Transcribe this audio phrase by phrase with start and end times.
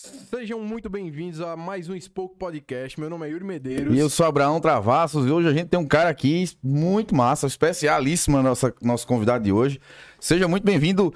[0.00, 2.98] Sejam muito bem-vindos a mais um Spoke Podcast.
[2.98, 3.94] Meu nome é Yuri Medeiros.
[3.94, 7.46] E eu sou Abraão Travassos e hoje a gente tem um cara aqui muito massa,
[7.46, 9.78] especialíssimo, nossa, nosso convidado de hoje.
[10.18, 11.12] Seja muito bem-vindo.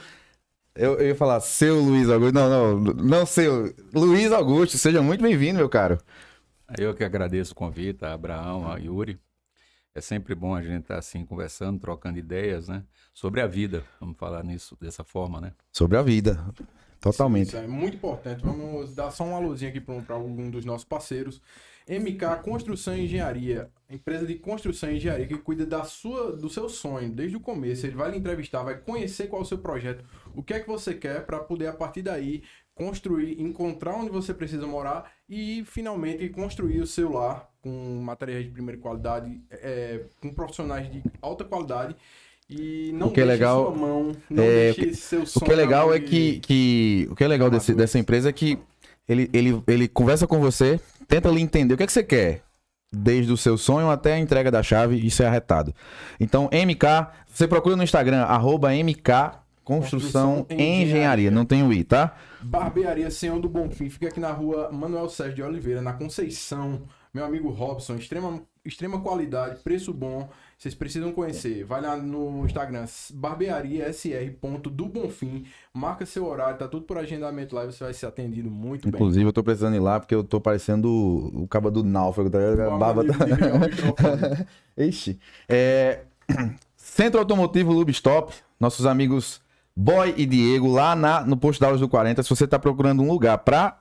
[0.74, 2.34] Eu, eu ia falar seu Luiz Augusto.
[2.34, 3.74] Não, não, não seu.
[3.94, 5.98] Luiz Augusto, seja muito bem-vindo, meu caro.
[6.76, 9.18] Eu que agradeço o convite, a Abraão, a Yuri.
[9.94, 12.84] É sempre bom a gente estar assim conversando, trocando ideias, né?
[13.14, 13.82] Sobre a vida.
[13.98, 15.52] Vamos falar nisso dessa forma, né?
[15.72, 16.44] Sobre a vida.
[17.04, 17.48] Totalmente.
[17.48, 18.42] Isso é muito importante.
[18.42, 21.38] Vamos dar só uma luzinha aqui para algum dos nossos parceiros.
[21.86, 26.66] MK Construção e Engenharia, empresa de construção e engenharia que cuida da sua, do seu
[26.66, 27.86] sonho desde o começo.
[27.86, 30.02] Ele vai lhe entrevistar, vai conhecer qual é o seu projeto,
[30.34, 32.42] o que é que você quer para poder a partir daí
[32.74, 38.50] construir, encontrar onde você precisa morar e finalmente construir o seu lar com materiais de
[38.50, 41.94] primeira qualidade, é, com profissionais de alta qualidade
[42.48, 45.42] e não o que é legal, sua mão, não é, deixe seu sonho.
[45.44, 48.32] O que é legal é que, que o que é legal desse- dessa empresa é
[48.32, 48.58] que
[49.08, 52.42] ele, ele, ele conversa com você, tenta lhe entender o que é que você quer,
[52.92, 55.74] desde o seu sonho até a entrega da chave, isso é arretado.
[56.20, 60.82] Então, MK, você procura no Instagram, arroba MK Construção Construção Engenharia.
[60.82, 62.14] Engenharia, não tem o I, tá?
[62.42, 66.82] Barbearia Senhor do Bonfim fica aqui na rua Manuel Sérgio de Oliveira, na Conceição.
[67.14, 70.28] Meu amigo Robson, extrema, extrema qualidade, preço bom.
[70.58, 71.64] Vocês precisam conhecer.
[71.64, 74.34] Vai lá no Instagram, barbearia sr.
[74.70, 75.44] do Bonfim.
[75.72, 78.94] Marca seu horário, tá tudo por agendamento lá e você vai ser atendido muito bem.
[78.94, 82.38] Inclusive, eu tô precisando ir lá porque eu tô parecendo o, cabo do náufrago, tá?
[82.38, 84.46] A barba tá...
[84.76, 85.18] Ixi.
[85.48, 86.00] É...
[86.76, 89.40] Centro Automotivo Lube Stop, nossos amigos
[89.76, 92.22] Boy e Diego, lá na, no posto Dallas do 40.
[92.22, 93.78] Se você tá procurando um lugar pra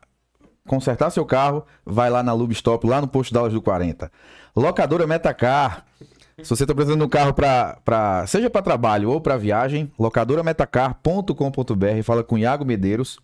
[0.68, 4.12] consertar seu carro, vai lá na Lube Stop, lá no posto Dallas do 40.
[4.56, 5.86] Locadora Metacar.
[6.42, 9.92] Se você tá precisando de um carro pra, pra, seja para trabalho ou para viagem,
[10.00, 13.20] locadorametacar.com.br, fala com Iago Medeiros.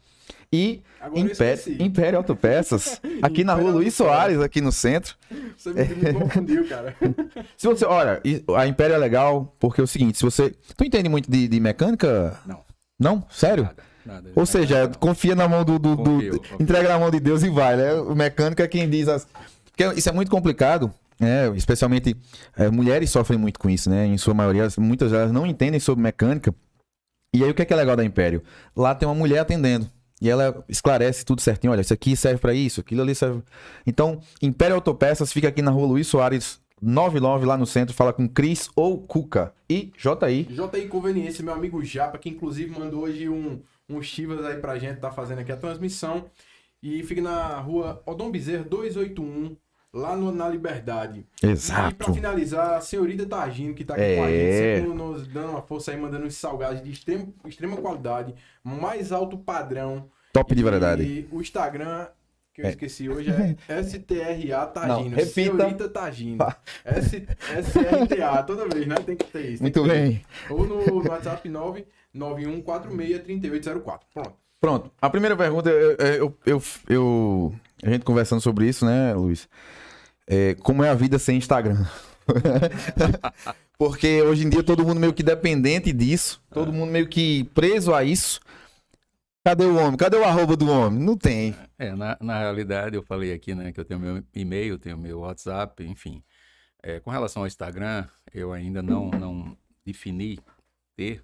[0.52, 0.82] E
[1.16, 1.64] Império.
[1.80, 3.94] Império Autopeças, aqui na rua Luiz.
[3.94, 5.16] Soares, aqui no centro.
[5.56, 6.96] Você me, me confundiu, cara.
[7.56, 8.20] Se você, olha,
[8.58, 11.60] a Império é legal porque é o seguinte, se você, tu entende muito de, de
[11.60, 12.36] mecânica?
[12.46, 12.62] Não.
[13.00, 13.24] Não?
[13.30, 13.64] Sério?
[13.66, 13.84] Nada.
[14.06, 14.32] nada.
[14.36, 16.58] Ou seja, confia na mão do, do- do- Confio, do- confio.
[16.60, 17.94] entrega na mão de Deus e vai, né?
[17.94, 19.28] O mecânico é quem diz as,
[19.66, 21.50] porque isso é muito complicado, né?
[21.56, 22.16] Especialmente
[22.56, 24.06] é, mulheres sofrem muito com isso, né?
[24.06, 26.54] Em sua maioria, muitas delas não entendem sobre mecânica.
[27.36, 28.42] E aí o que é, que é legal da Império?
[28.76, 29.90] Lá tem uma mulher atendendo.
[30.22, 31.72] E ela esclarece tudo certinho.
[31.72, 33.42] Olha, isso aqui serve pra isso, aquilo ali serve.
[33.86, 37.96] Então, Império Autopeças fica aqui na rua Luiz Soares 99, lá no centro.
[37.96, 39.54] Fala com Cris ou Cuca.
[39.70, 40.48] E JI.
[40.50, 45.00] JI Conveniência, meu amigo Japa, que inclusive mandou hoje um, um Chivas aí pra gente,
[45.00, 46.26] tá fazendo aqui a transmissão.
[46.82, 49.56] E fica na rua Odom Bezerra 281,
[49.94, 51.26] lá no- na Liberdade.
[51.38, 52.14] E pra Exato.
[52.14, 54.16] finalizar, a senhorita Targino, que tá aqui É.
[54.18, 57.78] com a gente, sempre nos dando uma força aí, mandando uns salgados de extrema, extrema
[57.78, 60.10] qualidade, mais alto padrão.
[60.32, 61.28] Top de E verdade.
[61.32, 62.08] o Instagram,
[62.54, 62.70] que eu É.
[62.70, 63.32] esqueci hoje, é
[63.84, 65.10] STRA Targino.
[65.10, 65.26] Não, repita.
[65.26, 66.38] Senhorita Targino.
[66.86, 67.28] S-
[67.64, 68.96] SRTA, toda vez, né?
[69.04, 69.64] Tem que ter isso.
[69.64, 70.22] Muito ter bem.
[70.52, 74.00] ou no, no WhatsApp 991463804.
[74.14, 74.34] Pronto.
[74.62, 74.92] Pronto.
[75.02, 79.48] A primeira pergunta, eu, eu, eu, eu- a gente conversando sobre isso, né, Luiz?
[80.32, 81.88] É, como é a vida sem Instagram?
[83.80, 87.96] Porque hoje em dia todo mundo meio que dependente disso, todo mundo meio que preso
[87.96, 88.40] a isso.
[89.44, 89.98] Cadê o homem?
[89.98, 91.00] Cadê o arroba do homem?
[91.04, 91.56] Não tem.
[91.80, 95.22] É, na, na realidade, eu falei aqui, né, que eu tenho meu e-mail, tenho meu
[95.22, 96.22] WhatsApp, enfim.
[96.84, 100.38] É, com relação ao Instagram, eu ainda não, não defini
[100.96, 101.24] ter,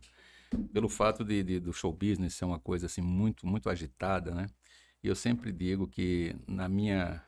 [0.73, 4.47] pelo fato de, de- do show business ser uma coisa assim muito, muito agitada, né?
[5.03, 7.21] E eu sempre digo que na minha,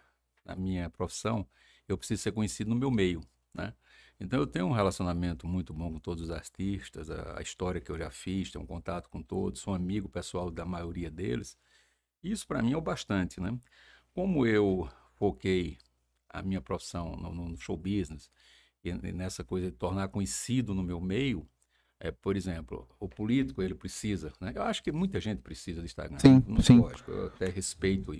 [0.43, 1.45] na minha profissão,
[1.87, 3.21] eu preciso ser conhecido no meu meio,
[3.53, 3.73] né?
[4.19, 7.91] Então eu tenho um relacionamento muito bom com todos os artistas, a, a história que
[7.91, 11.57] eu já fiz, tenho um contato com todos, sou amigo pessoal da maioria deles.
[12.23, 13.57] Isso para mim é o bastante, né?
[14.13, 15.77] Como eu foquei
[16.29, 18.29] a minha profissão no, no show business
[18.83, 21.47] e, e nessa coisa de tornar conhecido no meu meio,
[21.99, 24.51] é, por exemplo, o político ele precisa, né?
[24.55, 26.17] Eu acho que muita gente precisa do Instagram.
[26.19, 26.79] Sim, Não- sim.
[26.79, 28.13] Lógico, eu até respeito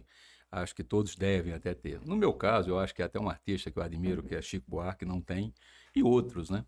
[0.52, 2.00] acho que todos devem até ter.
[2.06, 4.70] No meu caso, eu acho que até um artista que eu admiro, que é Chico
[4.70, 5.54] Buarque, não tem,
[5.96, 6.66] e outros, né?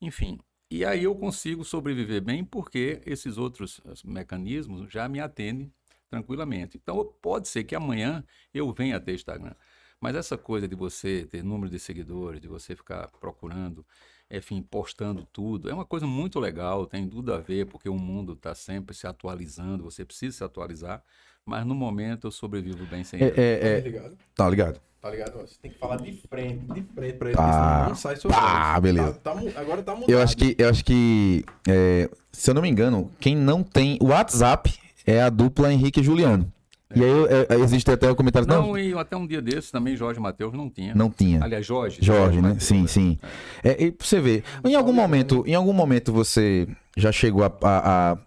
[0.00, 0.38] Enfim,
[0.70, 5.72] e aí eu consigo sobreviver bem porque esses outros mecanismos já me atendem
[6.08, 6.76] tranquilamente.
[6.76, 9.54] Então, pode ser que amanhã eu venha ter Instagram.
[10.00, 13.84] Mas essa coisa de você ter número de seguidores, de você ficar procurando,
[14.30, 18.34] enfim, postando tudo, é uma coisa muito legal, tem tudo a ver, porque o mundo
[18.34, 21.02] está sempre se atualizando, você precisa se atualizar,
[21.44, 23.40] mas no momento eu sobrevivo bem sem É, ele.
[23.40, 24.16] é, Tá é, ligado?
[24.36, 24.80] tá ligado?
[25.00, 25.32] Tá ligado?
[25.38, 27.86] Você tem que falar de frente, de frente pra ele, Tá.
[27.88, 28.82] não sai seu Tá, voz.
[28.82, 29.14] beleza.
[29.14, 30.10] Tá- tá agora tá mudado.
[30.10, 33.96] Eu acho que, eu acho que é, se eu não me engano, quem não tem
[34.00, 36.52] o WhatsApp é a dupla Henrique e Juliano.
[36.94, 37.10] E aí
[37.48, 38.48] é, existe até o comentário.
[38.48, 40.94] Não, não, e até um dia desses também Jorge Matheus não tinha.
[40.94, 41.42] Não tinha.
[41.42, 41.98] Aliás, Jorge.
[42.00, 42.48] Jorge, Jorge né?
[42.48, 43.18] Mateus, sim, sim.
[43.62, 43.86] É.
[43.86, 48.18] É, você vê, em algum momento, em algum momento você já chegou a, a, a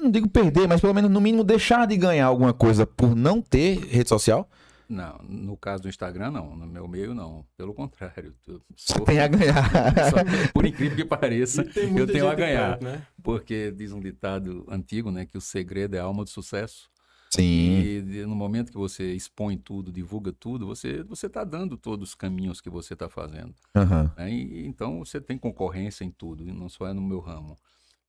[0.00, 3.42] não digo perder, mas pelo menos no mínimo deixar de ganhar alguma coisa por não
[3.42, 4.48] ter rede social?
[4.88, 6.56] Não, no caso do Instagram, não.
[6.56, 7.46] No meu meio, não.
[7.56, 8.34] Pelo contrário.
[8.74, 9.70] Você tem a ganhar.
[10.10, 11.64] Só, por incrível que pareça,
[11.96, 12.70] eu tenho a ganhar.
[12.70, 13.06] Perto, né?
[13.22, 15.24] Porque diz um ditado antigo, né?
[15.24, 16.90] Que o segredo é a alma do sucesso.
[17.30, 17.80] Sim.
[17.80, 22.14] E no momento que você expõe tudo, divulga tudo, você você está dando todos os
[22.14, 23.54] caminhos que você está fazendo.
[23.74, 24.10] Uhum.
[24.16, 24.32] Né?
[24.32, 27.56] E, então você tem concorrência em tudo, e não só é no meu ramo.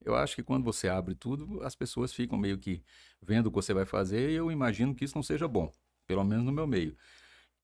[0.04, 2.82] Eu acho que quando você abre tudo, as pessoas ficam meio que
[3.22, 5.72] vendo o que você vai fazer e eu imagino que isso não seja bom
[6.12, 6.96] pelo menos no meu meio.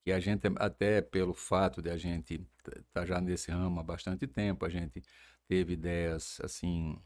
[0.03, 2.35] Que a gente, até pelo fato de a gente
[2.65, 5.03] estar tá já nesse ramo há bastante tempo, a gente
[5.47, 6.97] teve ideias, assim,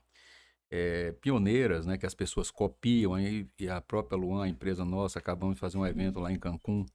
[0.72, 5.20] é, pioneiras, né, que as pessoas copiam, e, e a própria Luan, a empresa nossa,
[5.20, 6.86] acabamos de fazer um evento lá em Cancún,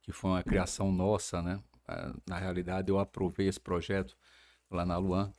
[0.00, 1.60] que foi uma criação nossa, né?
[2.26, 4.16] Na realidade, eu aprovei esse projeto
[4.70, 5.32] lá na Luan,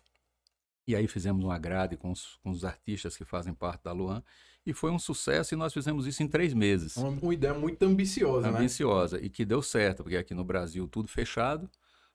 [0.88, 4.22] e aí fizemos uma grade com os, com os artistas que fazem parte da Luan,
[4.66, 6.98] e foi um sucesso e nós fizemos isso em três meses.
[6.98, 8.60] Uma, uma ideia muito ambiciosa, né?
[8.60, 11.70] Ambiciosa, e que deu certo, porque aqui no Brasil tudo fechado,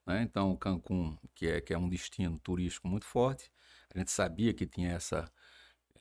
[0.06, 0.22] né?
[0.22, 3.50] Então, Cancún, que é, que é um destino turístico muito forte,
[3.94, 5.30] a gente sabia que tinha essa,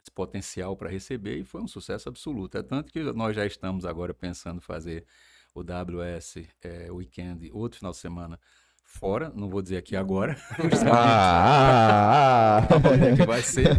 [0.09, 2.57] esse potencial para receber e foi um sucesso absoluto.
[2.57, 5.05] É tanto que nós já estamos agora pensando fazer
[5.53, 8.39] o WS é, Weekend, outro final de semana,
[8.83, 10.35] fora, não vou dizer aqui agora,
[10.91, 12.67] ah, ah, ah.
[13.15, 13.77] que vai ser,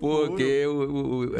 [0.00, 1.34] porque o, o, o,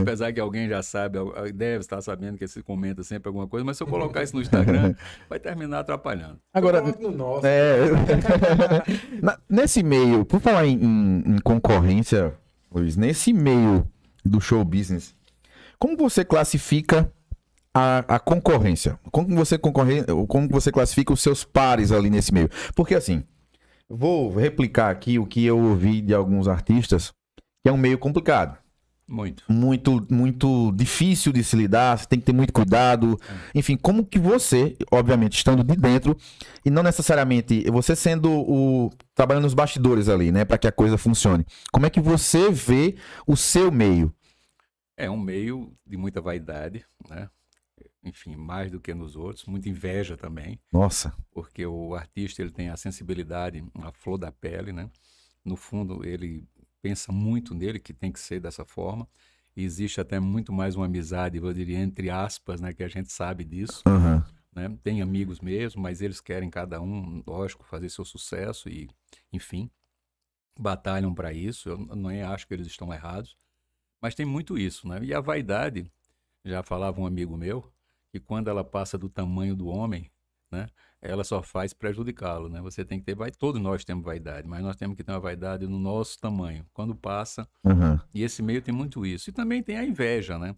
[0.00, 1.18] apesar que alguém já sabe,
[1.54, 4.42] deve estar sabendo que se comenta sempre alguma coisa, mas se eu colocar isso no
[4.42, 4.94] Instagram,
[5.28, 6.38] vai terminar atrapalhando.
[6.52, 7.46] Agora, no nosso.
[7.46, 7.80] É...
[9.48, 12.36] nesse meio, por falar em, em, em concorrência,
[12.74, 13.86] Luiz, nesse meio
[14.24, 15.14] do show business,
[15.78, 17.12] como você classifica
[17.74, 18.98] a, a concorrência?
[19.10, 22.48] Como você concorre, como você classifica os seus pares ali nesse meio?
[22.74, 23.24] Porque assim,
[23.88, 27.12] vou replicar aqui o que eu ouvi de alguns artistas,
[27.62, 28.61] que é um meio complicado.
[29.06, 29.44] Muito.
[29.48, 33.18] Muito, muito difícil de se lidar, você tem que ter muito cuidado.
[33.28, 33.58] É.
[33.58, 36.16] Enfim, como que você, obviamente, estando de dentro,
[36.64, 38.90] e não necessariamente você sendo o.
[39.14, 41.44] trabalhando nos bastidores ali, né, para que a coisa funcione.
[41.72, 44.14] Como é que você vê o seu meio?
[44.96, 47.28] É um meio de muita vaidade, né?
[48.04, 50.58] enfim, mais do que nos outros, muita inveja também.
[50.72, 51.14] Nossa.
[51.30, 54.90] Porque o artista ele tem a sensibilidade, a flor da pele, né?
[55.44, 56.44] No fundo, ele
[56.82, 59.08] pensa muito nele, que tem que ser dessa forma.
[59.56, 62.72] E existe até muito mais uma amizade, eu diria, entre aspas, né?
[62.72, 63.82] Que a gente sabe disso.
[63.86, 64.22] Uhum.
[64.54, 64.78] Né?
[64.82, 68.90] Tem amigos mesmo, mas eles querem cada um, lógico, fazer seu sucesso e,
[69.32, 69.70] enfim,
[70.58, 71.68] batalham para isso.
[71.68, 73.36] Eu nem acho que eles estão errados.
[74.00, 74.98] Mas tem muito isso, né?
[75.02, 75.90] E a vaidade,
[76.44, 77.72] já falava um amigo meu,
[78.10, 80.10] que quando ela passa do tamanho do homem,
[80.52, 80.68] né,
[81.00, 82.60] ela só faz prejudicá-lo, né?
[82.60, 85.18] Você tem que ter, vai, todos nós temos vaidade, mas nós temos que ter uma
[85.18, 86.64] vaidade no nosso tamanho.
[86.72, 87.98] Quando passa, uhum.
[88.14, 89.30] e esse meio tem muito isso.
[89.30, 90.54] E também tem a inveja, né?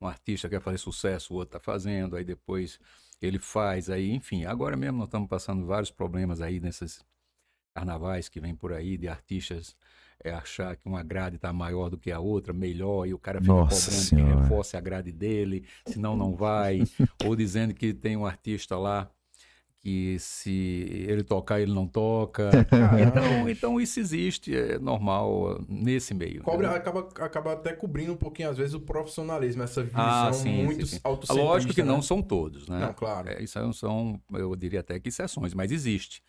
[0.00, 2.78] Um artista quer fazer sucesso, o outro está fazendo, aí depois
[3.20, 4.44] ele faz, aí, enfim.
[4.44, 7.04] Agora mesmo nós estamos passando vários problemas aí nesses
[7.74, 9.74] carnavais que vem por aí de artistas
[10.22, 13.40] é achar que uma grade está maior do que a outra, melhor, e o cara
[13.40, 14.34] fica Nossa cobrando senhora.
[14.34, 16.82] que reforce a grade dele, senão não vai.
[17.24, 19.08] Ou dizendo que tem um artista lá
[19.80, 22.50] que se ele tocar, ele não toca.
[23.06, 26.42] então, então isso existe, é normal nesse meio.
[26.42, 26.74] Cobre, né?
[26.74, 30.86] acaba, acaba até cobrindo um pouquinho, às vezes, o profissionalismo, essa visão ah, sim, muito
[30.86, 31.32] sim, sim.
[31.34, 31.88] Lógico que né?
[31.88, 32.80] não são todos, né?
[32.80, 33.28] Não, claro.
[33.28, 36.22] É, isso são, eu diria até que exceções, mas existe.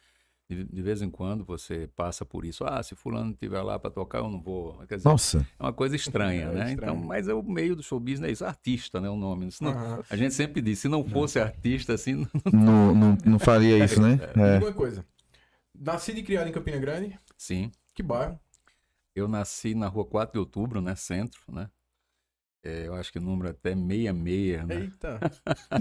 [0.50, 2.66] De, de, vez em quando você passa por isso.
[2.66, 4.80] Ah, se fulano estiver lá para tocar, eu não vou.
[4.88, 5.48] Quer dizer, Nossa.
[5.60, 6.70] É uma coisa estranha, é né?
[6.72, 6.94] Estranho.
[6.94, 9.08] Então, mas é o meio do show business, é isso, artista, né?
[9.08, 9.52] O nome.
[9.52, 10.04] Senão, uhum.
[10.10, 12.28] A gente sempre diz, se não fosse artista, assim.
[12.52, 14.20] Não, não, não faria isso, né?
[14.36, 14.58] É.
[14.58, 15.06] Uma coisa.
[15.80, 17.18] Nascido e criado em Campina Grande?
[17.38, 17.72] Sim.
[17.94, 18.40] Que bairro?
[19.16, 20.96] Eu nasci na rua 4 de outubro, né?
[20.96, 21.70] Centro, né?
[22.64, 24.76] É, eu acho que o número é até 66, né?
[24.82, 25.20] Eita!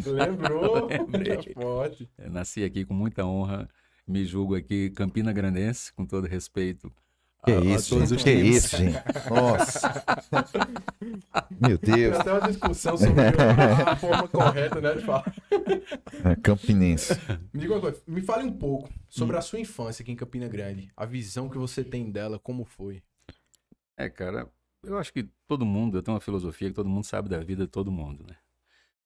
[0.07, 0.87] Lembrou?
[0.87, 1.55] Lembrei.
[1.55, 2.09] Pode.
[2.19, 3.69] É, nasci aqui com muita honra
[4.09, 6.91] me julgo aqui Campina Grandense, com todo respeito.
[7.45, 8.99] Que a, isso, a gente, que isso, gente.
[9.31, 10.05] Nossa.
[11.61, 12.13] Meu Deus.
[12.13, 15.33] Tem até uma discussão sobre a forma correta, né, de falar.
[16.25, 17.15] É, campinense.
[17.53, 19.39] Me diga uma coisa, me fale um pouco sobre hum.
[19.39, 20.91] a sua infância aqui em Campina Grande.
[20.97, 23.03] A visão que você tem dela, como foi?
[23.97, 24.49] É, cara,
[24.83, 27.65] eu acho que todo mundo, eu tenho uma filosofia que todo mundo sabe da vida
[27.65, 28.37] de todo mundo, né?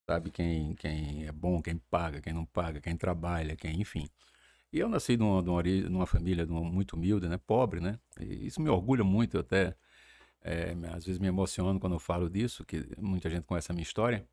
[0.06, 4.08] Sabe quem, quem é bom, quem paga, quem não paga, quem trabalha, quem, enfim.
[4.72, 7.38] E eu nasci numa, numa, numa família muito humilde, né?
[7.38, 7.98] Pobre, né?
[8.18, 9.76] E isso me orgulha muito, até
[10.40, 13.82] é, às vezes me emociono quando eu falo disso, que muita gente conhece a minha
[13.82, 14.26] história.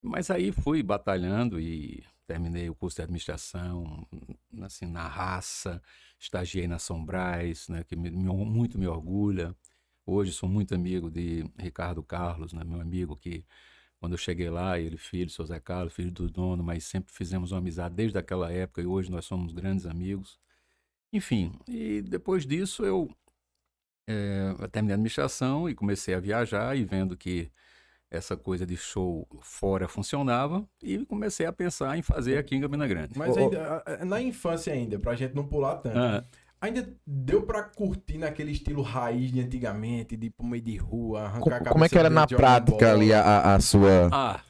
[0.00, 4.06] Mas aí fui batalhando e terminei o curso de administração,
[4.62, 5.82] assim, na raça,
[6.18, 9.56] estagiei na Sombrais, né, que me, muito me orgulha.
[10.06, 13.44] Hoje sou muito amigo de Ricardo Carlos, né, meu amigo que
[14.00, 17.52] quando eu cheguei lá, ele filho, seu Zé Carlos, filho do dono, mas sempre fizemos
[17.52, 20.38] uma amizade desde aquela época e hoje nós somos grandes amigos.
[21.12, 23.10] Enfim, e depois disso eu
[24.06, 27.50] é, terminei a administração e comecei a viajar e vendo que
[28.10, 32.86] essa coisa de show fora funcionava e comecei a pensar em fazer aqui em Campina
[32.86, 33.18] Grande.
[33.18, 35.98] Mas ainda, na infância ainda, pra gente não pular tanto.
[35.98, 36.24] Ah.
[36.60, 41.58] Ainda deu pra curtir naquele estilo raiz de antigamente, de pro meio de rua, arrancar
[41.60, 44.08] Como, como é que era na prática ali a, a, sua.
[44.12, 44.40] Ah,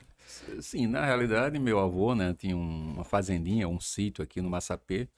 [0.60, 5.08] sim, na realidade, meu avô, né, tinha uma fazendinha, um sítio aqui no Massapê,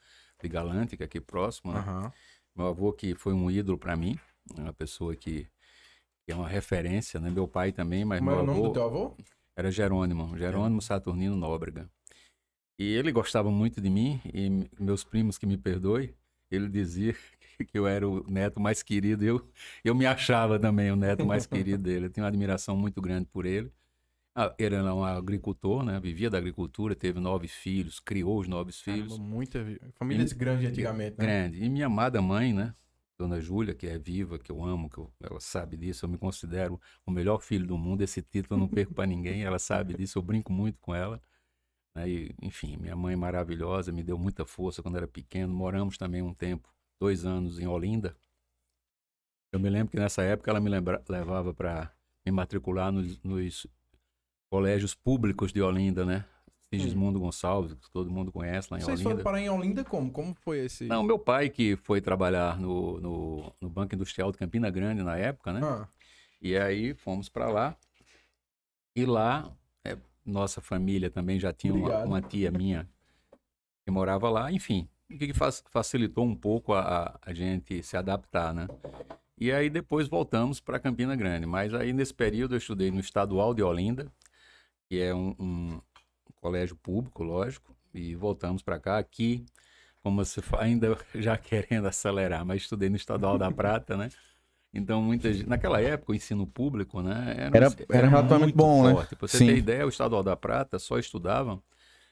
[0.41, 1.71] de Galante, que é aqui próximo.
[1.71, 1.79] Né?
[1.79, 2.11] Uhum.
[2.57, 4.19] Meu avô que foi um ídolo para mim,
[4.57, 5.47] uma pessoa que
[6.23, 7.29] que é uma referência, né?
[7.29, 9.17] Meu pai também, mas Como meu é o nome do teu avô?
[9.55, 10.81] Era Jerônimo, Jerônimo é.
[10.81, 11.89] Saturnino Nóbrega.
[12.79, 16.13] E ele gostava muito de mim, e meus primos que me perdoem,
[16.55, 17.15] ele dizia
[17.67, 19.47] que eu era o neto mais querido, eu,
[19.83, 22.05] eu me achava também o neto mais querido dele.
[22.05, 23.71] Eu tenho uma admiração muito grande por ele.
[24.33, 25.99] Ah, ele era um agricultor, né?
[25.99, 29.17] Vivia da agricultura, teve nove filhos, criou os nove filhos.
[29.17, 29.59] Muita
[29.95, 31.25] famílias grandes antigamente, né?
[31.25, 31.63] Grande.
[31.63, 32.73] E minha amada mãe, né?
[33.17, 36.17] Dona Júlia, que é viva, que eu amo, que eu, ela sabe disso, eu me
[36.17, 39.93] considero o melhor filho do mundo, esse título eu não perco para ninguém, ela sabe
[39.93, 41.21] disso, eu brinco muito com ela.
[41.95, 42.09] Né?
[42.09, 45.53] E, enfim, minha mãe maravilhosa, me deu muita força quando era pequeno.
[45.53, 48.15] Moramos também um tempo, dois anos, em Olinda.
[49.51, 51.91] Eu me lembro que nessa época ela me lembra, levava para
[52.25, 53.67] me matricular nos, nos
[54.49, 56.25] colégios públicos de Olinda, né?
[56.73, 57.23] Sigismundo hum.
[57.23, 59.09] Gonçalves, que todo mundo conhece lá em Vocês Olinda.
[59.09, 60.09] Vocês foram parar em Olinda como?
[60.09, 60.85] Como foi esse?
[60.85, 65.17] Não, meu pai que foi trabalhar no, no, no Banco Industrial de Campina Grande na
[65.17, 65.59] época, né?
[65.61, 65.87] Ah.
[66.41, 67.75] E aí fomos para lá.
[68.95, 69.51] E lá,
[70.25, 72.87] nossa família também já tinha uma, uma, tia minha
[73.83, 74.51] que morava lá.
[74.51, 75.33] Enfim, o que,
[75.69, 78.67] facilitou um pouco a, a gente se adaptar, né?
[79.37, 81.45] E aí depois voltamos para Campina Grande.
[81.45, 84.11] Mas aí nesse período eu estudei no Estadual de Olinda,
[84.87, 85.81] que é um, um
[86.39, 88.97] colégio público, lógico, e voltamos para cá.
[88.97, 89.43] Aqui,
[90.03, 94.09] como você ainda já querendo acelerar, mas estudei no Estadual da Prata, né?
[94.73, 97.35] Então, muitas naquela época, o ensino público, né?
[97.37, 98.93] Era, era, era relativamente bom, né?
[98.93, 99.11] forte.
[99.11, 99.17] né?
[99.17, 99.47] Pra você Sim.
[99.47, 101.61] ter ideia, o Estadual da Prata só estudavam,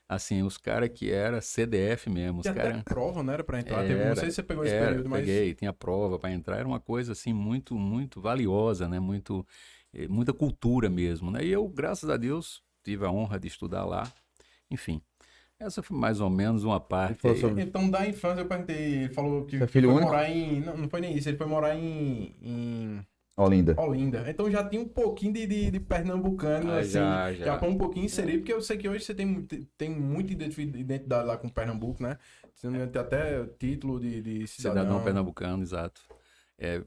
[0.07, 2.39] assim, os caras que era CDF mesmo.
[2.39, 2.83] Os Tinha cara...
[2.83, 3.85] prova, não era para entrar?
[3.85, 5.21] Era, não sei se você pegou esse era, período, mas...
[5.21, 6.57] peguei, tinha prova para entrar.
[6.57, 8.99] Era uma coisa, assim, muito, muito valiosa, né?
[8.99, 9.47] Muito,
[9.93, 11.45] eh, muita cultura mesmo, né?
[11.45, 14.11] E eu, graças a Deus, tive a honra de estudar lá.
[14.69, 15.01] Enfim,
[15.59, 17.21] essa foi mais ou menos uma parte.
[17.37, 17.63] Sobre...
[17.63, 19.03] Então, da infância, eu perguntei.
[19.03, 20.11] Ele falou que é filho foi único?
[20.11, 20.61] morar em.
[20.61, 22.35] Não, não foi nem isso, ele foi morar em.
[22.41, 23.05] em...
[23.35, 23.73] Olinda.
[23.79, 24.25] Olinda.
[24.27, 26.91] Então já tinha um pouquinho de, de, de pernambucano, ah, assim.
[26.91, 27.45] Já, já.
[27.45, 31.25] já foi um pouquinho inserido, porque eu sei que hoje você tem, tem muita identidade
[31.25, 32.17] lá com Pernambuco, né?
[32.53, 34.83] Você tem até título de, de cidadão.
[34.83, 36.01] cidadão pernambucano, exato.
[36.57, 36.83] É,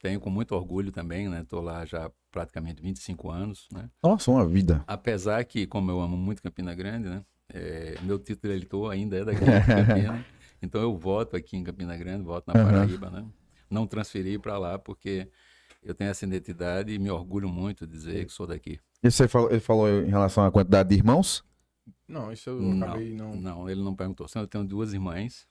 [0.00, 1.42] tenho com muito orgulho também, né?
[1.42, 3.88] Estou lá já praticamente 25 anos, né?
[4.02, 4.82] Nossa, uma vida.
[4.88, 7.24] Apesar que, como eu amo muito Campina Grande, né?
[7.52, 10.26] É, meu título de eleitor ainda é daqui de Campina.
[10.62, 13.12] então eu voto aqui em Campina Grande, voto na Paraíba, uhum.
[13.12, 13.26] né?
[13.70, 15.28] Não transferi para lá porque
[15.82, 18.78] eu tenho essa identidade e me orgulho muito de dizer que sou daqui.
[19.02, 21.44] E você falou, ele falou em relação à quantidade de irmãos?
[22.06, 23.34] Não, isso eu não, acabei não.
[23.34, 24.26] Não, ele não perguntou.
[24.34, 25.46] Eu tenho duas irmãs.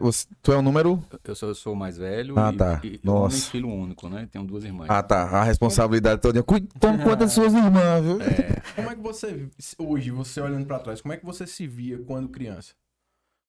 [0.00, 1.02] Você, tu é o número?
[1.24, 2.80] Eu sou, eu sou o mais velho ah, e, tá.
[2.84, 3.36] e Nossa.
[3.36, 4.28] eu filho único, né?
[4.30, 4.88] Tenho duas irmãs.
[4.88, 5.22] Ah, tá.
[5.22, 6.42] A responsabilidade toda.
[6.78, 8.20] Toma conta das suas irmãs, viu?
[8.22, 8.60] É.
[8.76, 11.98] Como é que você, hoje, você olhando para trás, como é que você se via
[11.98, 12.74] quando criança?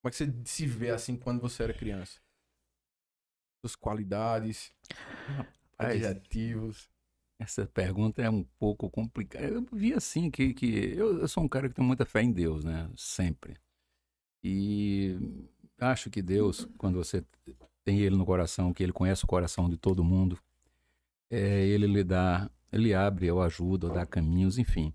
[0.01, 2.19] Como é que você se vê assim quando você era criança?
[3.61, 4.71] Suas qualidades,
[5.77, 6.89] adjetivos.
[7.39, 9.45] Essa pergunta é um pouco complicada.
[9.45, 12.31] Eu vi assim que, que eu, eu sou um cara que tem muita fé em
[12.31, 12.89] Deus, né?
[12.95, 13.57] Sempre.
[14.43, 15.17] E
[15.79, 17.23] acho que Deus, quando você
[17.83, 20.39] tem Ele no coração, que Ele conhece o coração de todo mundo,
[21.29, 24.93] é, Ele lhe dá, Ele abre ou ajuda, ou dá caminhos, enfim.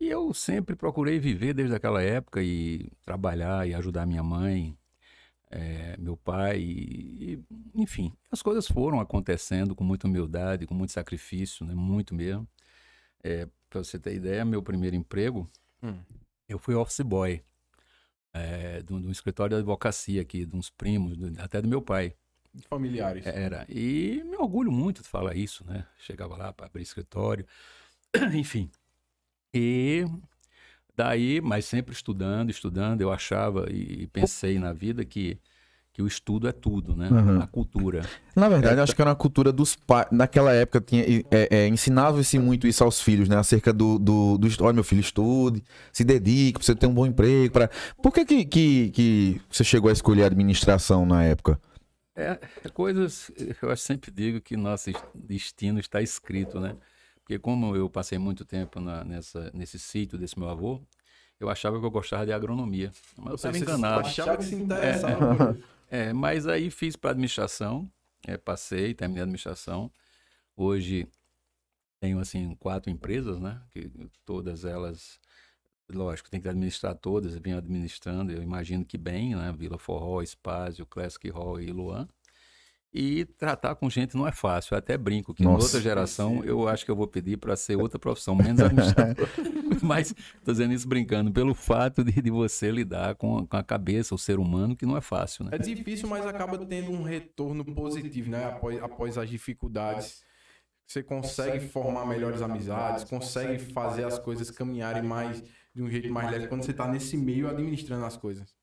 [0.00, 4.76] E eu sempre procurei viver desde aquela época e trabalhar e ajudar minha mãe,
[5.50, 10.92] é, meu pai, e, e, enfim, as coisas foram acontecendo com muita humildade, com muito
[10.92, 12.46] sacrifício, né, muito mesmo.
[13.22, 15.48] É, Para você ter ideia, meu primeiro emprego,
[15.82, 15.96] hum.
[16.48, 17.42] eu fui office boy
[18.34, 22.14] é, de, um, escritório de advocacia aqui, de uns primos, até do meu pai.
[22.68, 23.24] Familiares.
[23.26, 23.64] Era.
[23.68, 25.86] E me orgulho muito de falar isso, né?
[25.98, 27.46] Chegava lá para abrir escritório,
[28.34, 28.70] enfim.
[29.52, 30.04] E
[30.96, 35.38] daí, mas sempre estudando, estudando, eu achava e pensei na vida que
[35.94, 37.08] que o estudo é tudo, né?
[37.08, 37.40] Uhum.
[37.40, 38.02] A cultura.
[38.34, 40.08] Na verdade, eu acho que era uma cultura dos pais.
[40.10, 43.36] Naquela época, tinha, é, é, ensinava-se muito isso aos filhos, né?
[43.36, 47.06] Acerca do, do, do Olha, meu filho, estude, se dedique pra você ter um bom
[47.06, 47.52] emprego.
[47.52, 47.70] Pra...
[48.02, 51.60] Por que, que, que, que você chegou a escolher a administração na época?
[52.16, 53.30] É, é coisas,
[53.62, 56.74] eu sempre digo que nosso es- destino está escrito, né?
[57.20, 60.80] Porque como eu passei muito tempo na- nessa, nesse sítio desse meu avô,
[61.38, 62.90] eu achava que eu gostava de agronomia.
[63.16, 64.08] Mas eu estava enganado.
[64.08, 65.36] Achava que se interessava.
[65.36, 65.73] por isso.
[65.94, 67.88] É, mas aí fiz para administração,
[68.26, 69.92] é, passei, terminei a administração.
[70.56, 71.06] Hoje
[72.00, 73.62] tenho assim quatro empresas, né?
[73.70, 73.88] Que
[74.24, 75.20] todas elas,
[75.88, 78.32] lógico, tem que administrar todas, venho administrando.
[78.32, 79.54] Eu imagino que bem, né?
[79.56, 82.08] Vila Forró, Espásio, Classic Hall e Luan.
[82.96, 84.74] E tratar com gente não é fácil.
[84.74, 85.64] Eu até brinco que em Nossa.
[85.64, 89.28] outra geração eu acho que eu vou pedir para ser outra profissão, menos administrador.
[89.82, 94.14] Mas tô dizendo isso brincando, pelo fato de, de você lidar com, com a cabeça,
[94.14, 95.50] o ser humano, que não é fácil, né?
[95.54, 98.44] É difícil, mas acaba tendo um retorno positivo, né?
[98.44, 100.22] Após, após as dificuldades.
[100.86, 105.42] Você consegue formar melhores amizades, consegue fazer as coisas caminharem mais
[105.74, 108.54] de um jeito mais leve quando você tá nesse meio administrando as coisas.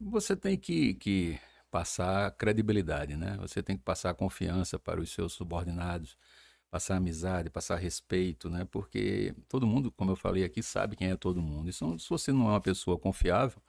[0.00, 1.38] Você tem que, que
[1.76, 3.36] passar credibilidade, né?
[3.38, 6.16] Você tem que passar confiança para os seus subordinados,
[6.70, 8.66] passar amizade, passar respeito, né?
[8.70, 11.68] Porque todo mundo, como eu falei aqui, sabe quem é todo mundo.
[11.68, 13.60] Então, se você não é uma pessoa confiável,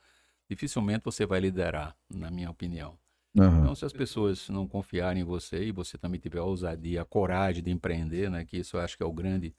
[0.50, 2.98] dificilmente você vai liderar, na minha opinião.
[3.38, 3.60] Aham.
[3.60, 7.06] Então, se as pessoas não confiarem em você e você também tiver a ousadia, a
[7.06, 8.46] coragem de empreender, né?
[8.46, 9.54] Que isso eu acho que é o grande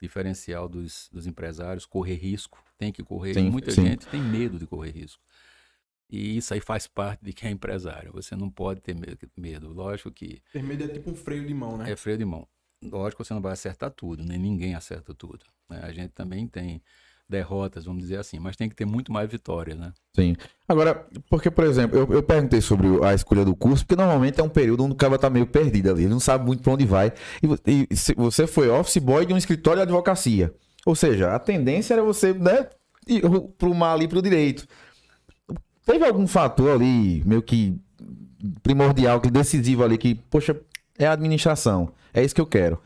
[0.00, 3.34] diferencial dos, dos empresários, correr risco, tem que correr.
[3.34, 3.82] Sim, muita sim.
[3.82, 5.20] gente tem medo de correr risco.
[6.10, 8.10] E isso aí faz parte de quem é empresário.
[8.14, 9.72] Você não pode ter me- medo.
[9.72, 11.90] Lógico que Ter medo é tipo um freio de mão, né?
[11.90, 12.46] é freio de mão.
[12.82, 15.40] Lógico que você não vai acertar tudo, nem ninguém acerta tudo.
[15.68, 15.80] né?
[15.82, 16.80] A gente também tem
[17.28, 19.92] derrotas, vamos dizer assim, mas tem que ter muito mais vitórias, né?
[20.16, 20.34] Sim.
[20.66, 24.42] Agora, porque, por exemplo, eu, eu perguntei sobre a escolha do curso, porque normalmente é
[24.42, 26.86] um período onde o cara tá meio perdido ali, ele não sabe muito pra onde
[26.86, 27.12] vai.
[27.66, 30.54] E, e se- você foi office boy de um escritório de advocacia.
[30.86, 32.70] Ou seja, a tendência era você, né,
[33.06, 33.20] ir
[33.58, 34.66] pro mal ali pro direito.
[35.88, 37.80] Teve algum fator ali, meio que
[38.62, 40.60] primordial, que decisivo ali, que, poxa,
[40.98, 41.94] é a administração.
[42.12, 42.78] É isso que eu quero.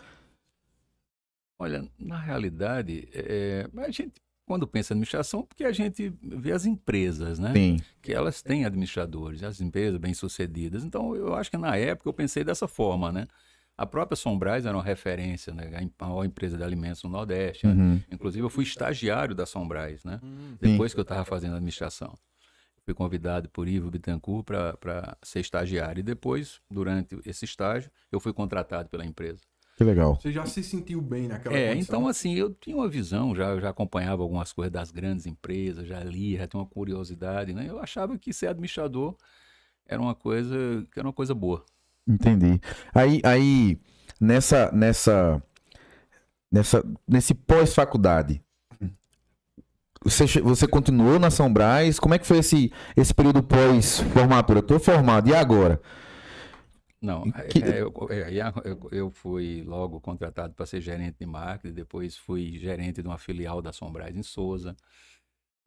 [1.58, 4.12] Olha, na realidade, é, a gente,
[4.46, 7.52] quando pensa em administração, porque a gente vê as empresas, né?
[7.52, 7.76] Sim.
[8.00, 10.84] Que elas têm administradores, as empresas bem-sucedidas.
[10.84, 13.26] Então, eu acho que na época eu pensei dessa forma, né?
[13.76, 15.72] A própria Sombrais era uma referência, né?
[15.98, 17.66] A maior empresa de alimentos no Nordeste.
[17.66, 17.72] né?
[17.72, 18.00] Uhum.
[18.12, 20.20] Inclusive, eu fui estagiário da Sombrais, né?
[20.22, 20.54] Hum.
[20.60, 22.16] Depois que eu estava fazendo administração.
[22.85, 26.01] Fui convidado por Ivo Bittencourt para ser estagiário.
[26.01, 29.40] E depois, durante esse estágio, eu fui contratado pela empresa.
[29.77, 30.16] Que legal.
[30.21, 31.97] Você já se sentiu bem naquela É, condição?
[31.99, 36.01] então assim, eu tinha uma visão, já, já acompanhava algumas coisas das grandes empresas, já
[36.05, 37.66] lia, já tinha uma curiosidade, né?
[37.68, 39.16] Eu achava que ser administrador
[39.87, 40.57] era uma coisa,
[40.92, 41.64] que era uma coisa boa.
[42.07, 42.61] Entendi.
[42.95, 43.81] Aí, aí
[44.21, 45.42] nessa, nessa,
[46.51, 48.42] nessa, nesse pós-faculdade,
[50.04, 51.98] você, você continuou na São Brás?
[51.98, 54.62] Como é que foi esse, esse período pós-formatura?
[54.62, 55.80] Tô formado, e agora?
[57.00, 58.30] Não, é, Que- é, eu, é,
[58.64, 63.18] eu, eu fui logo contratado para ser gerente de marketing, depois fui gerente de uma
[63.18, 64.76] filial da Sombrais em Souza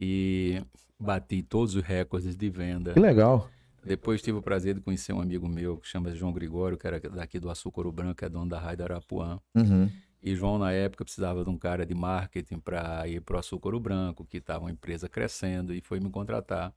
[0.00, 0.62] e
[0.98, 2.94] bati todos os recordes de venda.
[2.94, 3.50] Que legal.
[3.84, 6.98] Depois tive o prazer de conhecer um amigo meu que chama João Gregório, que era
[6.98, 9.38] daqui do Açúcar Branco, que é dono da Rádio Arapuã.
[9.54, 9.88] Uhum.
[10.26, 13.78] E João, na época, precisava de um cara de marketing para ir para o Açúcar
[13.78, 16.74] Branco, que estava uma empresa crescendo, e foi me contratar.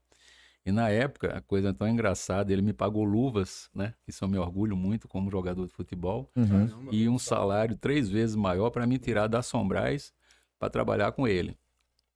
[0.63, 3.95] E na época, a coisa tão engraçada, ele me pagou luvas, né?
[4.07, 6.89] Isso eu me orgulho muito como jogador de futebol, Uhum.
[6.91, 10.13] E um salário três vezes maior para me tirar da Sombrais
[10.59, 11.57] para trabalhar com ele.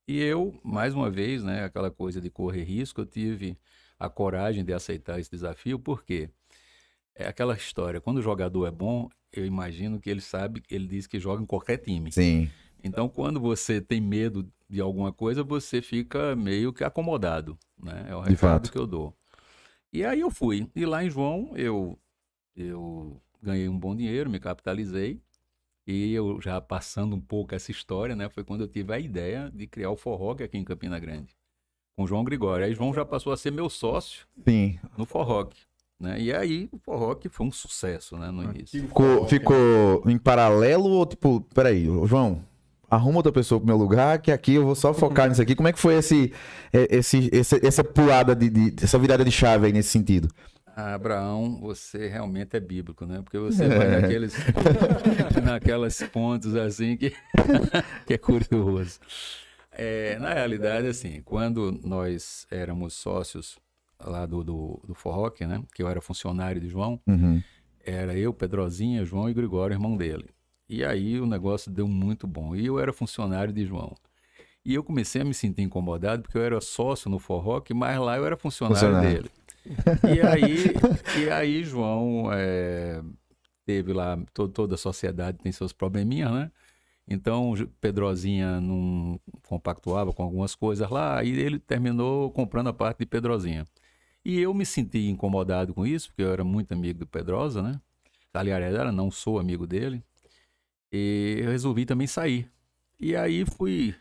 [0.06, 3.58] E eu, mais uma vez, né, aquela coisa de correr risco, eu tive
[3.98, 6.30] a coragem de aceitar esse desafio, porque
[7.14, 11.06] é aquela história, quando o jogador é bom, eu imagino que ele sabe, ele diz
[11.06, 12.10] que joga em qualquer time.
[12.12, 12.50] Sim.
[12.82, 18.06] Então, quando você tem medo de alguma coisa, você fica meio que acomodado, né?
[18.08, 18.72] É o De recado fato.
[18.72, 19.14] que eu dou.
[19.92, 20.68] E aí eu fui.
[20.74, 21.98] E lá em João, eu,
[22.54, 25.20] eu ganhei um bom dinheiro, me capitalizei.
[25.86, 28.28] E eu já passando um pouco essa história, né?
[28.28, 31.36] Foi quando eu tive a ideia de criar o Forroque aqui em Campina Grande.
[31.96, 32.64] Com o João Gregório.
[32.66, 34.78] Aí João já passou a ser meu sócio Sim.
[34.96, 35.60] no Forroque.
[36.00, 36.20] Né?
[36.20, 38.30] E aí o Forroque foi um sucesso, né?
[38.30, 38.80] No início.
[38.82, 42.42] Ficou, forró, ficou em paralelo ou tipo, peraí, João,
[42.90, 45.54] arruma outra pessoa pro meu lugar, que aqui eu vou só focar nisso aqui.
[45.54, 46.32] Como é que foi esse,
[46.72, 50.28] é, esse, esse- essa pulada de, de- essa virada de chave aí nesse sentido?
[50.76, 53.22] Ah, Abraão, você realmente é bíblico, né?
[53.22, 54.34] Porque você vai naqueles,
[55.44, 57.12] naquelas pontos assim que,
[58.06, 58.98] que é curioso.
[59.70, 63.56] É, na realidade, assim, quando nós éramos sócios
[64.02, 65.62] lá do, do, do Forroque, né?
[65.74, 67.00] Que eu era funcionário de João.
[67.06, 67.42] Uhum.
[67.84, 70.30] Era eu, Pedrozinha, João e Gregório, irmão dele.
[70.68, 72.56] E aí o negócio deu muito bom.
[72.56, 73.94] E eu era funcionário de João.
[74.64, 78.16] E eu comecei a me sentir incomodado porque eu era sócio no Forroque, mas lá
[78.16, 79.22] eu era funcionário, Funcionário.
[79.22, 79.30] dele.
[80.14, 80.74] E aí,
[81.18, 83.02] e aí João é,
[83.66, 86.50] teve lá, to- toda a sociedade tem seus probleminhas, né?
[87.06, 87.52] Então,
[87.82, 93.66] Pedrozinha não compactuava com algumas coisas lá, e ele terminou comprando a parte de Pedrozinha.
[94.24, 97.80] E eu me senti incomodado com isso, porque eu era muito amigo do Pedrosa, né?
[98.32, 100.02] Aliás, era, não sou amigo dele.
[100.90, 102.50] E eu resolvi também sair.
[102.98, 103.94] E aí fui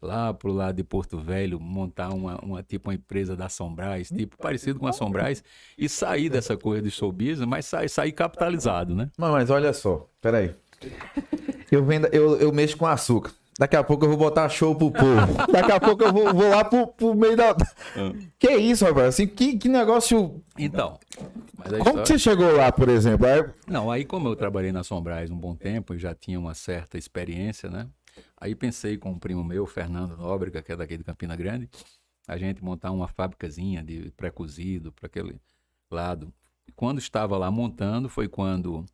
[0.00, 4.36] lá pro lado de Porto Velho montar uma, uma tipo uma empresa da Sombrais, tipo
[4.36, 5.42] parecido com a Sombrais,
[5.76, 9.10] e sair dessa coisa de show business, mas sair, sair capitalizado, né?
[9.16, 10.54] Mas, mas olha só, peraí.
[11.70, 13.32] Eu, vendo, eu, eu mexo com açúcar.
[13.58, 15.34] Daqui a pouco eu vou botar show pro povo.
[15.50, 17.56] Daqui a pouco eu vou, vou lá pro, pro meio da.
[18.38, 19.08] Que isso, rapaz?
[19.08, 20.42] Assim, que, que negócio.
[20.58, 23.26] Então, Como história- que você chegou lá, por exemplo?
[23.26, 26.52] Aí- Não, aí como eu trabalhei na Sombrais um bom tempo e já tinha uma
[26.54, 27.88] certa experiência, né?
[28.38, 31.70] Aí pensei com um primo meu, Fernando Nóbrega, que é daqui de Campina Grande,
[32.28, 35.36] a gente montar uma fábricazinha de pré-cozido para aquele
[35.90, 36.30] lado.
[36.68, 38.84] E quando estava lá montando, foi quando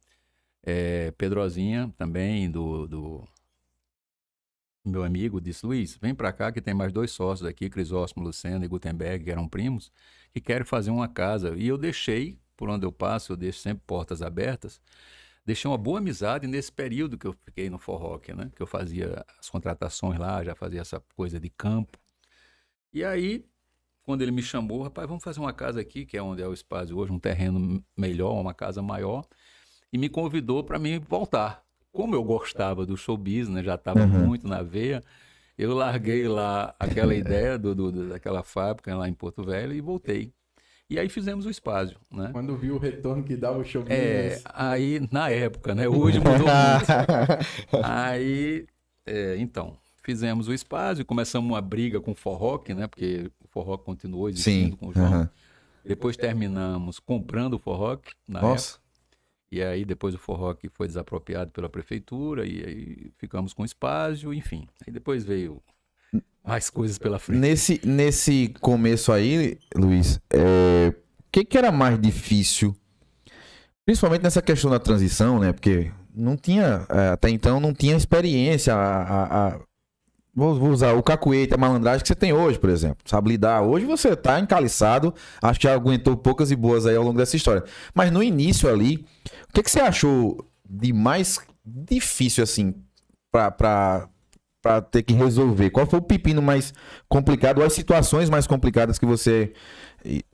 [0.64, 3.24] eh, Pedrozinha, também do, do
[4.84, 8.64] meu amigo, disse, Luiz, vem para cá que tem mais dois sócios aqui, Crisóstomo Lucena
[8.64, 9.92] e Gutenberg, que eram primos,
[10.32, 11.54] que querem fazer uma casa.
[11.56, 14.80] E eu deixei, por onde eu passo, eu deixo sempre portas abertas,
[15.44, 18.50] deixei uma boa amizade nesse período que eu fiquei no Forroque, né?
[18.56, 21.98] Que eu fazia as contratações lá, já fazia essa coisa de campo.
[22.92, 23.44] E aí,
[24.02, 26.52] quando ele me chamou, rapaz, vamos fazer uma casa aqui, que é onde é o
[26.52, 29.24] espaço hoje, um terreno melhor, uma casa maior,
[29.92, 31.61] e me convidou para mim voltar.
[31.92, 34.26] Como eu gostava do show business, já estava Uhum.
[34.26, 35.02] muito na veia,
[35.58, 40.32] eu larguei lá aquela ideia do, do- daquela fábrica lá em Porto Velho e voltei.
[40.88, 42.30] E aí fizemos o espaço, né?
[42.32, 45.88] Quando viu o retorno que dava o show É, aí na época, né?
[45.88, 46.46] Hoje mudou muito.
[47.82, 48.66] Aí,
[49.06, 52.86] é, então, fizemos o espaço e começamos uma briga com o Forroque, né?
[52.86, 54.76] Porque o Forroque continuou existindo Sim.
[54.76, 55.06] com o João.
[55.06, 55.30] aham.
[55.84, 58.81] Depois terminamos comprando o Forroque na época.
[59.52, 64.66] E aí depois o Forroque foi desapropriado pela prefeitura e aí ficamos com espaço, enfim.
[64.86, 65.62] Aí depois veio
[66.42, 67.38] mais coisas pela frente.
[67.38, 70.88] Nesse, nesse começo aí, Luiz, é,
[71.20, 72.74] o que, que era mais difícil?
[73.84, 75.52] Principalmente nessa questão da transição, né?
[75.52, 78.74] Porque não tinha, é, até então, não tinha experiência.
[78.74, 79.60] A- a-
[80.34, 82.98] vou, vou usar o cacuete, a malandragem que você tem hoje, por exemplo.
[83.04, 83.62] Sabe lidar.
[83.62, 87.36] Hoje você tá encaliçado, acho que já aguentou poucas e boas aí ao longo dessa
[87.36, 87.64] história.
[87.94, 89.04] Mas no início ali,
[89.48, 92.74] o que, que você achou de mais difícil, assim,
[93.30, 94.08] pra, pra,
[94.62, 95.70] pra ter que resolver?
[95.70, 96.72] Qual foi o pepino mais
[97.08, 99.52] complicado, ou as situações mais complicadas que você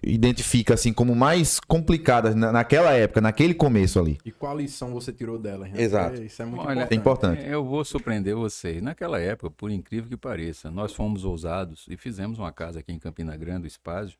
[0.02, 4.18] identifica, assim, como mais complicadas na- naquela época, naquele começo ali?
[4.24, 5.66] E qual lição você tirou dela?
[5.66, 5.80] gente?
[5.80, 6.10] Exato.
[6.12, 7.42] Porque Isso é muito Olha, É importante.
[7.46, 8.80] Eu vou surpreender você.
[8.80, 12.98] Naquela época, por incrível que pareça, nós fomos ousados e fizemos uma casa aqui em
[12.98, 14.18] Campina Grande, o Espásio,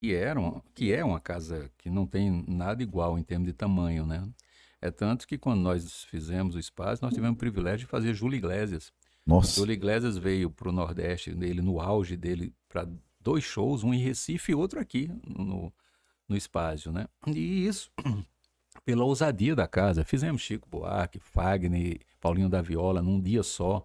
[0.00, 3.52] que, era uma, que é uma casa que não tem nada igual em termos de
[3.52, 4.22] tamanho, né?
[4.80, 8.36] É tanto que quando nós fizemos o Espásio, nós tivemos o privilégio de fazer Júlio
[8.36, 8.92] Iglesias.
[9.26, 9.56] Nossa.
[9.56, 12.86] Júlio Iglesias veio para o Nordeste, ele no auge dele, para
[13.20, 15.72] dois shows, um em Recife e outro aqui no,
[16.28, 17.06] no Espásio, né?
[17.26, 17.90] E isso
[18.84, 20.04] pela ousadia da casa.
[20.04, 23.84] Fizemos Chico Buarque, Fagner, Paulinho da Viola num dia só.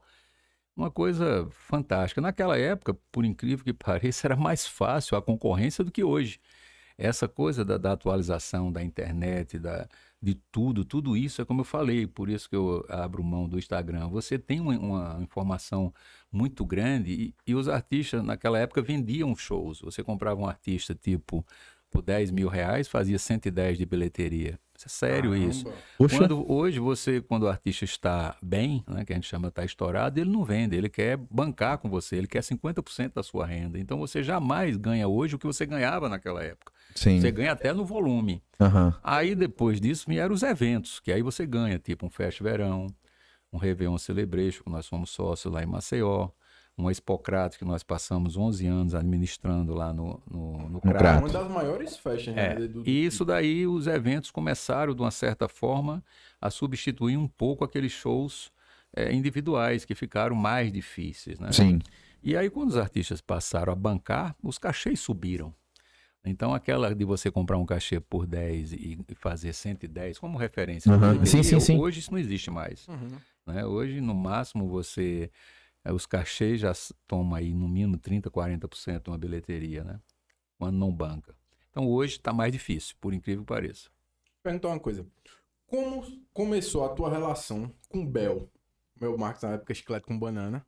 [0.75, 2.21] Uma coisa fantástica.
[2.21, 6.39] Naquela época, por incrível que pareça, era mais fácil a concorrência do que hoje.
[6.97, 9.87] Essa coisa da, da atualização da internet, da,
[10.23, 13.59] de tudo, tudo isso é como eu falei, por isso que eu abro mão do
[13.59, 14.07] Instagram.
[14.07, 15.93] Você tem uma, uma informação
[16.31, 19.81] muito grande e, e os artistas naquela época vendiam shows.
[19.81, 21.45] Você comprava um artista tipo
[21.91, 24.57] por 10 mil reais, fazia 110 de bilheteria.
[24.75, 25.51] Isso é sério Caramba.
[25.51, 25.65] isso.
[25.97, 26.17] Poxa.
[26.17, 30.19] Quando, hoje você, quando o artista está bem, né, que a gente chama está estourado,
[30.19, 33.77] ele não vende, ele quer bancar com você, ele quer 50% da sua renda.
[33.77, 36.71] Então você jamais ganha hoje o que você ganhava naquela época.
[36.95, 37.19] Sim.
[37.19, 38.41] Você ganha até no volume.
[38.59, 38.93] Aham.
[39.03, 42.87] Aí depois disso vieram os eventos, que aí você ganha, tipo um Fest Verão,
[43.51, 46.29] um Réveillon Celebration, que nós somos sócios lá em Maceió,
[46.75, 50.97] uma Expocrate, que nós passamos 11 anos administrando lá no, no, no Crato.
[50.97, 51.19] Crato.
[51.19, 52.67] Uma das maiores festas, É, né?
[52.67, 56.03] do- e isso daí, os eventos começaram, de uma certa forma,
[56.41, 58.51] a substituir um pouco aqueles shows
[58.95, 61.51] eh, individuais que ficaram mais difíceis, né?
[61.51, 61.79] Sim.
[62.23, 65.53] E aí, quando os artistas passaram a bancar, os cachês subiram.
[66.25, 70.89] Então, aquela de você comprar um cachê por 10 e e fazer 110 como referência,
[70.97, 71.77] pra Sim, sim, sim.
[71.77, 72.87] hoje isso não existe mais.
[72.87, 73.17] Uhum.
[73.45, 73.65] né?
[73.65, 75.29] Hoje, no máximo, você...
[75.83, 76.71] eh, Os cachês já
[77.07, 79.99] tomam aí, no mínimo, 30%, 40% de uma bilheteria, né?
[80.57, 81.35] quando não banca.
[81.69, 83.89] Então hoje está mais difícil, por incrível que pareça.
[84.41, 85.05] Perguntar uma coisa.
[85.67, 88.49] Como começou a tua relação com o Bel?
[89.01, 90.65] Meu Marcos na época chiclete com banana.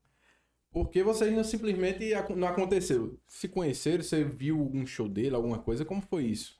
[0.75, 3.17] Porque vocês não simplesmente não aconteceu.
[3.29, 6.59] Se conheceram, você viu um show dele, alguma coisa, como foi isso?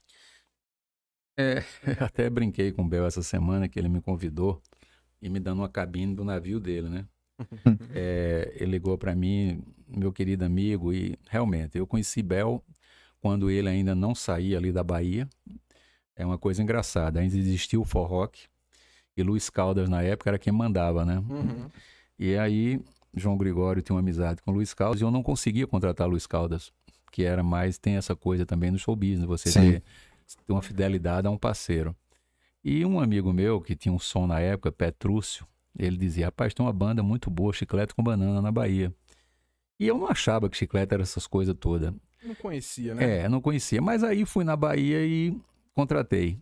[1.35, 1.61] Eu
[1.99, 4.61] até brinquei com o Bel essa semana que ele me convidou
[5.21, 7.05] e me dando uma cabine do navio dele, né?
[7.93, 12.63] É, ele ligou para mim, meu querido amigo, e realmente eu conheci Bel
[13.19, 15.27] quando ele ainda não saía ali da Bahia.
[16.15, 18.47] É uma coisa engraçada, ainda existia o forrock
[19.17, 21.17] e Luiz Caldas na época era quem mandava, né?
[21.17, 21.69] Uhum.
[22.17, 22.79] E aí
[23.15, 26.71] João Gregório tinha uma amizade com Luiz Caldas e eu não conseguia contratar Luiz Caldas,
[27.11, 29.59] que era mais tem essa coisa também no show business, você Sim.
[29.71, 29.83] ter,
[30.45, 31.95] ter uma fidelidade a um parceiro.
[32.63, 35.45] E um amigo meu que tinha um som na época, Petrúcio,
[35.77, 38.93] ele dizia: "Rapaz, tem uma banda muito boa, Chiclete com Banana na Bahia".
[39.79, 41.93] E eu não achava que chiclete era essas coisas todas.
[42.23, 43.19] Não conhecia, né?
[43.19, 43.81] É, não conhecia.
[43.81, 45.37] Mas aí fui na Bahia e
[45.73, 46.39] contratei.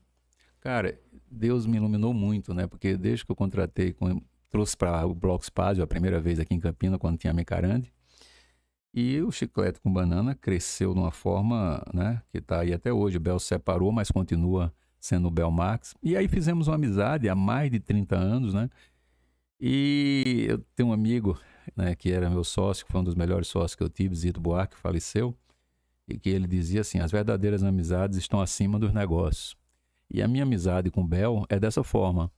[0.61, 0.97] Cara,
[1.29, 2.67] Deus me iluminou muito, né?
[2.67, 4.21] Porque desde que eu contratei, com-
[4.53, 7.91] trouxe para o Bloco Spazio a primeira vez aqui em Campina, quando tinha a Mecarande.
[8.93, 12.21] E o chiclete com banana cresceu de uma forma, né?
[12.31, 13.17] Que tá aí até hoje.
[13.17, 15.95] O Bel separou, mas continua sendo o Bel Max.
[16.03, 18.69] E aí fizemos uma amizade há mais de 30 anos, né?
[19.59, 21.39] E eu tenho um amigo,
[21.75, 24.39] né, que era meu sócio, que foi um dos melhores sócios que eu tive, Zito
[24.39, 25.35] Buarque, faleceu
[26.07, 29.55] e que ele dizia assim: as verdadeiras amizades estão acima dos negócios.
[30.11, 32.31] E a minha amizade com o Bel é dessa forma.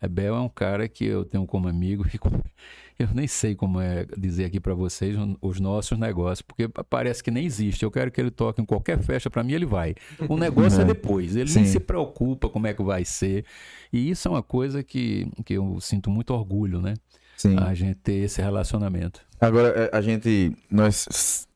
[0.00, 2.18] A Bel é um cara que eu tenho como amigo e
[3.02, 7.22] eu nem sei como é dizer aqui para vocês os nossos negócios, porque pa- parece
[7.24, 7.82] que nem existe.
[7.82, 9.94] Eu quero que ele toque em qualquer festa, para mim ele vai.
[10.28, 10.86] O negócio é É.
[10.86, 11.72] depois, ele nem Sim.
[11.72, 13.44] se preocupa como é que vai ser.
[13.92, 16.94] E isso é uma coisa que, que eu sinto muito orgulho, né?
[17.36, 17.56] Sim.
[17.58, 19.22] A gente ter esse relacionamento.
[19.40, 20.54] Agora, é, a gente.
[20.70, 21.46] Nós.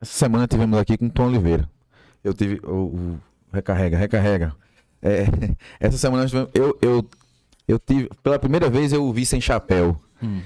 [0.00, 1.68] Essa semana tivemos aqui com o Tom Oliveira.
[2.22, 2.60] Eu tive.
[2.64, 2.74] O,
[3.16, 3.20] o-
[3.52, 4.54] recarrega, recarrega.
[5.02, 5.24] É,
[5.80, 6.24] essa semana.
[6.54, 7.04] Eu, eu,
[7.70, 8.08] eu tive.
[8.22, 10.00] Pela primeira vez eu o vi sem chapéu.
[10.22, 10.40] Hum.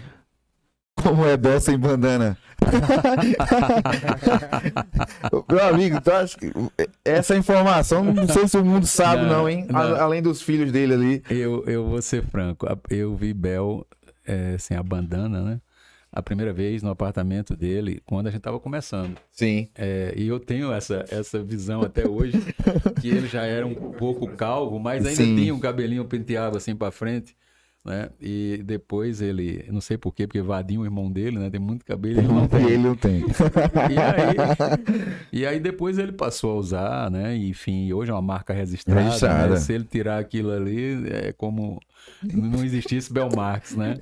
[0.96, 2.38] Como é Bel sem bandana?
[5.50, 6.52] Meu amigo, tu acha que
[7.04, 9.66] essa informação não sei se o mundo sabe, não, Não, hein?
[9.68, 9.78] não.
[9.80, 11.22] A- Além dos filhos dele ali.
[11.28, 12.66] Eu, eu vou ser franco.
[12.88, 13.86] Eu vi Bel
[14.26, 15.60] eh, sem a bandana, né?
[16.16, 19.16] A primeira vez no apartamento dele, quando a gente tava começando.
[19.32, 19.68] Sim.
[19.74, 22.38] É, e eu tenho essa, essa visão até hoje,
[23.02, 25.34] que ele já era um pouco calvo, mas ainda Sim.
[25.34, 27.34] tinha um cabelinho penteado assim pra frente,
[27.84, 28.10] né?
[28.20, 31.50] E depois ele, não sei porquê, porque Vadinho, o irmão dele, né?
[31.50, 32.62] Tem muito cabelo, ele não tem.
[32.70, 33.20] ele não tem.
[33.20, 37.36] E aí, e aí depois ele passou a usar, né?
[37.36, 39.00] Enfim, hoje é uma marca registrada.
[39.02, 39.54] Registrada.
[39.54, 39.56] né?
[39.56, 41.80] Se ele tirar aquilo ali, é como
[42.22, 43.96] não existisse Belmarx, né?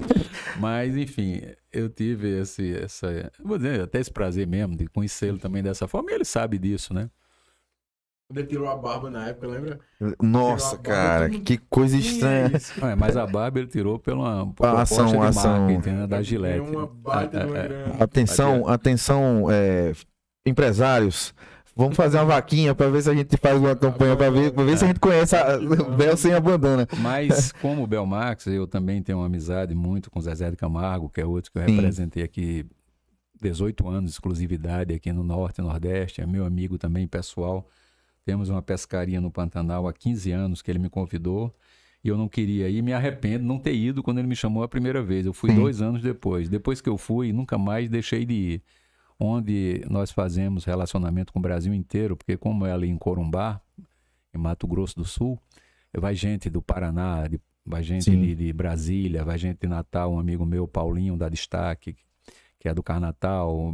[0.59, 1.41] Mas, enfim,
[1.73, 6.11] eu tive esse, essa, vou dizer, até esse prazer mesmo de conhecê-lo também dessa forma.
[6.11, 7.11] E ele sabe disso, né?
[8.33, 9.79] Quando ele tirou a barba na época, lembra?
[10.23, 12.51] Nossa, cara, que coisa estranha.
[12.51, 12.83] É esse?
[12.83, 15.61] É, mas a barba ele tirou pela proposta ação, de ação.
[15.69, 16.07] marketing né?
[16.07, 16.61] da Gillette.
[16.61, 17.97] uma baita de uma É, é, grana.
[18.01, 19.93] Atenção, atenção, é,
[20.47, 21.35] empresários.
[21.75, 24.63] Vamos fazer uma vaquinha pra ver se a gente faz uma campanha pra ver, pra
[24.63, 25.57] ver se a gente conhece a
[25.97, 26.87] Bel sem a bandana.
[26.99, 31.09] Mas como o Belmax, eu também tenho uma amizade muito com o Zezé de Camargo,
[31.09, 31.77] que é outro que eu Sim.
[31.77, 32.67] representei aqui
[33.41, 37.67] 18 anos de exclusividade aqui no Norte e Nordeste, é meu amigo também pessoal.
[38.25, 41.53] Temos uma pescaria no Pantanal há 15 anos que ele me convidou
[42.05, 44.63] e eu não queria ir, me arrependo de não ter ido quando ele me chamou
[44.63, 45.25] a primeira vez.
[45.25, 45.57] Eu fui Sim.
[45.57, 46.49] dois anos depois.
[46.49, 48.63] Depois que eu fui, nunca mais deixei de ir.
[49.25, 53.61] Onde nós fazemos relacionamento com o Brasil inteiro, porque como é ali em Corumbá,
[54.35, 55.39] em Mato Grosso do Sul,
[55.97, 60.19] vai gente do Paraná, de- vai gente de, de Brasília, vai gente de Natal, um
[60.19, 61.95] amigo meu, Paulinho, da Destaque,
[62.59, 63.73] que é do Carnatal,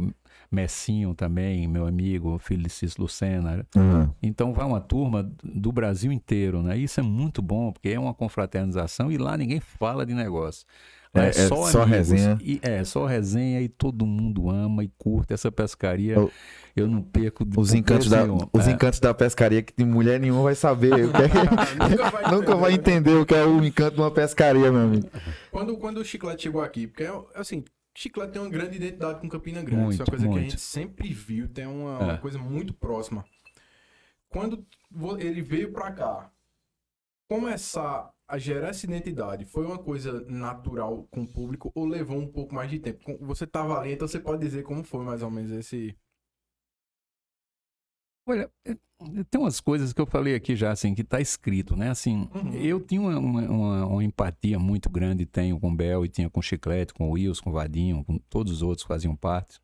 [0.51, 3.65] Messinho também, meu amigo, filho de Cis Lucena.
[3.75, 4.09] Uhum.
[4.21, 6.77] Então vai uma turma do Brasil inteiro, né?
[6.77, 10.65] Isso é muito bom, porque é uma confraternização e lá ninguém fala de negócio.
[11.13, 12.37] É- é só resenha.
[12.41, 16.19] E, é, só resenha e todo mundo ama e curte essa pescaria.
[16.19, 16.31] O-
[16.75, 18.37] Eu não perco de Os encantos, da, nenhum.
[18.53, 18.71] os É.
[18.71, 20.93] encantos da pescaria que mulher nenhuma vai saber.
[21.07, 21.27] o que é
[21.89, 25.09] Nunca vai Nunca vai entender o que é o encanto de uma pescaria, meu amigo.
[25.51, 27.65] Quando, quando o Chiclete chegou aqui, porque é assim,
[27.97, 29.95] Chiclete tem uma grande identidade com Campina Grande.
[29.95, 30.51] isso é uma Muito, coisa que a muito.
[30.51, 32.17] gente sempre viu, tem uma, uma É.
[32.17, 33.25] coisa muito próxima.
[34.29, 34.63] Quando
[35.19, 36.29] ele veio pra cá,
[37.27, 42.27] começar a gerar essa identidade, foi uma coisa natural com o público ou levou um
[42.31, 43.17] pouco mais de tempo?
[43.21, 45.95] Você tava ali, então você pode dizer como foi mais ou menos esse.
[48.25, 48.75] Olha, é,
[49.31, 51.89] tem umas coisas que eu falei aqui já, assim, que tá escrito, né?
[51.89, 52.53] Assim, Uhum.
[52.53, 56.29] eu tinha uma, uma, uma- uma empatia muito grande, tenho com o Bel e tinha
[56.29, 59.15] com o Chiclete, com o Wilson, com o Vadinho, com todos os outros que faziam
[59.15, 59.59] parte.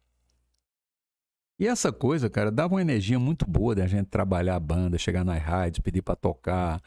[1.59, 5.23] E essa coisa, cara, dava uma energia muito boa da gente trabalhar a banda, chegar
[5.23, 6.81] nas rádios, pedir para tocar.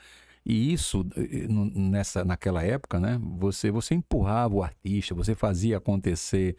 [0.49, 3.21] E isso, eh, no- nessa, naquela época, né?
[3.39, 6.57] Você, você empurrava o artista, você fazia acontecer.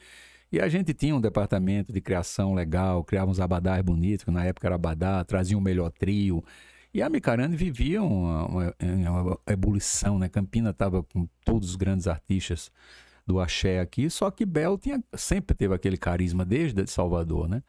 [0.52, 4.46] E a gente tinha um departamento de criação legal, criava uns abadás bonitos, que na
[4.46, 6.44] época era abadá, trazia um melhor trio.
[6.94, 10.30] E a Micarane vivia uma, uma- uma ebulição, né?
[10.30, 12.72] Campina estava com todos os grandes artistas
[13.28, 17.62] do axé aqui, só que Bel tinha, sempre teve aquele carisma desde Salvador, né?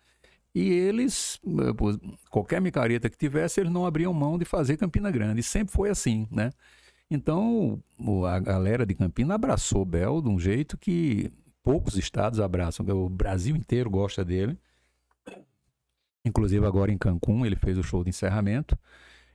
[0.54, 5.42] E eles, eh, qualquer micareta que tivesse, eles não abriam mão de fazer Campina Grande.
[5.42, 6.50] Sempre foi assim, né?
[7.10, 7.82] Então,
[8.28, 11.30] a galera de Campina abraçou Bel de um jeito que
[11.62, 12.86] poucos estados abraçam.
[12.86, 14.58] O Brasil inteiro gosta dele.
[16.24, 18.78] Inclusive agora em Cancún, ele fez o show de encerramento.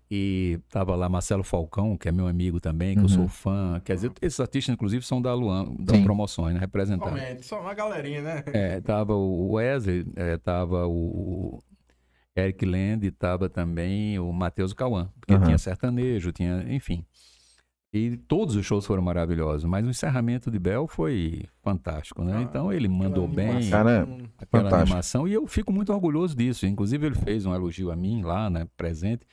[0.09, 3.09] E tava lá Marcelo Falcão, que é meu amigo também, que eu Uhum.
[3.09, 3.81] sou fã.
[3.83, 6.03] Quer dizer, esses artistas, inclusive, são da Luan, da Sim.
[6.03, 6.59] Promoções, né?
[6.59, 7.45] Representados.
[7.45, 8.43] Só uma galerinha, né?
[8.53, 11.59] É, tava o Wesley, é, tava o
[12.37, 15.45] Eric Land, tava também o Matheus Cauã, porque Aham.
[15.45, 17.03] tinha sertanejo, tinha, enfim.
[17.91, 22.39] E todos os shows foram maravilhosos, mas o encerramento de Bel foi fantástico, né?
[22.39, 24.75] Ah, Então ele mandou Aquela bem animação, Cara, aquela fantástico.
[24.83, 26.65] animação e eu fico muito orgulhoso disso.
[26.67, 29.25] Inclusive ele fez um elogio a mim lá, né, presente,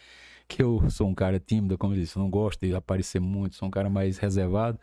[0.56, 3.68] que eu sou um cara tímido, como eu disse, não gosto de aparecer muito, sou
[3.68, 4.78] um cara mais reservado,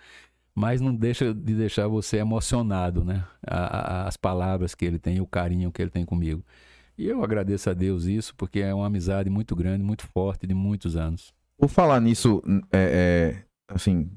[0.55, 3.23] mas não deixa de deixar você emocionado, né?
[3.45, 6.43] A- a- as palavras que ele tem, o carinho que ele tem comigo.
[6.97, 10.53] E eu agradeço a Deus isso, porque é uma amizade muito grande, muito forte, de
[10.53, 11.33] muitos anos.
[11.57, 12.41] Por falar nisso,
[12.71, 14.09] é, é, assim.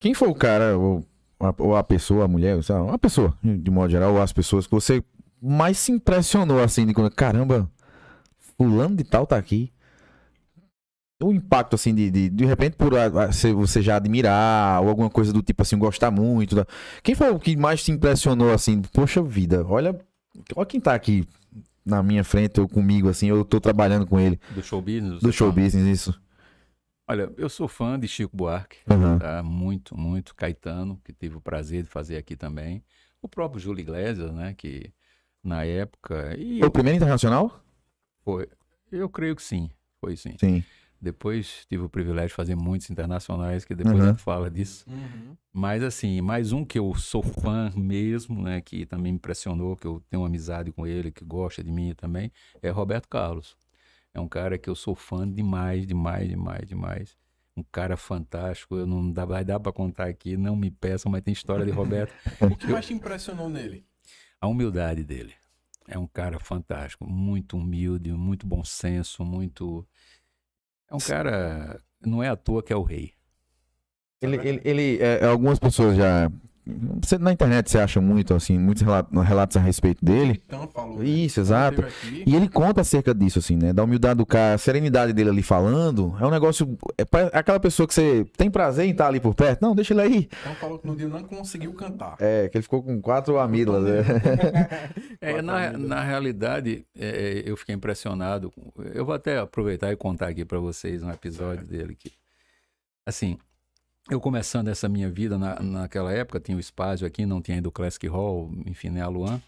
[0.00, 1.04] Quem foi o cara, ou
[1.40, 4.72] a, ou a pessoa, a mulher, uma pessoa, de modo geral, ou as pessoas que
[4.72, 5.02] você
[5.42, 7.70] mais se impressionou, assim, de quando, caramba,
[8.56, 9.72] fulano de tal tá aqui.
[11.22, 12.92] O impacto, assim, de, de, de repente, por
[13.54, 16.54] você já admirar, ou alguma coisa do tipo, assim, gostar muito.
[16.56, 16.66] da-
[17.02, 19.98] Quem foi o que mais te impressionou, assim, poxa vida, olha,
[20.56, 21.26] olha quem tá aqui
[21.84, 25.20] na minha frente, ou comigo, assim, eu tô trabalhando com ele, Do show business?
[25.22, 25.62] do show fala?
[25.62, 26.20] business, isso.
[27.06, 28.78] Olha, eu sou fã de Chico Buarque.
[28.88, 29.18] Aham.
[29.18, 29.42] tá?
[29.42, 30.34] Muito, muito.
[30.34, 32.84] Caetano, que tive o prazer de fazer aqui também.
[33.20, 34.54] O próprio Júlio Iglesias, né?
[34.54, 34.92] Que
[35.42, 36.36] na época.
[36.38, 37.62] E Foi o primeiro internacional?
[38.24, 38.48] foi,
[38.92, 39.68] eu creio que sim,
[40.00, 40.36] foi sim.
[40.38, 40.62] Sim.
[41.00, 44.02] Depois tive o privilégio de fazer muitos internacionais, que depois Uhum.
[44.04, 44.84] a gente fala disso.
[44.88, 45.36] Uhum.
[45.52, 48.60] Mas assim, mais um que eu sou fã mesmo, né?
[48.60, 51.94] Que também me impressionou, que eu tenho uma amizade com ele, que gosta de mim
[51.94, 52.30] também,
[52.62, 53.56] é Roberto Carlos.
[54.12, 57.16] É um cara que eu sou fã demais, demais, demais, demais.
[57.56, 61.22] Um cara fantástico, eu não dá, vai dar para contar aqui, não me peçam, mas
[61.22, 62.12] tem história de Roberto.
[62.40, 63.84] O que mais te impressionou nele?
[64.40, 65.34] a humildade dele.
[65.86, 69.86] É um cara fantástico, muito humilde, muito bom senso, muito.
[70.90, 71.80] É um cara.
[72.04, 73.12] Não é à toa que é o rei.
[74.20, 76.30] Ele, ele, ele, é, algumas pessoas já.
[77.02, 80.40] Você, na internet você acha muito, assim, muitos relatos, relatos a respeito dele.
[80.46, 80.98] Então falou.
[80.98, 81.04] né?
[81.04, 81.80] Isso, exato.
[81.82, 82.30] Esteve aqui.
[82.30, 83.72] E ele conta acerca disso, assim, né?
[83.72, 86.14] Da humildade do cara, a serenidade dele ali falando.
[86.20, 86.78] É um negócio.
[86.96, 89.62] É pra- aquela pessoa que você tem prazer em estar ali por perto.
[89.62, 90.28] Não, deixa ele aí.
[90.40, 92.16] Então falou que no dia não conseguiu cantar.
[92.20, 93.84] É, que ele ficou com quatro amígdalas.
[93.84, 94.04] né?
[95.20, 98.52] É, na, na realidade, é, eu fiquei impressionado.
[98.94, 102.10] Eu vou até aproveitar e contar aqui para vocês um episódio dele que,
[103.06, 103.36] assim,
[104.10, 107.68] eu começando essa minha vida na, naquela época tinha o espaço aqui, não tinha ainda
[107.68, 109.40] o Classic Hall, enfim, né, a Luan,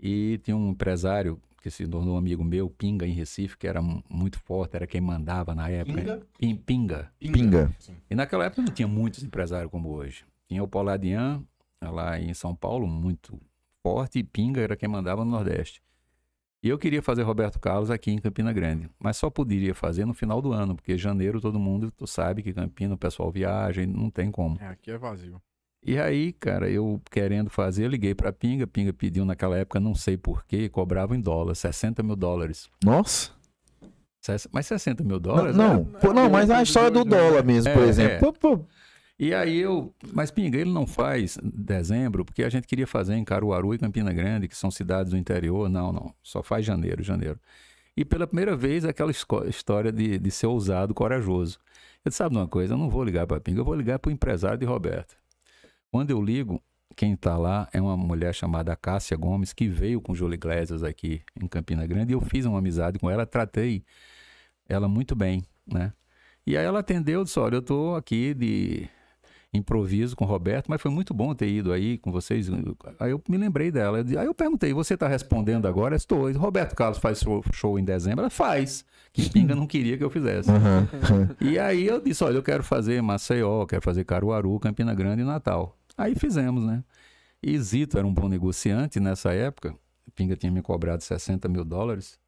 [0.00, 3.82] e tinha um empresário que se tornou um amigo meu, Pinga em Recife, que era
[3.82, 5.98] mu- muito forte, era quem mandava na época.
[6.00, 6.22] Pinga?
[6.38, 7.12] Pin- Pinga.
[7.18, 7.74] Pinga.
[7.80, 7.94] Sim.
[8.08, 10.24] E naquela época não tinha muitos empresários como hoje.
[10.48, 11.42] Tinha o Pauladian,
[11.82, 13.40] lá em São Paulo, muito
[13.82, 15.82] forte, e Pinga era quem mandava no Nordeste.
[16.62, 20.14] E eu queria fazer Roberto Carlos aqui em Campina Grande, mas só poderia fazer no
[20.14, 23.86] final do ano, porque janeiro todo mundo tu sabe que Campina o pessoal viaja e
[23.86, 24.56] não tem como.
[24.60, 25.40] É, aqui é vazio.
[25.84, 29.94] E aí, cara, eu querendo fazer, eu liguei pra Pinga, Pinga pediu naquela época, não
[29.94, 32.68] sei porquê, cobrava em dólar, 60 mil dólares.
[32.84, 33.30] Nossa.
[34.50, 35.54] Mas 60 mil Não, dólares?
[35.56, 38.12] não, era- pô, não, mas a história do dólar mesmo, por É, exemplo.
[38.14, 38.18] é.
[38.18, 38.64] Pô, pô,
[39.18, 39.94] E aí eu.
[40.12, 44.12] Mas Pinga, ele não faz dezembro, porque a gente queria fazer em Caruaru e Campina
[44.12, 45.68] Grande, que são cidades do interior.
[45.68, 46.14] Não, não.
[46.22, 47.40] Só faz janeiro, janeiro.
[47.96, 51.58] E pela primeira vez, aquela história de, de ser ousado, corajoso.
[52.04, 52.74] Disse, sabe de uma coisa?
[52.74, 55.16] Eu não vou ligar para Pinga, eu vou ligar para o empresário de Roberto.
[55.90, 56.62] Quando eu ligo,
[56.94, 61.22] quem está lá é uma mulher chamada Cássia Gomes, que veio com Júlio Iglesias aqui
[61.40, 63.82] em Campina Grande, e eu fiz uma amizade com ela, tratei
[64.68, 65.92] ela muito bem, né?
[66.46, 68.88] E aí ela atendeu, disse, olha, eu estou aqui de
[69.52, 72.48] improviso com o Roberto, mas foi muito bom ter ido aí com vocês.
[73.00, 73.98] Aí eu me lembrei dela.
[73.98, 75.96] Aí eu perguntei, você está respondendo agora?
[75.96, 76.30] Estou.
[76.32, 78.20] Roberto Carlos faz show, show em dezembro?
[78.20, 78.84] Ela faz.
[79.12, 80.50] Que Pinga não queria que eu fizesse.
[80.50, 80.88] aham.
[81.40, 85.24] E aí eu disse, olha, eu quero fazer Maceió, quero fazer Caruaru, Campina Grande e
[85.24, 85.76] Natal.
[85.96, 86.84] Aí fizemos, né?
[87.42, 89.74] E Zito era um bom negociante nessa época.
[90.14, 92.18] Pinga tinha me cobrado 60 mil dólares.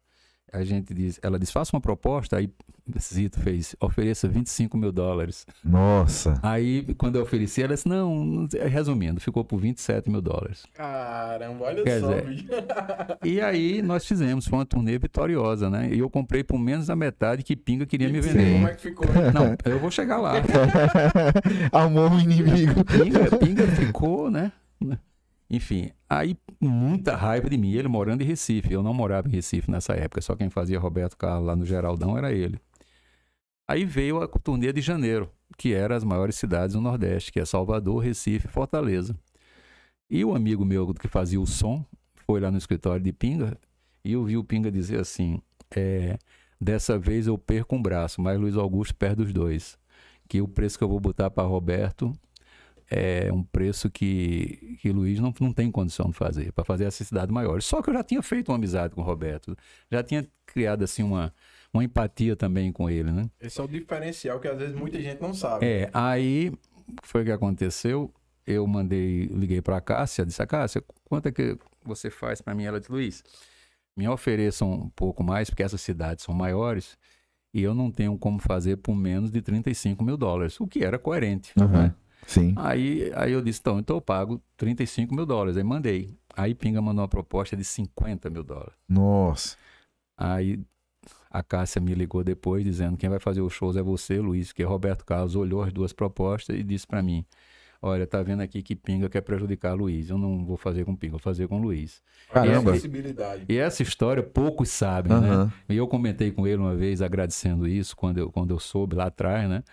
[0.51, 2.51] A gente diz, ela diz, faça uma proposta, aí
[2.97, 5.45] Zito fez, ofereça 25 mil dólares.
[5.63, 6.39] Nossa.
[6.41, 10.63] Aí, quando eu ofereci, ela disse, não, resumindo, ficou por 27 mil dólares.
[10.73, 12.47] Caramba, olha Quer só, dizer, bicho.
[13.23, 15.89] E aí nós fizemos, foi uma turnê vitoriosa, né?
[15.91, 18.53] E eu comprei por menos da metade que Pinga queria me vender.
[18.53, 19.07] Como é que ficou?
[19.33, 20.33] Não, eu vou chegar lá.
[21.71, 22.83] Amor o inimigo.
[22.85, 24.51] Pinga, Pinga ficou, né?
[25.49, 28.71] Enfim, aí muita raiva de mim, ele morando em Recife.
[28.71, 32.17] Eu não morava em Recife nessa época, só quem fazia Roberto Carlos lá no Geraldão
[32.17, 32.59] era ele.
[33.69, 37.45] Aí veio a turnê de janeiro, que era as maiores cidades do Nordeste, que é
[37.45, 39.15] Salvador, Recife Fortaleza.
[40.09, 41.85] E o amigo meu que fazia o som
[42.25, 43.55] foi lá no escritório de Pinga
[44.03, 45.39] e eu vi o Pinga dizer assim:
[45.69, 46.17] é,
[46.59, 49.77] dessa vez eu perco um braço, mas Luiz Augusto perde os dois.
[50.27, 52.11] Que o preço que eu vou botar para Roberto
[52.89, 57.03] é um preço que, que Luiz não, não tem condição de fazer, para fazer essa
[57.03, 57.61] cidade maior.
[57.61, 59.55] Só que eu já tinha feito uma amizade com o Roberto,
[59.91, 61.31] já tinha criado assim uma,
[61.73, 63.29] uma empatia também com ele, né?
[63.39, 65.65] Esse é o diferencial que às vezes muita gente não sabe.
[65.65, 66.51] É, aí
[67.03, 68.11] foi o que aconteceu.
[68.45, 72.55] Eu mandei, liguei para a Cássia, disse: a Cássia, quanto é que você faz para
[72.55, 72.63] mim?
[72.63, 73.23] Ela disse: Luiz,
[73.95, 76.97] me ofereçam um pouco mais, porque essas cidades são maiores
[77.53, 80.97] e eu não tenho como fazer por menos de 35 mil dólares, o que era
[80.97, 81.53] coerente.
[81.59, 81.67] Uhum.
[81.67, 81.95] né?
[82.27, 82.53] Sim.
[82.57, 85.57] Aí, aí eu disse: então, então eu pago 35 mil dólares.
[85.57, 86.17] Aí mandei.
[86.35, 88.73] Aí Pinga mandou uma proposta de 50 mil dólares.
[88.87, 89.57] Nossa.
[90.17, 90.59] Aí
[91.29, 94.63] a Cássia me ligou depois dizendo quem vai fazer os shows é você, Luiz, porque
[94.63, 97.23] Roberto Carlos olhou as duas propostas e disse pra mim:
[97.81, 100.09] "Olha, tá vendo aqui que Pinga quer prejudicar Luiz.
[100.09, 102.01] Eu não vou fazer com Pinga, vou fazer com Luiz".
[102.33, 102.71] Caramba.
[102.71, 103.45] Possibilidade.
[103.47, 105.29] E essa história poucos sabem, né?
[105.29, 105.53] Aham.
[105.69, 109.05] E eu comentei com ele uma vez agradecendo isso quando eu quando eu soube lá
[109.05, 109.63] atrás, né?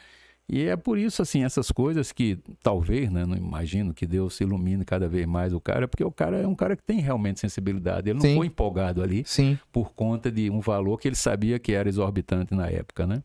[0.49, 3.27] E é por isso, assim, essas coisas que talvez, né?
[3.27, 6.47] Não imagino que Deus se ilumine cada vez mais o cara, porque o cara é
[6.47, 8.09] um cara que tem realmente sensibilidade.
[8.11, 8.37] Ele não Sim.
[8.37, 9.59] foi empolgado ali Sim.
[9.73, 13.25] por conta de um valor que ele sabia que era exorbitante na época, né?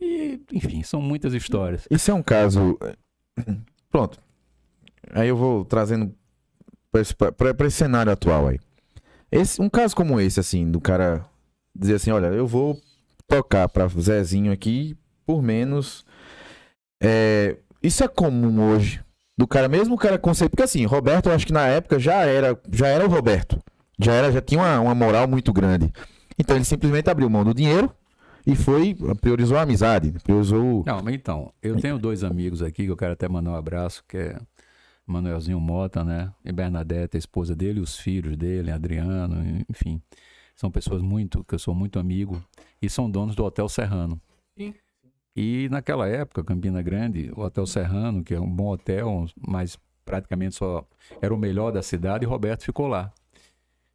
[0.00, 1.86] E, enfim, são muitas histórias.
[1.90, 2.78] Isso é um caso.
[3.90, 4.20] Pronto.
[5.12, 6.14] Aí eu vou trazendo
[6.92, 7.32] pra esse, pra-
[7.66, 8.60] esse cenário atual aí.
[9.32, 11.26] Esse, um caso como esse, assim, do cara
[11.74, 12.80] dizer assim: olha, eu vou
[13.26, 16.05] tocar pra Zezinho aqui por menos.
[17.00, 19.00] É, isso é comum hoje.
[19.38, 20.50] Do cara, mesmo o cara conceito.
[20.50, 23.62] Porque assim, Roberto, eu acho que na época já era, já era o Roberto.
[23.98, 25.92] Já, era, já tinha uma, uma moral muito grande.
[26.38, 27.92] Então ele simplesmente abriu mão do dinheiro
[28.46, 30.84] e foi, priorizou a amizade, priorizou.
[30.86, 34.04] Não, mas então, eu tenho dois amigos aqui que eu quero até mandar um abraço,
[34.06, 34.38] que é
[35.06, 36.32] Manuelzinho Mota, né?
[36.44, 40.00] E Bernadette, a esposa dele, os filhos dele, Adriano, enfim.
[40.54, 42.42] São pessoas muito, que eu sou muito amigo,
[42.80, 44.20] e são donos do Hotel Serrano.
[45.36, 50.54] E naquela época, Campina Grande, o Hotel Serrano, que é um bom hotel, mas praticamente
[50.54, 50.88] só
[51.20, 53.12] era o melhor da cidade, e Roberto ficou lá.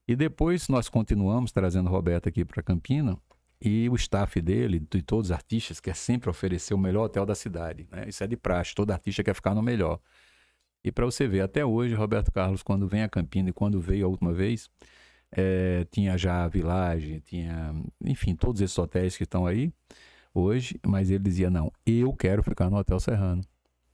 [0.08, 3.18] E depois nós continuamos trazendo Roberto aqui para Campina,
[3.60, 7.34] e o staff dele, de todos os artistas, quer sempre oferecer o melhor hotel da
[7.34, 7.88] cidade.
[7.92, 8.06] Né?
[8.08, 10.00] Isso é de praxe, todo artista quer ficar no melhor.
[10.84, 14.06] E para você ver, até hoje, Roberto Carlos, quando vem a Campina e quando veio
[14.06, 14.70] a última vez,
[15.32, 17.74] eh, tinha já a Village, tinha,
[18.04, 19.72] enfim, todos esses hotéis que estão aí
[20.34, 23.44] hoje, mas ele dizia: não, eu quero ficar no Hotel Serrano.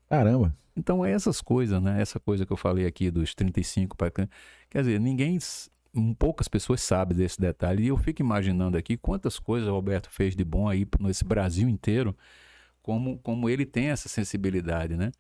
[0.10, 0.56] Caramba.
[0.76, 2.00] Então é essas coisas, né?
[2.02, 4.12] Essa coisa que eu falei aqui dos 35 para
[4.70, 5.40] Quer dizer, ninguém,
[6.20, 7.84] poucas pessoas sabem desse detalhe.
[7.84, 11.68] E eu fico imaginando aqui quantas coisas o Roberto fez de bom aí nesse Brasil
[11.68, 12.16] inteiro,
[12.84, 15.12] como, como ele tem essa sensibilidade, né?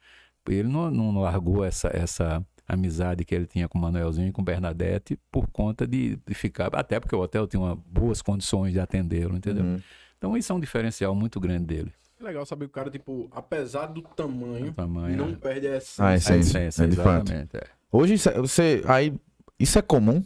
[0.47, 4.43] Ele não, não largou essa, essa amizade que ele tinha com o Manuelzinho e com
[4.43, 6.73] Bernadette por conta de, de ficar.
[6.75, 9.65] Até porque o hotel tinha uma, boas condições de atendê-lo, entendeu?
[9.65, 9.79] Uhum.
[10.17, 11.93] Então isso é um diferencial muito grande dele.
[12.19, 15.15] É legal saber que o cara, tipo, apesar do tamanho, tamanho.
[15.17, 15.37] não né?
[15.39, 16.03] perde a essência.
[16.03, 17.27] Ah, A essência, essência, é de fato.
[17.31, 17.57] exatamente.
[17.57, 17.63] é.
[17.91, 19.13] Hoje isso é- você aí
[19.59, 20.23] isso é comum.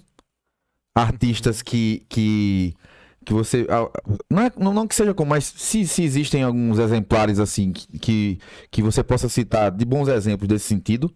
[0.93, 2.73] Artistas que que
[3.25, 3.89] que você ah,
[4.29, 8.39] não, é, não, não que seja comum, mas se, se existem alguns exemplares assim que
[8.69, 11.13] que você possa citar de bons exemplos desse sentido.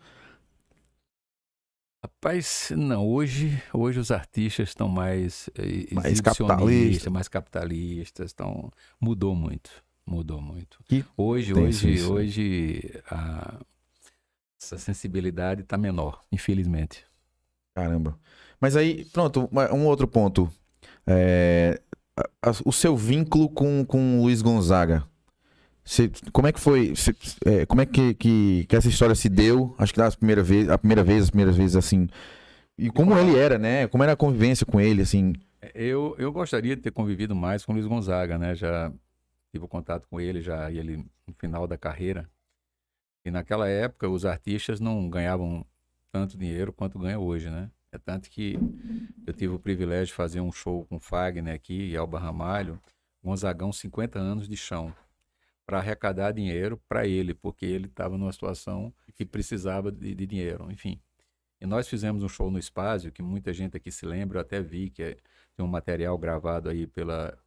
[2.10, 7.10] Rapaz, não, hoje, hoje os artistas estão mais, eh, Mais exibicionistas, capitalista.
[7.10, 9.72] mais capitalistas, estão, mudou muito,
[10.06, 10.78] mudou muito.
[10.86, 12.14] Que hoje, hoje, isso.
[12.14, 13.60] hoje, a-
[14.62, 17.04] essa sensibilidade está menor, infelizmente.
[17.74, 18.20] Caramba.
[18.62, 20.48] Mas aí, pronto, um outro ponto.
[21.08, 21.82] É,
[22.64, 25.04] o seu vínculo com, com o Luiz Gonzaga.
[25.86, 26.96] Você- como é que foi?
[26.96, 27.16] você-
[27.46, 29.76] é, como é que, que, que essa história se deu?
[29.78, 32.08] Acho que das primeira vez, a primeira vez, as primeiras vezes, assim.
[32.78, 33.88] E como ele era, né?
[33.88, 35.34] Como era a convivência com ele, assim.
[35.74, 38.56] Eu, eu gostaria de ter convivido mais com o Luiz Gonzaga, né?
[38.56, 38.92] Já
[39.54, 42.28] tive contato com ele, já ele no final da carreira.
[43.24, 45.66] E naquela época os artistas não ganhavam
[46.12, 47.70] tanto dinheiro quanto ganham hoje, né?
[47.92, 48.58] É tanto que
[49.26, 52.80] eu tive o privilégio de fazer um show com o Fagner aqui e Alba Ramalho,
[53.24, 54.94] Gonzagão 50 anos de chão,
[55.66, 60.72] para arrecadar dinheiro para ele, porque ele estava numa situação que precisava de, de, dinheiro,
[60.72, 61.00] enfim.
[61.60, 64.62] E nós fizemos um show no Espaço, que muita gente aqui se lembra, eu até
[64.62, 65.18] vi que é,
[65.56, 67.38] tem um material gravado aí pela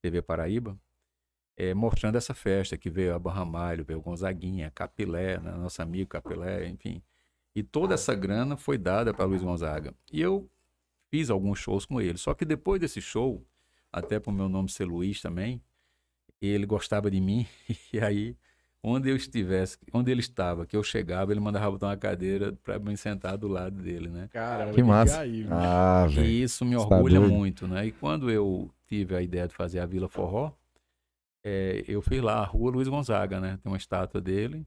[0.00, 0.78] TV Paraíba,
[1.56, 6.68] é, mostrando essa festa que veio a Barramalho, veio Gonzaguinha, Capilé, né, nosso amigo Capilé,
[6.68, 7.02] enfim.
[7.54, 9.94] E toda essa grana foi dada para Luiz Gonzaga.
[10.12, 10.48] E eu
[11.10, 12.18] fiz alguns shows com ele.
[12.18, 13.42] Só que depois desse show,
[13.90, 15.62] até para o meu nome ser Luiz também,
[16.40, 17.46] ele gostava de mim.
[17.92, 18.36] E aí,
[18.82, 22.78] onde eu estivesse, onde ele estava, que eu chegava, ele mandava botar uma cadeira para
[22.78, 24.28] me sentar do lado dele, né?
[24.32, 25.20] Caramba, Que massa.
[25.20, 26.28] Aí, Ah, E velho.
[26.28, 27.32] isso me Você tá orgulha doido?
[27.34, 27.86] muito, né?
[27.86, 30.52] E quando eu tive a ideia de fazer a Vila Forró,
[31.44, 33.58] é, eu fui lá, a Rua Luiz Gonzaga, né?
[33.62, 34.66] Tem uma estátua dele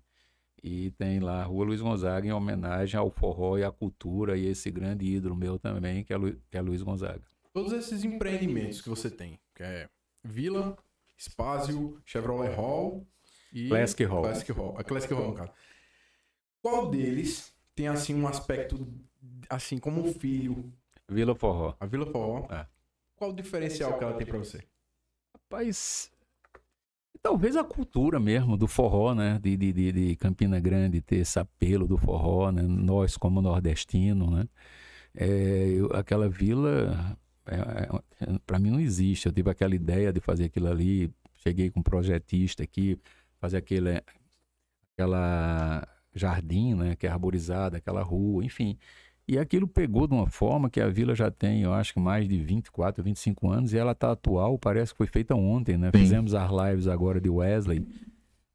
[0.64, 4.46] e tem lá a Rua Luiz Gonzaga em homenagem ao forró e à cultura e
[4.46, 7.22] esse grande ídolo meu também, que é, Lu, que é Luiz Gonzaga.
[7.54, 9.88] Todos esses empreendimentos que você tem, que é
[10.24, 10.78] Vila,
[11.20, 13.06] Spazio, Chevrolet Hall
[13.54, 14.22] e Classic Hall.
[14.22, 14.76] Classic Hall.
[14.78, 15.52] A Classic Hall, no caso.
[16.62, 18.88] Qual deles tem assim um aspecto
[19.50, 20.72] assim como um filho,
[21.08, 21.76] Vila Forró.
[21.80, 22.48] a Vila Forró?
[22.54, 22.66] É.
[23.16, 24.64] Qual o diferencial que ela tem pra você?
[25.34, 26.12] Rapaz,
[27.22, 29.40] talvez a cultura mesmo do forró, né?
[29.42, 32.62] De, de, de, de Campina Grande ter esse apelo do forró, né?
[32.62, 34.46] Nós como nordestino, né?
[35.14, 35.28] É,
[35.70, 39.26] eu- aquela vila, é, para mim não existe.
[39.26, 42.98] Eu tive aquela ideia de fazer aquilo ali, cheguei com um projetista aqui,
[43.40, 44.02] fazer aquele,
[44.94, 46.96] aquela jardim, né?
[46.96, 48.78] Que é arborizada, aquela rua, enfim.
[49.28, 52.28] E aquilo pegou de uma forma que a vila já tem, eu acho que mais
[52.28, 55.92] de 24, 25 anos, e ela está atual, parece que foi feita ontem, né?
[55.94, 56.00] Sim.
[56.00, 57.86] Fizemos as lives agora de Wesley,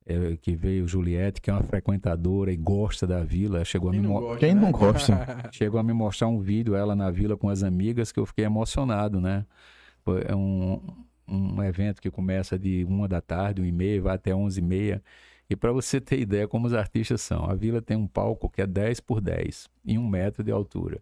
[0.07, 3.99] é, que veio Juliette, que é uma frequentadora e gosta da vila, chegou a me,
[4.01, 4.61] Quem não gosta, Quem né?
[4.61, 5.49] não gosta?
[5.53, 8.45] chegou a me mostrar um vídeo, ela na vila com as amigas, que eu fiquei
[8.45, 9.47] emocionado, né?
[10.05, 10.81] Foi- É um,
[11.27, 14.63] um evento que começa de uma da tarde, uma e meia, vai até onze e
[14.63, 15.03] meia.
[15.49, 18.61] E para você ter ideia como os artistas são, a vila tem um palco que
[18.63, 21.01] é 10 por 10, em um metro de altura.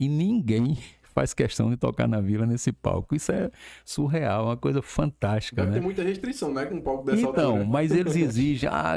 [0.00, 0.78] E ninguém
[1.12, 3.14] faz questão de tocar na vila nesse palco.
[3.14, 3.50] Isso é
[3.84, 5.74] surreal, uma coisa fantástica, Deve né?
[5.78, 6.66] ter muita restrição, né?
[6.66, 7.64] Com um palco dessa Então, altura.
[7.66, 8.96] mas eles exigem ah,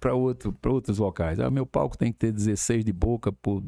[0.00, 1.38] para outro, pra outros locais.
[1.40, 3.62] Ah, meu palco tem que ter 16 de boca por,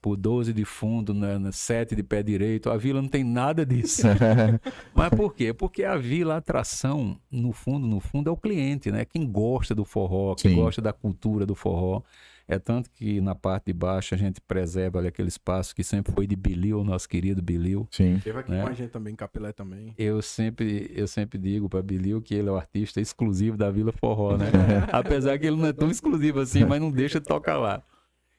[0.00, 2.70] por 12 de fundo, né, né, 7 de pé direito.
[2.70, 4.02] A vila não tem nada disso.
[4.94, 5.52] mas por quê?
[5.52, 9.04] Porque a vila, a atração, no fundo, no fundo, é o cliente, né?
[9.04, 10.56] Quem gosta do forró, quem Sim.
[10.58, 12.02] gosta da cultura do forró.
[12.46, 16.12] É tanto que na parte de baixo a gente preserva ali aquele espaço que sempre
[16.12, 17.88] foi de Bilil, nosso querido Bilil.
[17.90, 18.20] Sim.
[18.22, 18.62] Teve aqui né?
[18.62, 19.94] com a gente também, Capilé também.
[19.96, 23.92] Eu sempre, eu sempre digo para Bilil que ele é o artista exclusivo da Vila
[23.92, 24.46] Forró, né?
[24.92, 27.82] Apesar que ele não é tão exclusivo assim, mas não deixa de tocar lá.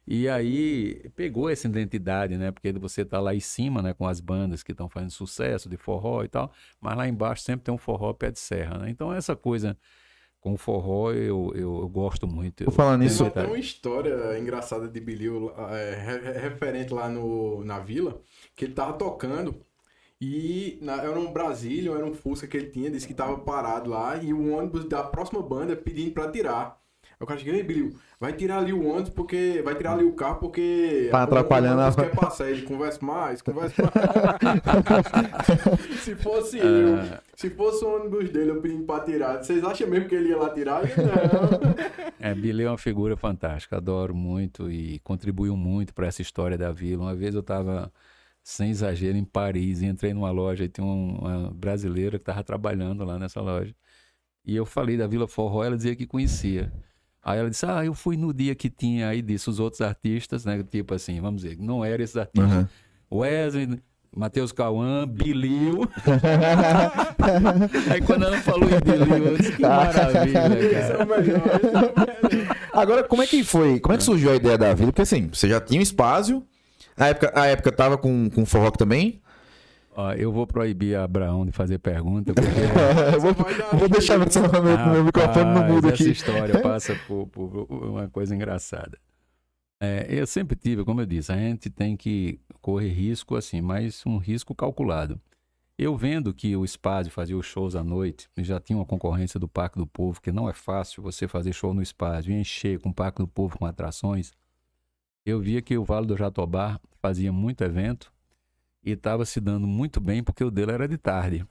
[0.07, 2.51] E aí pegou essa identidade, né?
[2.51, 5.77] Porque você tá lá em cima, né, com as bandas que estão fazendo sucesso de
[5.77, 8.89] forró e tal, mas lá embaixo sempre tem um forró pé de serra, né?
[8.89, 9.75] Então essa coisa
[10.45, 12.63] com o forró eu, eu, eu gosto muito.
[12.65, 17.79] Por falar nisso- Tem uma história engraçada de Bilil, é, re- referente lá no, na
[17.79, 18.21] vila,
[18.55, 19.55] que ele tava tocando
[20.21, 23.89] e na- era um Brasília, era um Fusca que ele tinha, disse que tava parado
[23.89, 26.79] lá e o ônibus da próxima banda pedindo pra tirar.
[27.17, 29.61] Aí o cara chega, ei, Bilil, vai tirar ali o ônibus porque.
[29.63, 31.07] Vai tirar ali o carro porque.
[31.11, 32.49] Tá atrapalhando a- quer passar.
[32.49, 33.93] Ele conversa mais, conversa mais.
[36.03, 37.21] se fosse eu, Ah.
[37.35, 40.37] se fosse o ônibus dele, eu pedindo pra tirar, vocês acham mesmo que ele ia
[40.37, 40.81] lá tirar?
[40.83, 41.75] Eu, Não.
[42.19, 46.71] É, Billy é uma figura fantástica, adoro muito e contribuiu muito para essa história da
[46.71, 47.03] vila.
[47.03, 47.91] Uma vez eu estava,
[48.43, 53.03] sem exagero, em Paris entrei numa loja e tinha um- uma brasileira que estava trabalhando
[53.05, 53.73] lá nessa loja.
[54.45, 56.71] E eu falei da Vila Forró, ela dizia que conhecia.
[57.25, 60.45] Aí ela disse, ah, eu fui no dia que tinha aí disso os outros artistas,
[60.45, 60.63] né?
[60.69, 62.51] Tipo assim, vamos dizer, não eram esses artistas.
[62.51, 62.69] Aham.
[63.11, 63.79] Wesley,
[64.15, 65.89] Matheus Cauã, Bilil.
[67.91, 70.45] aí quando ela falou em Bilil, eu disse, que maravilha, Esse cara.
[70.45, 72.45] é melhor, esse é o melhor.
[72.71, 73.79] Agora, como é que foi?
[73.79, 74.91] Como é que surgiu a ideia da vila?
[74.91, 76.43] Porque assim, você já tinha um espaço.
[76.95, 79.19] A época, a época tava com, com forró também.
[79.97, 82.49] Ó, eu vou proibir a Abraão de fazer pergunta, porque
[83.15, 83.33] eu vou,
[83.79, 86.11] vou deixar meu, meu, meu microfone no mudo essa aqui.
[86.11, 88.99] história passa por, por uma coisa engraçada.
[89.79, 94.05] É, eu sempre tive, como eu disse, a gente tem que correr risco assim, mas
[94.05, 95.19] um risco calculado.
[95.77, 99.47] Eu vendo que o Espaço fazia os shows à noite, já tinha uma concorrência do
[99.47, 102.89] Parque do Povo, que não é fácil você fazer show no Espaço e encher com
[102.89, 104.33] o Parque do Povo com atrações.
[105.25, 108.13] Eu via que o Vale do Jatobá fazia muito evento
[108.85, 111.47] e estava se dando muito bem porque o dele era de tarde.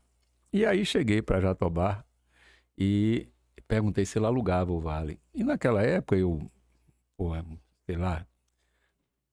[0.53, 2.05] E aí cheguei para Jatobá
[2.79, 3.29] e
[3.69, 5.21] perguntei se ele alugava o Vale.
[5.35, 6.51] E naquela época eu,
[7.87, 8.27] sei lá,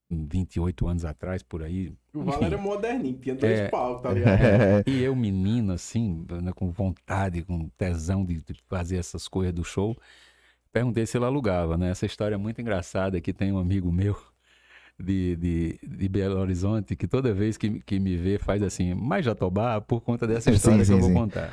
[0.09, 1.93] 28 anos atrás, por aí.
[2.13, 3.69] O Val era moderninho, tinha dois É.
[3.69, 4.41] palcos, tá ligado?
[4.41, 9.53] É, E eu, menino, assim, né, com vontade, com tesão de, de fazer essas coisas
[9.53, 9.95] do show,
[10.71, 11.89] perguntei se ele alugava, né?
[11.91, 14.17] Essa história é muito engraçada que tem um amigo meu
[15.01, 19.25] de, de, de Belo Horizonte que toda vez que, que me vê faz assim, mas
[19.25, 21.13] Jatobá, por conta dessa Sim, história que sim, eu vou sim.
[21.15, 21.51] contar.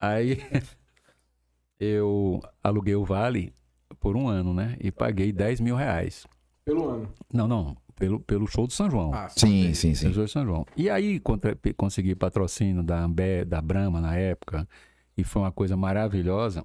[0.00, 0.38] Aí
[1.78, 3.52] eu aluguei o Vale
[4.00, 4.76] por um ano, né?
[4.80, 6.26] E paguei 10 mil reais.
[6.64, 7.12] Pelo ano.
[7.32, 9.12] Não, não, pelo, pelo show do São João.
[9.14, 10.10] Ah, sim, sim, sim.
[10.10, 10.66] De São João.
[10.76, 14.68] E aí contra- consegui patrocínio da Ambe, da Brahma na época,
[15.16, 16.64] e foi uma coisa maravilhosa.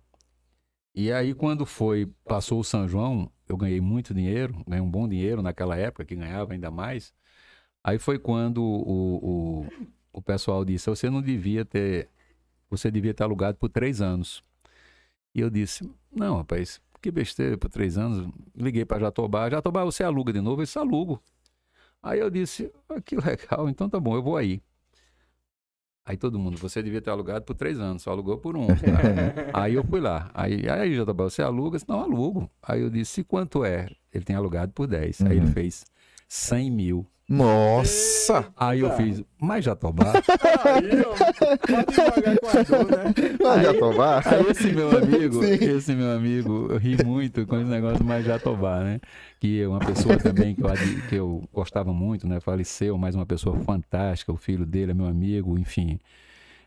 [0.96, 5.08] E aí quando foi, passou o São João, eu ganhei muito dinheiro, ganhei um bom
[5.08, 7.14] dinheiro naquela época, que ganhava ainda mais.
[7.84, 9.68] Aí foi quando o, o,
[10.14, 12.10] o pessoal disse, você não devia ter,
[12.70, 14.44] você devia ter alugado por três anos.
[15.36, 18.32] E eu disse, não, rapaz, que besteira, por três anos.
[18.56, 20.62] Liguei para Jatobá, Jatobá, você aluga de novo?
[20.62, 21.22] Eu disse, alugo.
[22.02, 24.62] Aí eu disse, ah, que legal, então tá bom, eu vou aí.
[26.06, 28.68] Aí todo mundo, você devia ter alugado por três anos, só alugou por um.
[29.54, 30.30] aí eu fui lá.
[30.34, 31.78] Aí, aí Jatobá, você aluga?
[31.78, 32.50] Disse, não, alugo.
[32.62, 33.88] Aí eu disse, e quanto é?
[34.14, 35.22] Ele tem alugado por 10.
[35.22, 35.54] Aí ele Uhum.
[35.54, 35.86] fez
[36.28, 37.08] 100 mil.
[37.34, 38.54] Nossa!
[38.56, 40.14] Aí eu fiz, mas Jatobá?
[40.64, 41.14] Aí, ó,
[41.58, 43.14] pode devagar com a dor, né?
[43.42, 44.22] Vai Jatobá?
[44.24, 45.66] Aí esse meu amigo, Sim.
[45.66, 49.00] esse meu amigo, eu ri muito com esse negócio mais Jatobá, né?
[49.40, 50.70] Que é uma pessoa também que eu,
[51.10, 52.40] que eu gostava muito, né?
[52.40, 56.00] Faleceu, mas uma pessoa fantástica, o filho dele é meu amigo, enfim.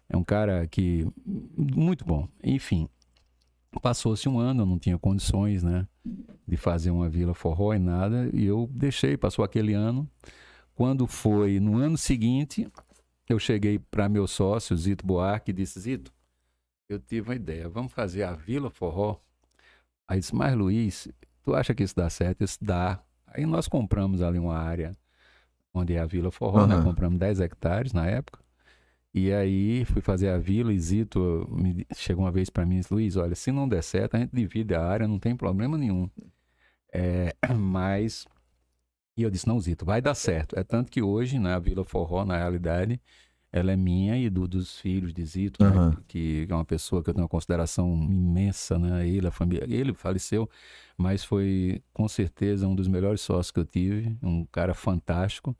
[0.09, 1.07] É um cara que
[1.57, 2.27] muito bom.
[2.43, 2.89] Enfim,
[3.81, 5.87] passou-se um ano, eu não tinha condições, né?
[6.47, 10.09] De fazer uma vila forró e nada, e eu deixei, passou aquele ano.
[10.77, 12.71] Quando foi no ano seguinte,
[13.29, 16.13] eu cheguei para meu sócio, Zito Buarque, e disse: Zito,
[16.89, 19.19] eu tive uma ideia, vamos fazer a Vila Forró.
[20.07, 21.09] Aí disse, mas Luiz,
[21.43, 22.45] tu acha que isso dá certo?
[22.45, 23.03] Isso dá.
[23.27, 24.93] Aí nós compramos ali uma área
[25.75, 26.75] onde é a Vila Forró, né?
[26.75, 26.85] Aham.
[26.85, 28.39] Compramos 10 hectares na época.
[29.15, 32.81] E aí fui fazer a vila e Zito me chegou uma vez para mim e
[32.81, 35.79] disse, Luiz, olha, se não der certo, a gente divide a área, não tem problema
[35.79, 36.09] nenhum.
[36.93, 38.27] É, mas.
[39.17, 40.59] E eu disse, não, Zito, vai dar certo.
[40.59, 43.01] É tanto que hoje, né, a Vila Forró, na realidade,
[43.51, 45.97] ela é minha e do, dos filhos de Zito, né, Aham.
[46.07, 49.09] que é uma pessoa que eu tenho uma consideração imensa, né?
[49.09, 50.49] Ele, a família, ele faleceu,
[50.99, 55.57] mas foi com certeza um dos melhores sócios que eu tive, um cara fantástico.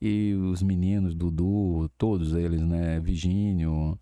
[0.00, 2.98] E os meninos, Dudu, todos eles, né?
[3.00, 3.98] Virgínio,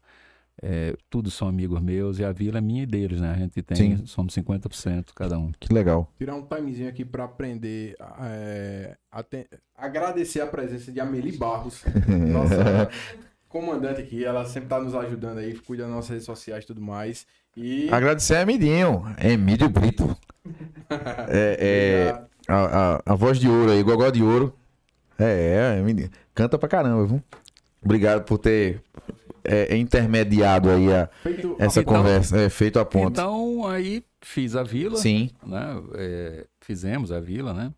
[0.62, 3.32] é, todos são amigos meus e a vila é minha e deles, né?
[3.32, 4.06] A gente tem, Sim.
[4.06, 5.50] somos 50% cada um.
[5.58, 6.10] Que legal.
[6.16, 7.94] Tirar um timezinho aqui pra aprender.
[8.22, 9.46] é, aten-
[9.76, 12.88] agradecer a presença de Amelie Barros, nossa
[13.48, 14.24] comandante aqui.
[14.24, 17.26] Ela sempre tá nos ajudando aí, cuida das nossas redes sociais e tudo mais.
[17.56, 17.88] E.
[17.90, 20.16] Agradecer a Emidinho, Emílio Brito.
[21.28, 24.54] É, é, a, a, a voz de ouro aí, gogó de ouro.
[25.18, 26.10] É, é, Emidinho.
[26.34, 27.22] canta pra caramba, viu?
[27.82, 28.82] Obrigado por ter
[29.44, 33.10] é, intermediado aí a- Feito essa Então- conversa, é, feito a ponto.
[33.12, 35.82] Então, aí fiz a vila, Sim, né?
[35.94, 37.72] É, fizemos a vila, né?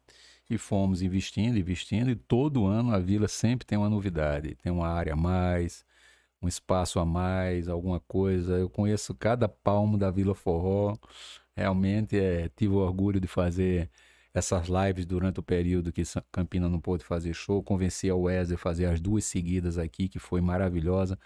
[0.49, 4.55] E fomos investindo, investindo, e todo ano a vila sempre tem uma novidade.
[4.63, 5.85] Tem uma área a mais,
[6.41, 8.53] um espaço a mais, alguma coisa.
[8.55, 10.97] Eu conheço cada palmo da Vila Forró.
[11.57, 13.91] Realmente é, tive o orgulho de fazer
[14.33, 17.61] essas lives durante o período que Campina não pôde fazer show.
[17.63, 21.19] Convenci a Wesley a fazer as duas seguidas aqui, que foi maravilhosa.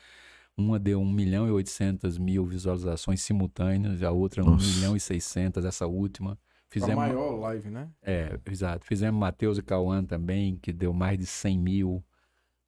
[0.61, 4.67] Uma deu 1 milhão e 800 mil visualizações simultâneas, a outra 1 Nossa.
[4.67, 6.33] milhão e 600, essa última.
[6.33, 6.37] a
[6.69, 7.89] Fizemos, maior live, né?
[8.03, 8.87] é, exato.
[8.87, 12.05] Fizemos Matheus e Cauã também, que deu mais de 100 mil.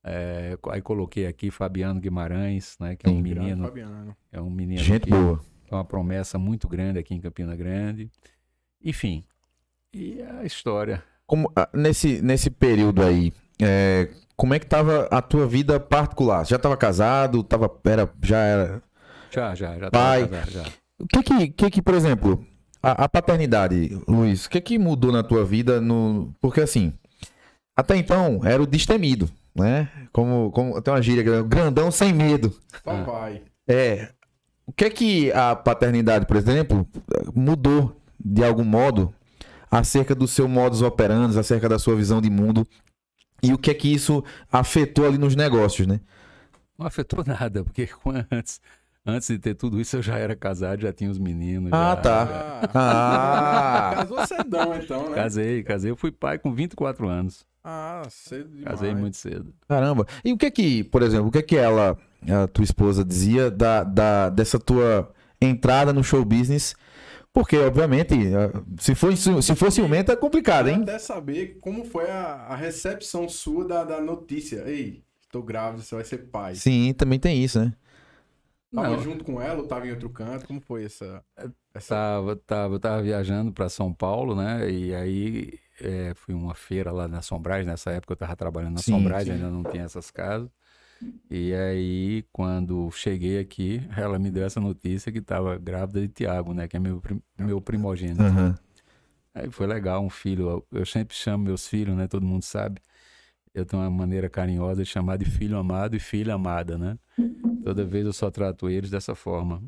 [0.05, 3.23] É, aí coloquei aqui Fabiano Guimarães, né, que é um Sim.
[3.23, 4.17] Menino, Fabiano.
[4.33, 5.41] é um menino gente que boa.
[5.71, 8.11] é uma promessa muito grande aqui em Campina Grande.
[8.83, 9.23] Enfim,
[9.95, 11.05] e a história.
[11.25, 13.33] Como, ah, nesse, nesse período aí,
[13.63, 16.45] é, como é que tava a tua vida particular?
[16.47, 17.43] Já tava casado?
[17.43, 18.83] Tava, era, já era.
[19.31, 20.27] Já, já, já Pai.
[20.27, 20.65] casado, já.
[21.01, 22.45] O que que, que, que por exemplo,
[22.83, 25.81] a, a paternidade, Luiz, o que que mudou na tua vida?
[25.81, 26.93] No, porque assim,
[27.77, 29.89] até então era o destemido, né?
[30.13, 32.55] Como, como tem uma gíria, grandão sem medo.
[32.85, 33.43] Papai.
[33.67, 34.09] É.
[34.67, 36.87] O que é que a paternidade, por exemplo,
[37.35, 39.13] mudou de algum modo
[39.71, 42.67] acerca do seu modus operandi, acerca da sua visão de mundo?
[43.43, 46.01] E o que é que isso afetou ali nos negócios, né?
[46.79, 47.89] Não afetou nada, porque
[48.31, 48.61] antes,
[49.05, 51.73] antes de ter tudo isso eu já era casado, já tinha os meninos.
[51.73, 52.25] Ah, já- tá.
[52.27, 53.93] já- Ah!
[54.09, 55.15] Casou cedão, então, né?
[55.17, 55.91] Casei, casei.
[55.91, 57.45] Eu fui pai com 24 anos.
[57.65, 58.65] Ah, cedo demais.
[58.65, 59.53] Casei muito cedo.
[59.69, 60.07] Caramba.
[60.25, 61.97] E o que é que, por exemplo, o que é que ela,
[62.29, 65.09] a tua esposa, dizia da, da, dessa tua
[65.41, 66.75] entrada no show business
[67.33, 70.83] Porque, obviamente, eh, se for, se for ciumento é complicado, hein?
[70.83, 74.63] até saber como foi a, a recepção sua da, da notícia.
[74.69, 76.55] Ei, tô grávida, você vai ser pai.
[76.55, 77.73] Sim, também tem isso, né?
[78.75, 79.03] Tava Não.
[79.03, 80.47] junto com ela ou tava em outro canto?
[80.47, 81.23] Como foi essa...
[81.75, 81.95] essa...
[81.95, 84.71] Tava, tava, eu tava viajando para São Paulo, né?
[84.71, 87.67] E aí é, fui uma feira lá na Sombrais.
[87.67, 89.33] Nessa época eu tava trabalhando na Sim, Sombrais, sim.
[89.33, 90.51] ainda não tinha essas casas.
[91.31, 96.53] E aí, quando cheguei aqui, ela me deu essa notícia que tava grávida de Tiago,
[96.53, 96.69] né?
[96.69, 98.23] Que é meu, prim- meu primogênito.
[98.23, 98.55] Aham.
[99.35, 100.63] Aí foi legal, um filho.
[100.71, 102.07] Eu- sempre chamo meus filhos, né?
[102.07, 102.81] Todo mundo sabe.
[103.55, 106.99] Eu tenho uma maneira carinhosa de chamar de filho amado e filha amada, né?
[107.65, 109.63] Toda vez eu só trato eles dessa forma.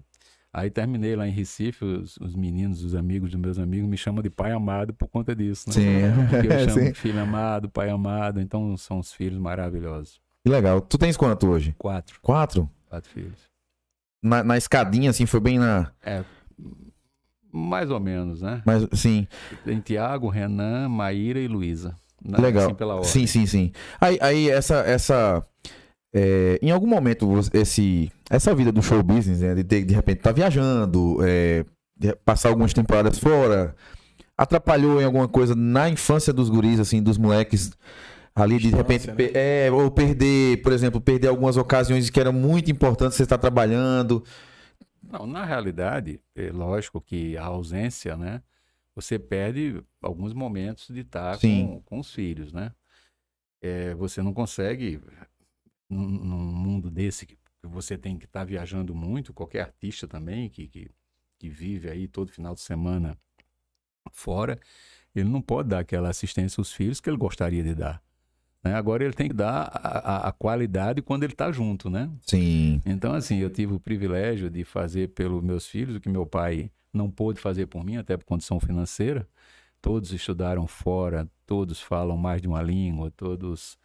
[0.53, 4.23] Aí terminei lá em Recife, os, os meninos, os amigos dos meus amigos me chamam
[4.23, 5.75] de pai amado por conta disso, né?
[5.75, 6.27] Sim.
[6.29, 6.95] Porque eu chamo Sim.
[6.95, 10.21] filho amado, pai amado, então são os filhos maravilhosos.
[10.45, 10.81] Que legal.
[10.81, 11.75] Tu tens quanto hoje?
[11.79, 12.69] Quatro, Quatro?
[12.89, 13.39] quatro filhos.
[14.23, 15.91] Na, na escadinha, assim, foi bem na.
[16.03, 16.23] É,
[17.53, 18.63] mais ou menos, né?
[18.65, 19.27] Mas, sim.
[19.65, 21.95] Tem Tiago, Renan, Maíra e Luísa.
[22.23, 22.77] Na- Legal.
[23.01, 23.21] Assim.
[23.21, 23.73] Sim, sim, sim.
[24.01, 24.77] Aí, aí essa.
[24.81, 25.47] essa
[26.15, 30.19] é, em algum momento, esse, essa vida do show business, né, de, ter- de repente
[30.19, 31.65] estar viajando, é,
[31.97, 33.75] de passar algumas temporadas fora,
[34.39, 37.73] atrapalhou em alguma coisa na infância dos guris, assim, dos moleques
[38.35, 39.15] ali, de repente, né?
[39.33, 44.25] é, ou perder, por exemplo, perder algumas ocasiões que era muito importante você estar trabalhando.
[45.03, 48.43] Não, na realidade, é lógico que a ausência, né?
[48.97, 51.67] Você perde alguns momentos de estar Sim.
[51.67, 52.73] com, com os filhos, né?
[53.61, 55.01] É, você não consegue,
[55.89, 60.67] num, num mundo desse que você tem que estar viajando muito, qualquer artista também que,
[60.69, 60.91] que,
[61.39, 63.17] que vive aí todo final de semana
[64.13, 64.59] fora,
[65.15, 68.04] ele não pode dar aquela assistência aos filhos que ele gostaria de dar.
[68.65, 68.75] Né?
[68.75, 72.11] Agora ele tem que dar a, a- a qualidade quando ele está junto, né?
[72.23, 72.81] Sim.
[72.87, 76.71] Então, assim, eu tive o privilégio de fazer pelos meus filhos o que meu pai
[76.93, 79.29] não pôde fazer por mim, até por condição financeira.
[79.83, 83.77] Todos estudaram fora, todos falam mais de uma língua, todos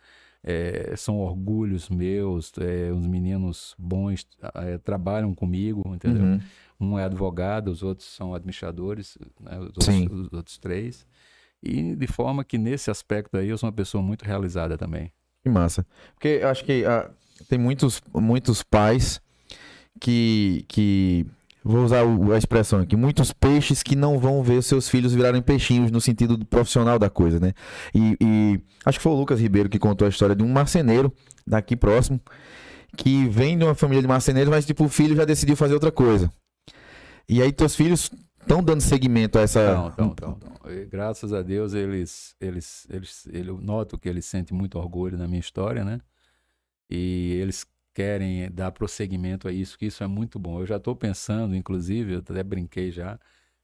[0.44, 4.26] eh, são orgulhos meus, eh, os meninos bons
[4.56, 6.24] eh, trabalham comigo, entendeu?
[6.24, 6.40] Uhum.
[6.80, 11.06] Um é advogado, os outros são administradores, né, os, outros, os outros três.
[11.64, 15.12] E de forma que nesse aspecto aí eu sou uma pessoa muito realizada também.
[15.44, 15.86] Que massa.
[16.14, 17.10] Porque eu acho que ah,
[17.48, 19.22] tem muitos, muitos pais
[20.00, 21.26] que, que.
[21.62, 22.96] Vou usar a expressão aqui.
[22.96, 27.10] Muitos peixes que não vão ver seus filhos virarem peixinhos no sentido do profissional da
[27.10, 27.54] coisa, né?
[27.94, 31.14] E, e acho que foi o Lucas Ribeiro que contou a história de um marceneiro
[31.46, 32.20] daqui próximo
[32.98, 35.92] que vem de uma família de marceneiros, mas tipo, o filho já decidiu fazer outra
[35.92, 36.32] coisa.
[37.28, 38.10] E aí teus filhos
[38.50, 39.74] estão dando seguimento a essa.
[39.74, 40.72] Não, não, não, não.
[40.72, 45.18] E, Graças a Deus, eles, eles, eles, ele- eu noto que eles sentem muito orgulho
[45.18, 46.00] na minha história, né?
[46.90, 50.60] E eles querem dar prosseguimento a isso, que isso é muito bom.
[50.62, 53.20] Eu já estou pensando, inclusive, eu até brinquei já,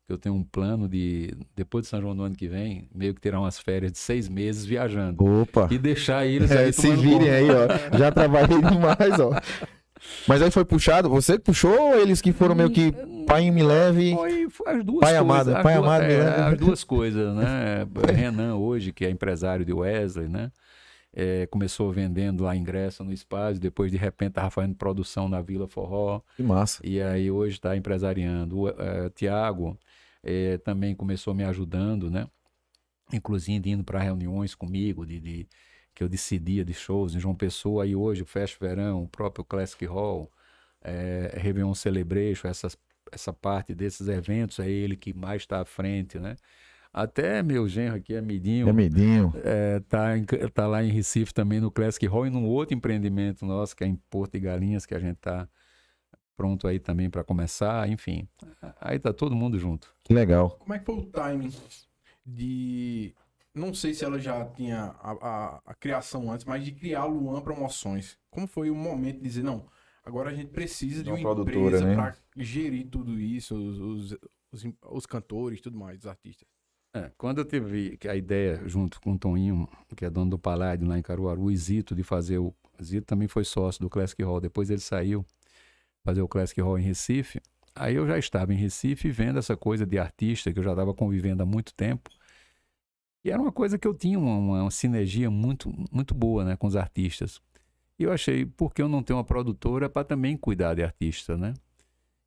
[0.05, 3.13] que eu tenho um plano de, depois de São João do ano que vem, meio
[3.13, 5.23] que tirar umas férias de seis meses viajando.
[5.23, 5.67] Opa!
[5.71, 7.97] E deixar eles É, aí se tomando virem aí, ó.
[7.97, 9.31] Já trabalhei demais, ó.
[10.27, 12.93] Mas aí foi puxado, você que puxou ou eles que foram meio que
[13.25, 14.13] pai me leve?
[14.13, 15.21] Foi, foi as duas Pai coisas.
[15.21, 16.43] amado, as pai duas, amado, é, né?
[16.43, 17.45] as duas coisas, né?
[18.15, 20.51] Renan hoje, que é empresário de Wesley, né?
[21.17, 25.65] É, começou vendendo lá ingresso no espaço, depois de repente estava fazendo produção na Vila
[25.67, 26.81] Forró, Que massa.
[26.85, 28.59] e aí hoje está empresariando.
[28.59, 29.77] O é, Tiago
[30.21, 32.27] é, também começou me ajudando, né?
[33.13, 35.47] Inclusive indo para reuniões comigo, de, de-
[35.93, 39.45] que eu decidia de shows em João Pessoa, aí hoje o Fest Verão, o próprio
[39.45, 40.29] Classic Hall,
[40.83, 42.77] é, Réveillon Celebration, essas,
[43.11, 46.35] essa parte desses eventos, é ele que mais está à frente, né?
[46.93, 49.33] Até meu genro aqui, Amidinho, É medinho.
[49.43, 53.45] é, tá, em- tá lá em Recife também no Classic Hall e num outro empreendimento
[53.45, 55.47] nosso, que é em Porto de Galinhas, que a gente tá
[56.37, 58.27] pronto aí também para começar, enfim.
[58.79, 59.93] Aí tá todo mundo junto.
[60.03, 60.51] Que legal.
[60.51, 61.51] Como é que foi o timing
[62.25, 63.13] de.
[63.53, 67.05] Não sei se ela já tinha a, a, a criação antes, mas de criar a
[67.05, 68.17] Luan Promoções.
[68.29, 69.65] Como foi o momento de dizer, não,
[70.05, 71.95] agora a gente precisa de Uma uma, produtora, empresa né?
[71.95, 74.17] pra gerir tudo isso, os, os,
[74.53, 76.47] os, os cantores, tudo mais, os artistas.
[76.95, 80.87] É, quando eu tive a ideia, junto com o Toninho, que é dono do Paládio
[80.87, 82.53] lá em Caruaru, o Zito, de fazer o.
[82.81, 84.39] Zito também foi sócio do Classic Hall.
[84.39, 85.25] Depois ele saiu
[86.05, 87.41] fazer o Classic Hall em Recife.
[87.73, 90.93] Aí eu já estava em Recife vendo essa coisa de artista que eu já estava
[90.93, 92.09] convivendo há muito tempo.
[93.25, 96.55] E era uma coisa que eu tinha uma, uma- uma sinergia muito, muito boa né,
[96.55, 97.41] com os artistas.
[97.97, 101.37] E eu achei, por que eu não tenho uma produtora para também cuidar de artista,
[101.37, 101.53] né?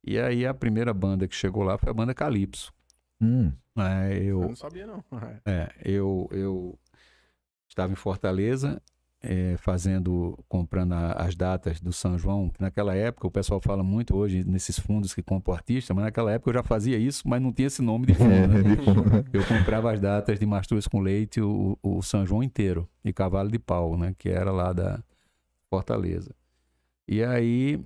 [0.05, 2.73] E aí a primeira banda que chegou lá foi a banda Calypso.
[3.21, 5.05] Hum, É, Eu eu, não sabia, não.
[5.45, 6.79] é, eu, eu
[7.69, 8.81] estava em Fortaleza
[9.21, 13.83] é, fazendo, comprando a, as datas do São João, que naquela época o pessoal fala
[13.83, 17.43] muito hoje nesses fundos que compram artista, mas naquela época eu já fazia isso, mas
[17.43, 18.31] não tinha esse nome de fundo.
[18.31, 19.25] Né?
[19.33, 23.51] eu comprava as datas de Mastruz com Leite, o, o São João inteiro, e Cavalo
[23.51, 24.15] de Pau, né?
[24.17, 25.03] Que era lá da
[25.71, 26.35] Fortaleza.
[27.07, 27.83] E aí,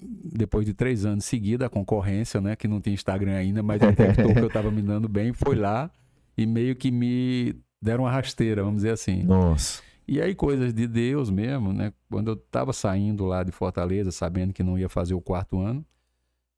[0.00, 2.56] depois de três anos seguida, a concorrência, né?
[2.56, 5.90] Que não tinha Instagram ainda, mas detectou que eu estava me dando bem, foi lá
[6.36, 9.22] e meio que me deram uma rasteira, vamos dizer assim.
[9.22, 9.82] Nossa.
[10.06, 11.92] E aí, coisas de Deus mesmo, né?
[12.10, 15.84] Quando eu estava saindo lá de Fortaleza, sabendo que não ia fazer o quarto ano,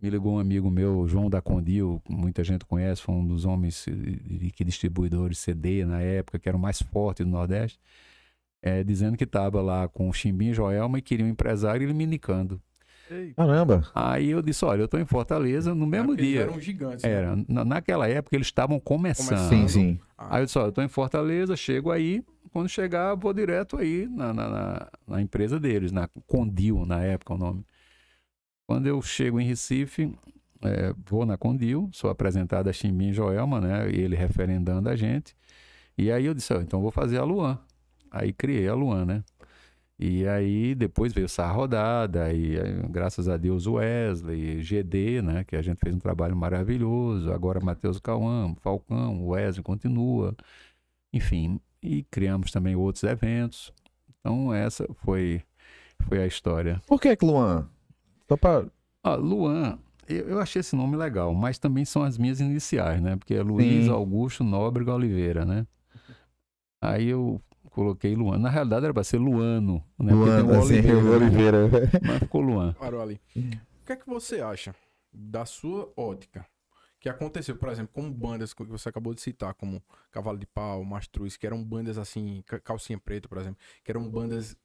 [0.00, 3.84] me ligou um amigo meu, João da Condil, muita gente conhece, foi um dos homens
[4.54, 7.78] que distribuidores CD na época, que era o mais forte do Nordeste,
[8.62, 11.92] é, dizendo que estava lá com o Chimbim Joelma e queria um empresário e ele
[11.94, 12.60] me indicando.
[13.36, 13.82] Caramba.
[13.94, 16.40] Aí eu disse, olha, eu estou em Fortaleza no mesmo Porque eles dia.
[16.42, 17.02] eram gigantes.
[17.04, 17.10] né?
[17.10, 19.28] Era, na, naquela época eles estavam começando.
[19.28, 19.48] Começando.
[19.50, 19.98] Sim, sim.
[20.16, 23.76] Ah, Aí eu disse, olha, eu tô em Fortaleza, chego aí, quando chegar, vou direto
[23.76, 27.66] aí na, na, na- na empresa deles, na Condil, na época o nome.
[28.66, 30.14] Quando eu chego em Recife,
[30.62, 35.36] é, vou na Condil, sou apresentado a Chimbim Joelma, né, e ele referendando a gente.
[35.98, 37.58] E aí eu disse, ó, então vou fazer a Luan.
[38.12, 39.24] Aí criei a Luan, né?
[39.98, 42.56] E aí depois veio essa rodada, aí,
[42.90, 45.44] graças a Deus o Wesley, GD, né?
[45.44, 47.32] Que a gente fez um trabalho maravilhoso.
[47.32, 50.36] Agora Matheus Cauã, Falcão, o Wesley continua.
[51.14, 53.72] Enfim, e criamos também outros eventos.
[54.20, 55.42] Então essa foi,
[56.06, 56.82] foi a história.
[56.86, 57.68] Por que que Luan?
[58.28, 58.66] Só pra...
[59.04, 63.16] Ah, Luan, eu, eu achei esse nome legal, mas também são as minhas iniciais, né?
[63.16, 63.90] Porque é Luiz Sim.
[63.90, 65.66] Augusto Nóbrega Oliveira, né?
[66.82, 67.40] Aí eu
[67.72, 68.38] coloquei Luan.
[68.38, 70.12] Na realidade era para ser Luano, né?
[70.12, 71.10] Luan, assim, Oliveira, né?
[71.10, 71.68] Oliveira.
[72.06, 72.72] Mas ficou Luan.
[72.74, 73.20] Parou ali.
[73.36, 74.74] O que é que você acha
[75.12, 76.46] da sua ótica
[77.00, 80.84] que aconteceu, por exemplo, como bandas que você acabou de citar, como Cavalo de Pau,
[80.84, 84.56] Mastruz, que eram bandas assim, Ca- Calcinha Preta, por exemplo, que eram bandas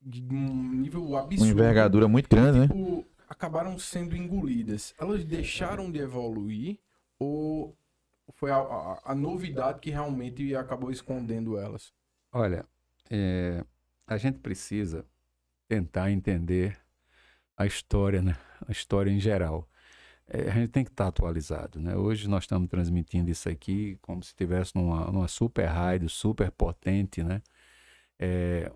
[0.00, 1.42] de um nível absurdo.
[1.42, 2.68] Uma envergadura muito grande, né?
[2.68, 4.94] tipo, acabaram sendo engolidas.
[4.98, 6.78] Elas deixaram de evoluir
[7.18, 7.76] ou
[8.34, 11.92] foi a, a- a novidade que realmente acabou escondendo elas?
[12.32, 12.64] Olha,
[13.10, 13.62] é,
[14.06, 15.04] a gente precisa
[15.68, 16.78] tentar entender
[17.56, 18.36] a história, né?
[18.66, 19.68] A história em geral.
[20.26, 21.94] É, a gente tem que estar atualizado, né?
[21.96, 27.22] Hoje nós estamos transmitindo isso aqui como se estivesse numa, numa super rádio, super potente,
[27.22, 27.42] né?
[28.18, 28.70] É,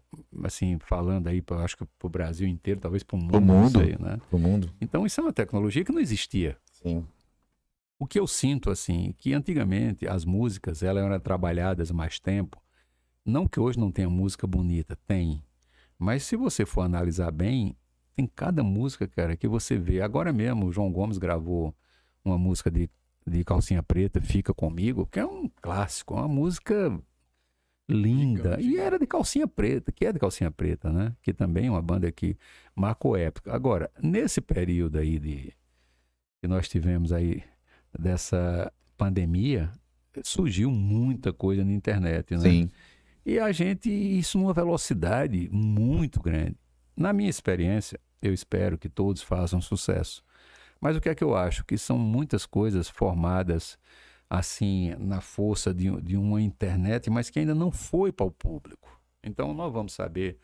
[0.44, 3.78] assim, falando aí, pra- acho que para o Brasil inteiro, talvez para o mundo, mundo.
[3.78, 4.20] sei, né?
[4.30, 4.70] O mundo.
[4.80, 6.58] Então isso é uma tecnologia que não existia.
[6.72, 7.06] Sim.
[7.98, 12.60] O que eu sinto, assim, que antigamente as músicas elas eram trabalhadas mais tempo.
[13.26, 15.42] Não que hoje não tenha música bonita, tem.
[15.98, 17.76] Mas se você for analisar bem,
[18.14, 20.00] tem cada música, cara, que você vê.
[20.00, 21.74] Agora mesmo, o João Gomes gravou
[22.24, 22.88] uma música de,
[23.26, 26.96] de Calcinha Preta, Fica Comigo, que é um clássico, uma música
[27.88, 28.60] linda.
[28.60, 31.12] E era de Calcinha Preta, que é de Calcinha Preta, né?
[31.20, 32.36] Que também é uma banda que
[32.74, 33.52] marcou época.
[33.52, 35.52] Agora, nesse período aí de
[36.40, 37.42] que nós tivemos aí
[37.98, 39.70] dessa pandemia,
[40.22, 42.40] surgiu muita coisa na internet, né?
[42.40, 42.70] Sim.
[43.26, 46.56] E a gente, isso numa velocidade muito grande.
[46.96, 50.22] Na minha experiência, eu espero que todos façam sucesso.
[50.80, 51.64] Mas o que é que eu acho?
[51.64, 53.76] Que são muitas coisas formadas
[54.30, 59.00] assim, na força de, de uma internet, mas que ainda não foi para o público.
[59.24, 60.38] Então, nós vamos saber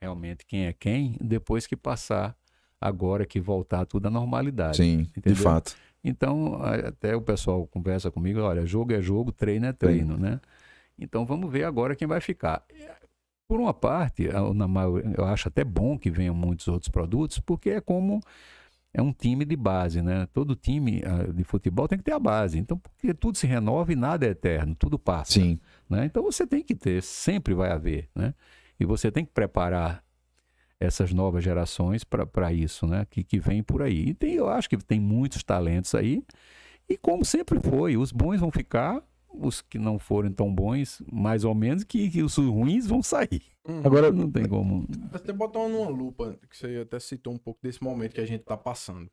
[0.00, 2.36] realmente quem é quem depois que passar,
[2.80, 4.78] agora que voltar tudo à normalidade.
[4.78, 5.42] Sim, de Entendeu?
[5.42, 5.76] fato.
[6.02, 10.40] Então, até o pessoal conversa comigo, olha, jogo é jogo, treino é treino, né?
[10.98, 12.64] Então, vamos ver agora quem vai ficar.
[13.48, 18.20] Por uma parte, eu acho até bom que venham muitos outros produtos, porque é como
[18.94, 20.26] é um time de base, né?
[20.32, 22.56] Todo time ah, de futebol tem que ter a base.
[22.56, 25.58] Então, porque tudo se renova e nada é eterno, tudo passa Sim.
[25.90, 26.04] né?
[26.04, 28.32] Então você tem que ter, sempre vai haver, né?
[28.78, 30.04] E você tem que preparar
[30.78, 33.04] essas novas gerações para isso, né?
[33.10, 34.10] Que, que vem por aí.
[34.10, 36.22] E tem, eu acho que tem muitos talentos aí.
[36.88, 39.02] E como sempre foi, os bons vão ficar,
[39.38, 43.42] os que não forem tão bons, mais ou menos, que, que os ruins vão sair.
[43.84, 44.86] Agora, Não tem como.
[45.12, 48.44] Até botar numa lupa, que você até citou um pouco desse momento que a gente
[48.44, 49.10] tá passando.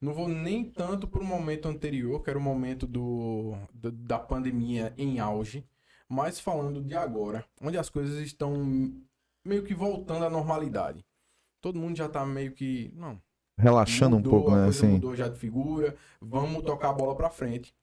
[0.00, 4.92] Não vou nem tanto pro momento anterior, que era o momento do, do- da pandemia
[4.98, 5.64] em auge,
[6.08, 8.92] mas falando de agora, onde as coisas estão
[9.44, 11.04] meio que voltando à normalidade.
[11.60, 13.18] Todo mundo já tá meio que, não,
[13.56, 14.64] relaxando um mudou, pouco, a né?
[14.64, 14.92] coisa Assim.
[14.94, 17.74] mudou já de figura, vamos tocar a bola pra frente.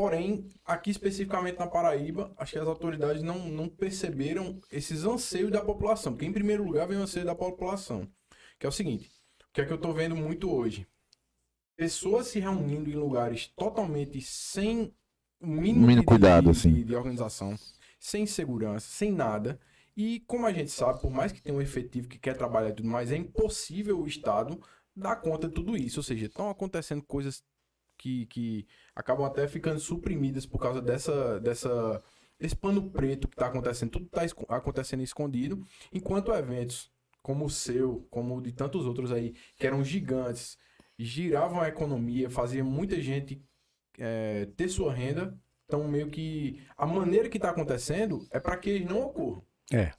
[0.00, 5.60] Porém, aqui especificamente na Paraíba, acho que as autoridades não, não perceberam esses anseios da
[5.62, 6.12] população.
[6.14, 8.08] Porque em primeiro lugar vem o anseio da população.
[8.58, 9.10] Que é o seguinte,
[9.42, 10.86] o que é que eu tô vendo muito hoje?
[11.76, 14.90] Pessoas se reunindo em lugares totalmente sem
[15.38, 16.82] o mínimo, Mínimo de- cuidado, de, assim.
[16.82, 17.54] de organização,
[17.98, 19.60] sem segurança, sem nada.
[19.94, 22.74] E como a gente sabe, por mais que tenha um efetivo que quer trabalhar e
[22.74, 24.58] tudo mais, é impossível o Estado
[24.96, 26.00] dar conta de tudo isso.
[26.00, 27.44] Ou seja, estão acontecendo coisas
[28.00, 32.02] que, que acabam até ficando suprimidas por causa dessa, dessa
[32.40, 36.90] esse pano preto que está acontecendo, tudo está acontecendo escondido, enquanto eventos
[37.22, 40.56] como o seu, como o de tantos outros aí, que eram gigantes,
[40.98, 43.42] giravam a economia, faziam muita gente
[43.98, 48.70] é, ter sua renda, então meio que a maneira que está acontecendo é para que
[48.70, 49.44] eles não ocorram.
[49.70, 49.92] É.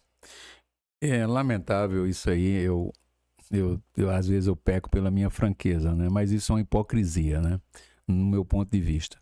[0.99, 2.91] É lamentável isso aí, eu,
[3.51, 6.07] eu, eu às vezes eu peco pela minha franqueza, né?
[6.09, 7.59] Mas isso é uma hipocrisia, né?
[8.07, 9.17] No meu ponto de vista.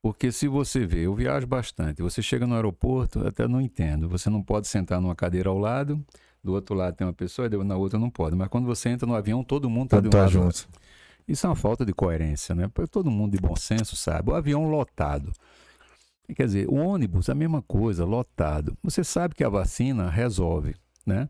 [0.00, 4.30] Porque se você vê, eu viajo bastante, você chega no aeroporto, até não entendo, você
[4.30, 6.04] não pode sentar numa cadeira ao lado,
[6.42, 8.36] do outro lado tem uma pessoa, na outra não pode.
[8.36, 10.30] Mas quando você entra no avião, todo mundo está de um tá lado.
[10.30, 10.68] Junto.
[11.26, 12.68] Isso é uma falta de coerência, né?
[12.68, 14.30] Porque todo mundo de bom senso sabe.
[14.30, 15.32] O avião lotado.
[16.34, 18.76] Quer dizer, o ônibus, a mesma coisa, lotado.
[18.82, 21.28] Você sabe que a vacina resolve, né?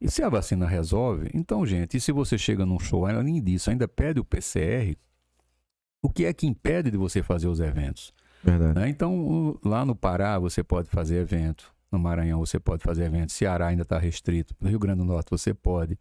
[0.00, 3.70] E se a vacina resolve, então, gente, e se você chega num show, além disso,
[3.70, 4.96] ainda pede o PCR,
[6.02, 8.12] o que é que impede de você fazer os eventos?
[8.42, 8.78] Verdade.
[8.78, 8.88] Né?
[8.88, 13.68] Então, lá no Pará você pode fazer evento, no Maranhão você pode fazer evento, Ceará
[13.68, 15.98] ainda está restrito, no Rio Grande do Norte você pode.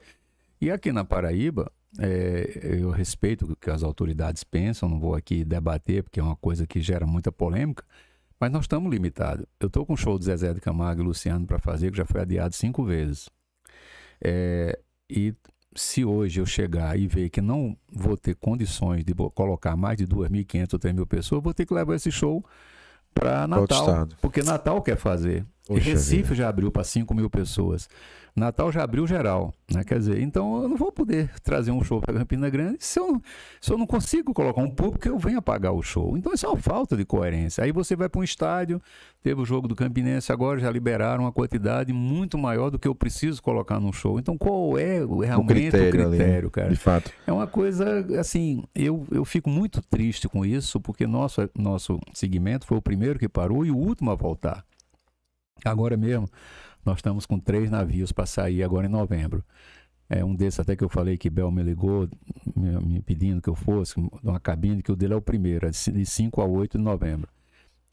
[0.62, 5.44] E aqui na Paraíba, é, eu respeito o que as autoridades pensam, não vou aqui
[5.44, 7.84] debater, porque é uma coisa que gera muita polêmica,
[8.40, 9.46] mas nós estamos limitados.
[9.60, 12.06] Eu estou com o show do Zezé de Camargo e Luciano para fazer, que já
[12.06, 13.30] foi adiado cinco vezes.
[14.24, 14.78] É,
[15.10, 15.34] e
[15.76, 20.08] se hoje eu chegar e ver que não vou ter condições de colocar mais de
[20.08, 22.44] 2.500 ou 3.000 pessoas, vou ter que levar esse show
[23.14, 24.08] para Natal.
[24.22, 25.46] Porque Natal quer fazer.
[25.68, 26.36] Poxa Recife vida.
[26.36, 27.90] já abriu para 5 mil pessoas.
[28.36, 29.82] Natal já abriu geral, né?
[29.86, 33.22] Quer dizer, então eu não vou poder trazer um show para Campina Grande se eu,
[33.62, 36.18] se eu não consigo colocar um público eu venha pagar o show.
[36.18, 37.64] Então isso é uma falta de coerência.
[37.64, 38.82] Aí você vai para um estádio,
[39.24, 42.94] teve o jogo do Campinense, agora já liberaram uma quantidade muito maior do que eu
[42.94, 44.20] preciso colocar num show.
[44.20, 46.70] Então qual é realmente o critério, o critério ali, cara?
[46.70, 47.12] De fato.
[47.26, 52.68] É uma coisa, assim, eu, eu fico muito triste com isso, porque nosso, nosso segmento
[52.68, 54.66] foi o primeiro que parou e o último a voltar.
[55.64, 56.28] Agora mesmo,
[56.86, 59.44] nós estamos com três navios para sair agora em novembro.
[60.08, 62.08] É um desses até que eu falei que Bel me ligou,
[62.56, 65.72] me, me pedindo que eu fosse, uma cabine, que o dele é o primeiro, é
[65.72, 67.28] de 5 a 8 de novembro.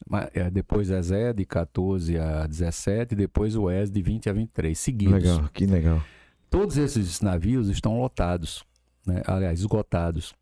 [0.07, 4.29] Mas, é, depois é Zé de 14 a 17, e depois o ES de 20
[4.29, 5.23] a 23, seguidos.
[5.23, 6.03] Legal, que legal.
[6.49, 8.63] Todos esses navios estão lotados,
[9.07, 9.23] né?
[9.25, 10.35] aliás, esgotados.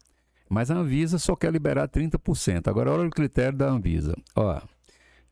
[0.49, 2.67] Mas a Anvisa só quer liberar 30%.
[2.67, 4.13] Agora, olha o critério da Anvisa.
[4.35, 4.61] Ó,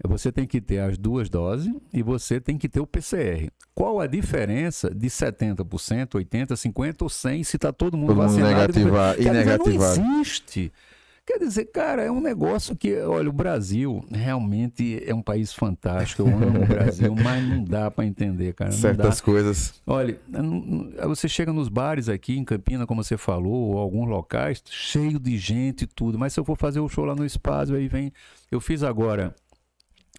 [0.07, 3.49] você tem que ter as duas doses e você tem que ter o PCR.
[3.75, 5.65] Qual a diferença de 70%,
[6.11, 8.49] 80%, 50% ou 100% se está todo mundo todo vacinado?
[8.49, 9.97] Mundo negativar, e negativar.
[9.97, 10.71] Não existe.
[11.29, 16.23] Quer dizer, cara, é um negócio que, olha, o Brasil realmente é um país fantástico.
[16.23, 18.71] Eu amo o Brasil, mas não dá para entender, cara.
[18.71, 19.79] Certas coisas.
[19.85, 20.19] Olha,
[21.03, 25.37] você chega nos bares aqui em Campina, como você falou, ou alguns locais, cheio de
[25.37, 26.17] gente e tudo.
[26.17, 28.11] Mas se eu for fazer o show lá no espaço, aí vem.
[28.49, 29.35] Eu fiz agora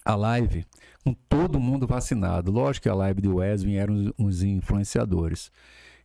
[0.05, 0.66] a live
[1.05, 2.51] com todo mundo vacinado.
[2.51, 5.51] Lógico que a live de Wes vieram os influenciadores.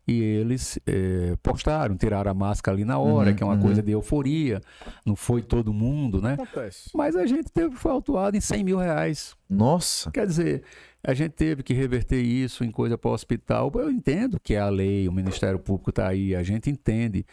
[0.08, 3.62] E eles é, postaram, tiraram a máscara ali na hora, uhum, que é uma uhum.
[3.62, 4.62] coisa de euforia.
[5.04, 6.34] Não foi todo mundo, né?
[6.34, 6.91] Acontece.
[6.93, 9.36] Mas a gente teve, foi autuado em 100 mil reais.
[9.50, 10.12] Nossa!
[10.12, 10.64] Quer dizer,
[11.04, 13.72] a gente teve que reverter isso em coisa para o hospital.
[13.74, 17.26] Eu entendo que é a lei, o Ministério Público está aí, a gente entende.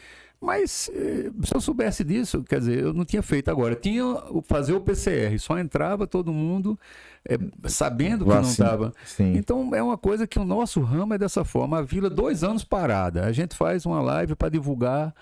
[0.43, 3.77] Mas eh, se eu soubesse disso, quer dizer, eu não tinha feito agora.
[3.77, 4.03] Tinha
[4.43, 6.77] fazer o PCR, só entrava todo mundo
[7.25, 7.39] é,
[7.69, 8.93] sabendo que não estava.
[9.21, 11.79] Então é uma coisa que o nosso ramo é dessa forma.
[11.79, 13.25] A vila, dois anos parada.
[13.25, 15.15] A gente faz uma live para divulgar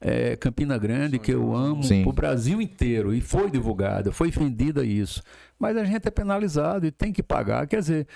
[0.00, 3.14] é, Campina Grande, que eu amo, o Brasil inteiro.
[3.14, 5.22] E foi divulgada, foi vendida isso.
[5.56, 7.64] Mas a gente é penalizado e tem que pagar.
[7.68, 8.08] Quer dizer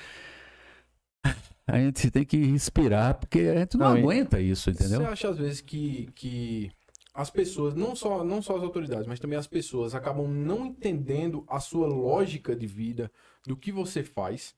[1.66, 5.00] a gente tem que respirar, porque a gente não, não aguenta isso, entendeu?
[5.00, 6.72] Você acha às vezes que, que
[7.14, 11.44] as pessoas, não só, não só as autoridades, mas também as pessoas acabam não entendendo
[11.48, 13.10] a sua lógica de vida,
[13.46, 14.54] do que você faz.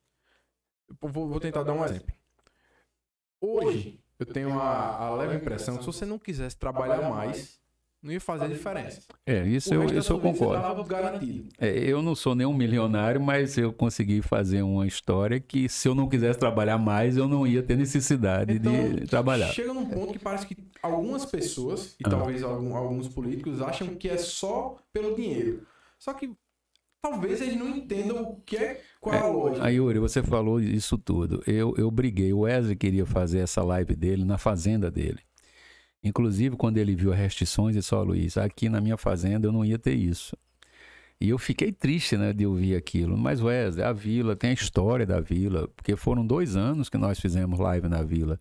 [0.88, 2.14] Eu vou, vou tentar dar um exemplo.
[3.40, 7.60] Hoje, eu tenho a, a leve impressão que se você não quisesse trabalhar mais,
[8.04, 9.00] não ia fazer diferença.
[9.24, 10.62] É, isso eu, isso eu concordo.
[11.58, 15.94] É, eu não sou nenhum milionário, mas eu consegui fazer uma história que se eu
[15.94, 19.48] não quisesse trabalhar mais, eu não ia ter necessidade então, de trabalhar.
[19.48, 22.10] Chega num ponto que parece que algumas pessoas, e ah.
[22.10, 25.66] talvez algum, alguns políticos, acham que é só pelo dinheiro.
[25.98, 26.30] Só que
[27.00, 29.64] talvez eles não entendam o que é, qual é a lógica.
[29.64, 31.42] Aí, Yuri, você falou isso tudo.
[31.46, 32.34] Eu, eu briguei.
[32.34, 35.20] O Wesley queria fazer essa live dele na fazenda dele.
[36.04, 39.48] Inclusive, quando ele viu as restrições, ele disse: Ó, oh, Luiz, aqui na minha fazenda
[39.48, 40.36] eu não ia ter isso.
[41.20, 43.16] E eu fiquei triste, né, de ouvir aquilo.
[43.16, 47.18] Mas, Wesley, a Vila tem a história da Vila, porque foram dois anos que nós
[47.18, 48.38] fizemos live na Vila.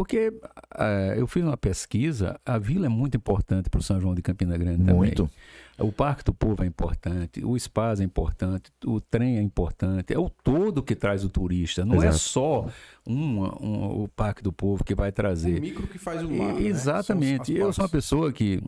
[0.00, 4.14] Porque uh, eu fiz uma pesquisa, a Vila é muito importante para o São João
[4.14, 4.94] de Campina Grande também.
[4.94, 5.30] Muito.
[5.78, 10.18] O Parque do Povo é importante, o espaço é importante, o trem é importante, é
[10.18, 12.14] o todo que traz o turista, não é Exato.
[12.14, 12.66] é só
[13.06, 15.58] um, um, o Parque do Povo que vai trazer.
[15.58, 16.58] O micro que faz o mar.
[16.58, 16.68] E, né?
[16.70, 17.52] Exatamente.
[17.52, 18.62] eu sou uma pessoa que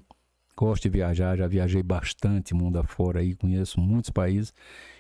[0.55, 4.53] gosto de viajar, já viajei bastante mundo afora aí, conheço muitos países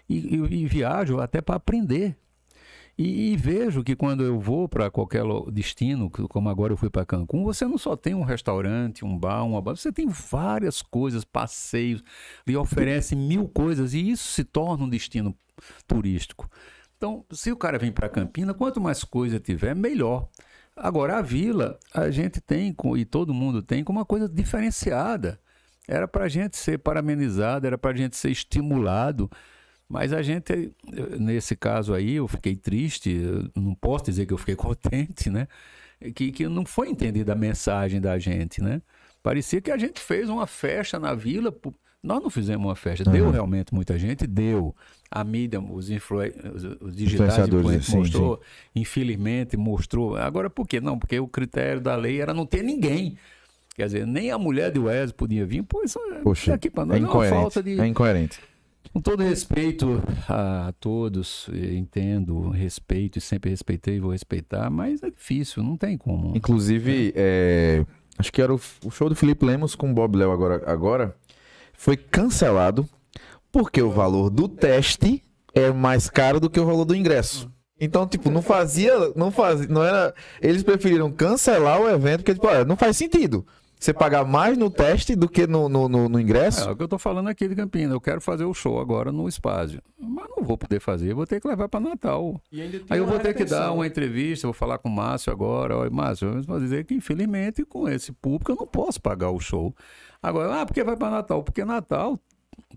[0.09, 2.17] e, e, e viajo até para aprender.
[2.97, 7.07] E, e, vejo que quando eu vou para qualquer destino, como agora eu fui para
[7.07, 11.25] Cancún, você não só tem um restaurante, um bar, uma bar, você tem várias coisas,
[11.25, 12.03] passeios,
[12.47, 15.35] lhe oferece mil coisas e isso se torna um destino
[15.87, 16.51] turístico.
[16.97, 20.29] Então, se o cara vem para Campina, quanto mais coisa tiver, melhor.
[20.77, 25.41] Agora, a vila, a gente tem, e todo mundo tem, como uma coisa diferenciada.
[25.89, 29.31] Era para a gente ser parabenizado, era para a gente ser estimulado.
[29.93, 30.73] Mas a gente,
[31.21, 33.15] nesse caso aí, eu fiquei triste,
[33.55, 35.47] não posso dizer que eu fiquei contente, né?
[36.15, 38.81] Que, que não foi entendida a mensagem da gente, né?
[39.23, 41.55] Parecia que a gente fez uma festa na vila.
[42.03, 43.05] Nós não fizemos uma festa.
[43.07, 43.13] Uhum.
[43.13, 44.27] Deu realmente muita gente?
[44.27, 44.75] Deu.
[45.11, 46.21] A mídia, os, influ...
[46.81, 48.37] os digitais influentes mostrou.
[48.37, 48.81] Sim.
[48.81, 50.17] Infelizmente mostrou.
[50.17, 50.81] Agora por quê?
[50.81, 53.19] Não, porque o critério da lei era não ter ninguém.
[53.77, 55.63] Quer dizer, nem a mulher de Wesley podia vir.
[55.63, 57.79] Pô, isso é Poxa, aqui para nós é, é uma falta de.
[57.79, 58.41] É incoerente.
[58.93, 65.11] Com todo respeito a todos, entendo, respeito e sempre respeitei e vou respeitar, mas é
[65.11, 66.37] difícil, não tem como.
[66.37, 67.87] Inclusive, é,
[68.19, 71.17] acho que era o, o, show do Felipe Lemos com o Bob Léo agora, agora
[71.73, 72.87] foi cancelado
[73.51, 75.23] porque o valor do teste
[75.55, 77.51] é mais caro do que o valor do ingresso.
[77.81, 82.65] Então, tipo, não fazia, não fazia, não era, eles preferiram cancelar o evento porque tipo,
[82.65, 83.47] não faz sentido
[83.85, 86.65] você pagar mais no teste do que no, no, no, no ingresso?
[86.65, 87.93] É, é, o que eu tô falando aqui de Campinas.
[87.93, 89.79] Eu quero fazer o show agora no espaço.
[89.99, 92.41] Mas não vou poder fazer, vou ter que levar para Natal.
[92.89, 95.77] Aí eu vou ter que dar uma entrevista, vou falar com o Márcio agora.
[95.77, 99.41] Olha, Márcio, eu vou dizer que infelizmente com esse público eu não posso pagar o
[99.41, 99.75] show.
[100.23, 101.43] Agora, ah, porque vai para Natal?
[101.43, 102.19] Porque Natal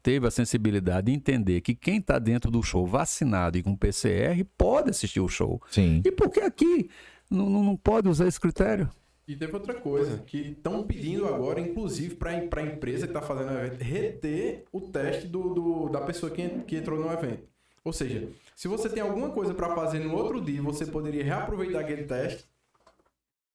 [0.01, 4.43] teve a sensibilidade de entender que quem está dentro do show vacinado e com PCR
[4.57, 5.61] pode assistir o show.
[5.69, 6.01] Sim.
[6.03, 6.89] E por que aqui
[7.29, 8.89] não, não, não pode usar esse critério?
[9.27, 13.49] E teve outra coisa, que estão pedindo agora, inclusive, para a empresa que está fazendo
[13.49, 17.43] o evento, reter o teste do, do, da pessoa que, que entrou no evento.
[17.83, 21.79] Ou seja, se você tem alguma coisa para fazer no outro dia, você poderia reaproveitar
[21.79, 22.45] aquele teste,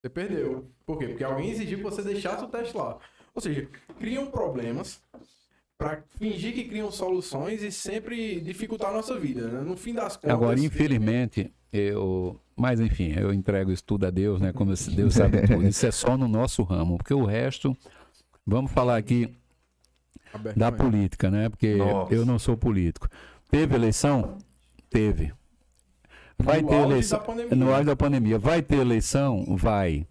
[0.01, 0.66] você perdeu.
[0.84, 1.09] Por quê?
[1.09, 2.98] Porque alguém exigiu que você deixasse o teste lá.
[3.34, 3.68] Ou seja,
[3.98, 5.01] criam problemas
[5.78, 9.48] para fingir que criam soluções e sempre dificultar a nossa vida.
[9.48, 9.60] Né?
[9.60, 10.30] No fim das contas.
[10.30, 14.52] Agora, infelizmente, eu mas enfim, eu entrego isso tudo a Deus, né?
[14.52, 15.66] Como Deus sabe tudo.
[15.66, 17.74] Isso é só no nosso ramo, porque o resto,
[18.47, 19.34] vamos falar aqui
[20.55, 21.48] da política, né?
[21.48, 22.14] Porque Nossa.
[22.14, 23.09] eu não sou político.
[23.51, 24.36] Teve eleição?
[24.90, 25.32] Teve.
[26.38, 27.22] Vai no ter eleição.
[27.56, 28.38] No auge da pandemia.
[28.38, 29.44] Vai ter eleição?
[29.56, 30.06] Vai.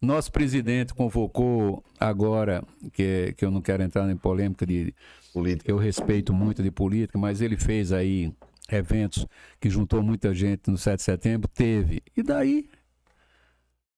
[0.00, 2.62] Nosso presidente convocou agora,
[2.92, 4.94] que, que eu não quero entrar em polêmica de
[5.32, 8.32] política, eu respeito muito de política, mas ele fez aí
[8.72, 9.26] eventos
[9.60, 12.02] que juntou muita gente no 7 de setembro, teve.
[12.16, 12.68] E daí?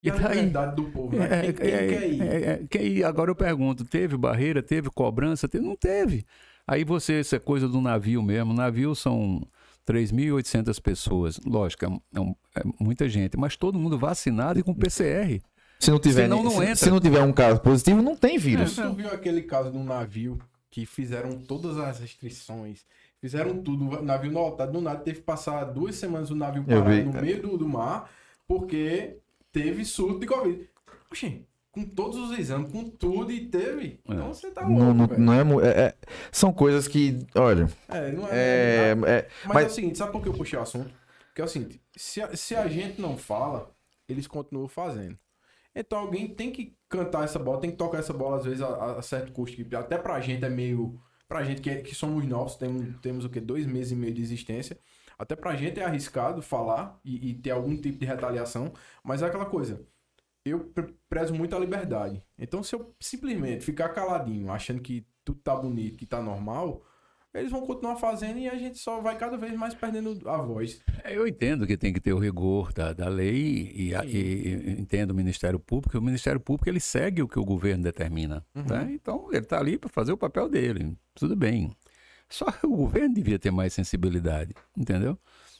[0.02, 0.50] E, a daí?
[0.74, 1.48] do povo, né?
[1.48, 2.22] É, quem, quem é, quer ir?
[2.22, 3.04] É, é, quer ir?
[3.04, 5.48] Agora eu pergunto, teve barreira, teve cobrança?
[5.48, 5.64] Teve?
[5.64, 6.26] Não teve.
[6.66, 8.52] Aí você, isso é coisa do navio mesmo.
[8.52, 9.40] navio são
[9.86, 11.40] 3.800 pessoas.
[11.44, 15.40] Lógico, é, é, é, muita gente, mas todo mundo vacinado e com PCR.
[15.78, 16.76] Se não tiver, Senão, não entra.
[16.76, 18.78] Se, se não tiver um caso positivo, não tem vírus.
[18.78, 20.38] É, você viu aquele caso de um navio
[20.70, 22.86] que fizeram todas as restrições,
[23.22, 27.04] Fizeram tudo, o navio lotado, do nada teve que passar duas semanas o navio parado
[27.04, 28.10] no meio do, do, mar,
[28.48, 29.18] porque
[29.52, 30.68] teve surto de Covid.
[31.08, 34.00] Oxê, com todos os exames, com tudo e teve.
[34.08, 34.12] É.
[34.12, 35.94] Então você tá louco, não, não, não é, é, é,
[36.32, 37.68] São coisas que, olha...
[37.88, 38.32] É, não é...
[38.32, 40.92] é, é mas, mas, é o seguinte, sabe por que eu puxei o assunto?
[41.26, 43.70] Porque é o seguinte, se a, se a gente não fala,
[44.08, 45.16] eles continuam fazendo.
[45.72, 48.98] Então alguém tem que cantar essa bola, tem que tocar essa bola às vezes a,
[48.98, 51.00] a certo custo, que até pra gente é meio
[51.32, 53.40] Pra gente que, é, que somos novos, temos, temos o que?
[53.40, 54.78] Dois meses e meio de existência.
[55.18, 58.70] Até pra gente é arriscado falar e, e ter algum tipo de retaliação,
[59.02, 59.82] mas é aquela coisa.
[60.44, 60.70] Eu
[61.08, 62.22] prezo muito a liberdade.
[62.38, 66.84] Então, se eu simplesmente ficar caladinho, achando que tudo tá bonito, que tá normal,
[67.34, 70.80] eles vão continuar fazendo e a gente só vai cada vez mais perdendo a voz.
[71.02, 74.80] É, eu entendo que tem que ter o rigor da, da lei e, e, e,
[74.80, 75.96] entendo o Ministério Público.
[75.96, 78.44] O Ministério Público ele segue o que o governo determina.
[78.54, 78.64] Uhum.
[78.64, 78.82] Tá?
[78.90, 80.96] Então ele está ali para fazer o papel dele.
[81.14, 81.74] Tudo bem.
[82.28, 85.18] Só o governo devia ter mais sensibilidade, entendeu?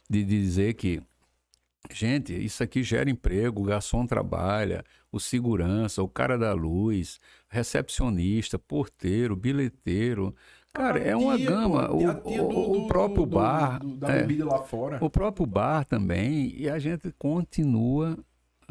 [0.08, 1.02] De, de dizer que
[1.90, 7.18] Gente, isso aqui gera emprego, o garçom trabalha, o segurança, o cara da luz,
[7.48, 10.34] recepcionista, porteiro, bilheteiro,
[10.74, 11.86] Cara, é uma tia, gama.
[11.88, 11.98] pô, O,
[12.48, 14.96] do- o do- próprio do- bar, do- da é, bebida lá fora.
[15.02, 18.16] o próprio bar também, e a gente continua,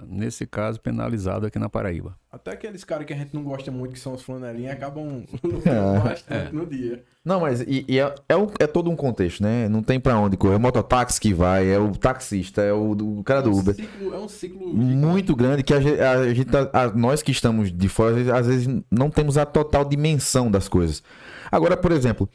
[0.07, 2.17] nesse caso, penalizado aqui na Paraíba.
[2.31, 5.47] Até aqueles caras que a gente não gosta muito, que são os flanelinhas, acabam É.
[5.47, 7.03] lutando bastante no dia.
[7.23, 9.69] Não, mas e, e é, é, é todo um contexto, né?
[9.69, 10.55] Não tem pra onde correr.
[10.55, 13.59] É o mototáxi que vai, é o taxista, é o, o cara do É um
[13.59, 13.75] Uber.
[13.75, 17.29] ciclo- é um ciclo Muito grande que a gente, a gente tá- a- nós que
[17.31, 21.03] estamos de fora, às vezes, às vezes não temos a total dimensão das coisas.
[21.51, 22.29] Agora, por exemplo,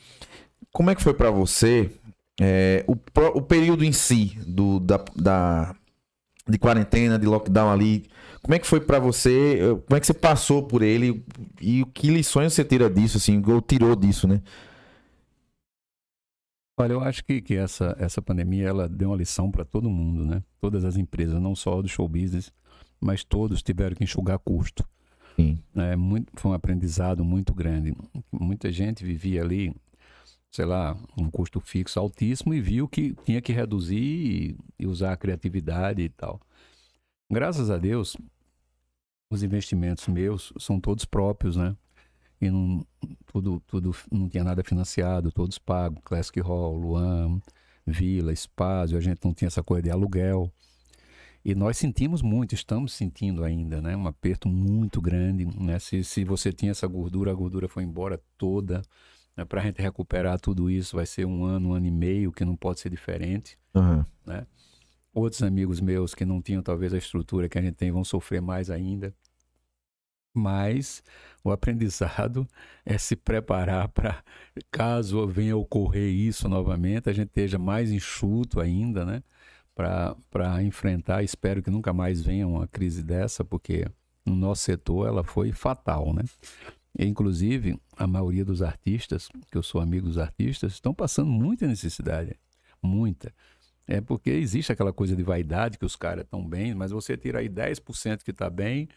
[0.72, 1.90] como é que foi pra você
[2.40, 2.94] é, o,
[3.38, 5.74] o período em si do, da, da-
[6.48, 8.06] de quarentena, de lockdown ali?
[8.42, 9.58] Como é que foi pra você?
[9.86, 11.24] Como é que você passou por ele
[11.60, 14.42] e que lições você tira disso, assim, ou tirou disso, né?
[16.78, 20.24] Olha, eu acho que, que essa, essa pandemia ela deu uma lição para todo mundo,
[20.26, 20.42] né?
[20.60, 22.52] Todas as empresas, não só do show business,
[23.00, 24.86] mas todos tiveram que enxugar custo.
[25.36, 25.62] Sim.
[25.74, 27.94] É muito, foi um aprendizado muito grande.
[28.32, 29.74] Muita gente vivia ali,
[30.50, 35.16] sei lá, um custo fixo altíssimo e viu que tinha que reduzir e, usar a
[35.16, 36.40] criatividade e tal.
[37.30, 38.16] Graças a Deus,
[39.30, 41.76] os investimentos meus são todos próprios, né?
[42.40, 42.86] E não,
[43.26, 46.00] tudo, tudo não tinha nada financiado, todos pagos.
[46.04, 47.40] Classic Hall, Luan,
[47.86, 50.50] Vila, Espásio, a gente não tinha essa coisa de aluguel.
[51.46, 53.96] E nós sentimos muito, estamos sentindo ainda, né?
[53.96, 55.78] Um aperto muito grande, né?
[55.78, 58.82] Se, se você tinha essa gordura, a gordura foi embora toda.
[59.36, 59.44] Né?
[59.44, 62.44] Para a gente recuperar tudo isso, vai ser um ano, um ano e meio, que
[62.44, 63.56] não pode ser diferente.
[63.72, 64.04] Aham.
[65.14, 68.42] Outros amigos meus que não tinham talvez a estrutura que a gente tem vão sofrer
[68.42, 69.14] mais ainda.
[70.34, 71.00] Mas
[71.44, 72.44] o aprendizado
[72.84, 74.20] é se preparar para,
[74.68, 79.22] caso venha ocorrer isso novamente, a gente esteja mais enxuto ainda, né?
[79.76, 81.22] Para enfrentar.
[81.22, 83.86] Espero que nunca mais venha uma crise dessa, porque
[84.24, 86.24] no nosso setor ela foi fatal, né?
[86.98, 91.66] E, inclusive, a maioria dos artistas, que eu sou amigo dos artistas, estão passando muita
[91.66, 92.34] necessidade.
[92.82, 93.32] Muita.
[93.86, 97.40] É porque existe aquela coisa de vaidade que os caras estão bem, mas você tira
[97.40, 98.88] aí 10% que está bem,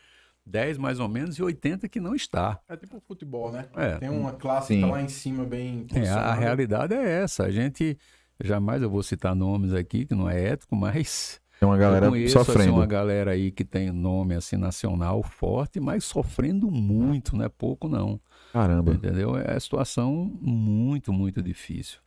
[0.46, 2.60] 10 mais ou menos e 80 que não está.
[2.68, 3.68] É tipo futebol, né?
[3.76, 3.98] É.
[3.98, 4.76] Tem uma classe Sim.
[4.76, 7.44] que tá lá em cima bem É, a, realidade é essa.
[7.44, 7.98] A gente
[8.44, 12.12] jamais eu vou citar nomes aqui que não é ético, mas Tem uma galera eu
[12.12, 12.74] conheço assim, sofrendo.
[12.74, 17.88] uma galera aí que tem nome assim nacional forte, mas sofrendo muito, não é pouco
[17.90, 18.20] não.
[18.54, 18.94] Caramba.
[18.94, 19.36] Entendeu?
[19.38, 22.00] É a situação muito, muito difícil.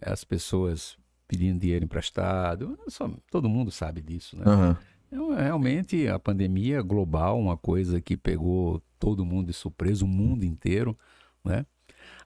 [0.00, 0.96] As pessoas
[1.28, 4.44] pedindo dinheiro emprestado, só- todo mundo sabe disso, né?
[4.46, 4.76] Aham.
[5.12, 10.44] Então, realmente, a pandemia global, uma coisa que pegou todo mundo de surpresa, o mundo
[10.44, 10.98] inteiro,
[11.44, 11.64] né?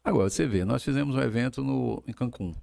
[0.02, 2.55] Agora, você vê, nós fizemos um evento no, em Cancún.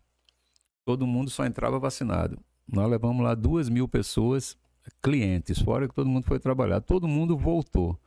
[0.86, 2.38] Todo mundo só entrava vacinado.
[2.72, 4.56] Nós levamos lá duas mil pessoas,
[5.02, 6.80] clientes, fora que todo mundo foi trabalhar.
[6.80, 8.00] Todo mundo voltou.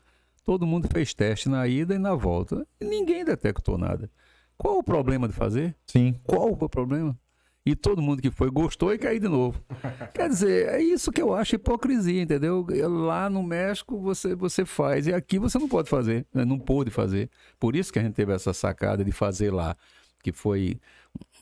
[0.44, 2.64] Todo mundo fez teste na ida e na volta.
[2.80, 4.08] E ninguém detectou nada.
[4.56, 5.74] Qual o problema de fazer?
[5.86, 6.14] Sim.
[6.22, 7.18] Qual o problema?
[7.66, 9.62] E todo mundo que foi gostou e caiu de novo.
[10.14, 12.64] Quer dizer, é isso que eu acho hipocrisia, entendeu?
[12.88, 16.44] Lá no México você, você faz e aqui você não pode fazer, né?
[16.44, 17.28] não pôde fazer.
[17.58, 19.76] Por isso que a gente teve essa sacada de fazer lá,
[20.22, 20.80] que foi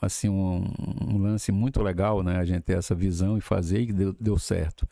[0.00, 0.64] assim um,
[1.06, 2.36] um lance muito legal, né?
[2.36, 4.88] A gente ter essa visão e fazer e deu, deu certo.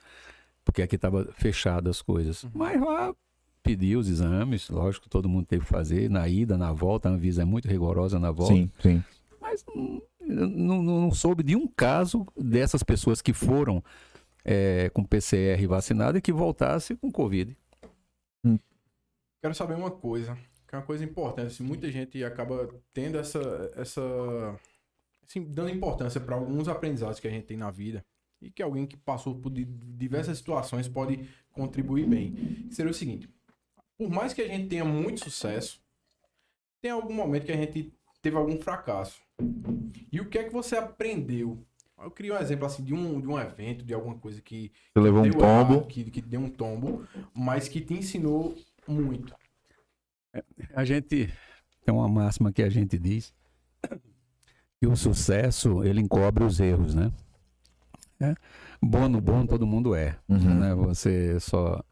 [0.64, 2.46] Porque aqui estava fechado as coisas.
[2.54, 3.14] Mas lá
[3.62, 7.42] pediu os exames, lógico, todo mundo teve que fazer, na ida, na volta, a Anvisa
[7.42, 8.54] é muito rigorosa na volta.
[8.54, 9.04] Sim, sim.
[9.40, 13.82] Mas hum, não, não, não soube de um caso dessas pessoas que foram
[14.44, 17.56] é, com PCR vacinada e que voltasse com Covid.
[19.44, 20.34] Quero saber uma coisa,
[20.66, 21.48] que é uma coisa importante.
[21.48, 23.70] Assim, muita gente acaba tendo essa.
[23.76, 24.58] essa
[25.26, 28.04] assim, dando importância para alguns aprendizados que a gente tem na vida.
[28.42, 32.32] E que alguém que passou por di- diversas situações pode contribuir bem.
[32.68, 33.28] Que seria o seguinte:
[33.96, 35.80] por mais que a gente tenha muito sucesso,
[36.80, 39.20] tem algum momento que a gente teve algum fracasso.
[40.12, 41.58] E o que é que você aprendeu?
[41.98, 45.00] Eu queria um exemplo assim de um, de um evento, de alguma coisa que Você
[45.00, 45.42] levou um tombo.
[45.44, 48.54] errado, que, que deu um tombo, mas que te ensinou
[48.86, 49.34] muito.
[50.74, 51.32] A gente
[51.84, 53.32] tem uma máxima que a gente diz
[54.84, 57.10] que o sucesso ele encobre os erros, né?
[58.20, 58.34] É,
[58.80, 60.58] bom no bom todo mundo é, Uhum.
[60.58, 60.74] né?
[60.74, 61.82] Você só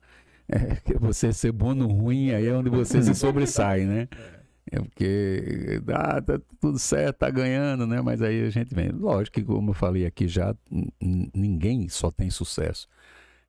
[0.48, 4.08] é, você ser bom no ruim aí é onde você se sobressai, né?
[4.70, 8.00] É porque ah, tá tudo certo, tá ganhando, né?
[8.00, 8.90] Mas aí a gente vem.
[8.90, 10.54] Lógico que, como eu falei aqui já,
[11.34, 12.86] ninguém só tem sucesso.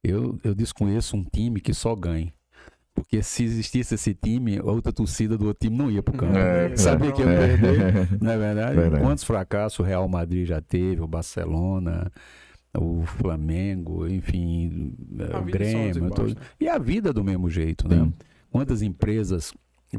[0.04, 2.34] Eu, eu desconheço um time que só ganhe.
[2.94, 6.38] Porque se existisse esse time, a outra torcida do outro time não ia pro campo.
[6.38, 7.58] É, Sabia é, que ia é.
[7.58, 8.76] perder, não é verdade?
[8.76, 9.04] Verdade.
[9.04, 12.12] Quantos fracassos o Real Madrid já teve, o Barcelona,
[12.78, 14.94] o Flamengo, enfim,
[15.34, 16.10] A o Grêmio.
[16.12, 16.42] todo- né?
[16.60, 17.98] E a vida do mesmo jeito, né?
[17.98, 18.14] Sim.
[18.52, 19.52] Quantas empresas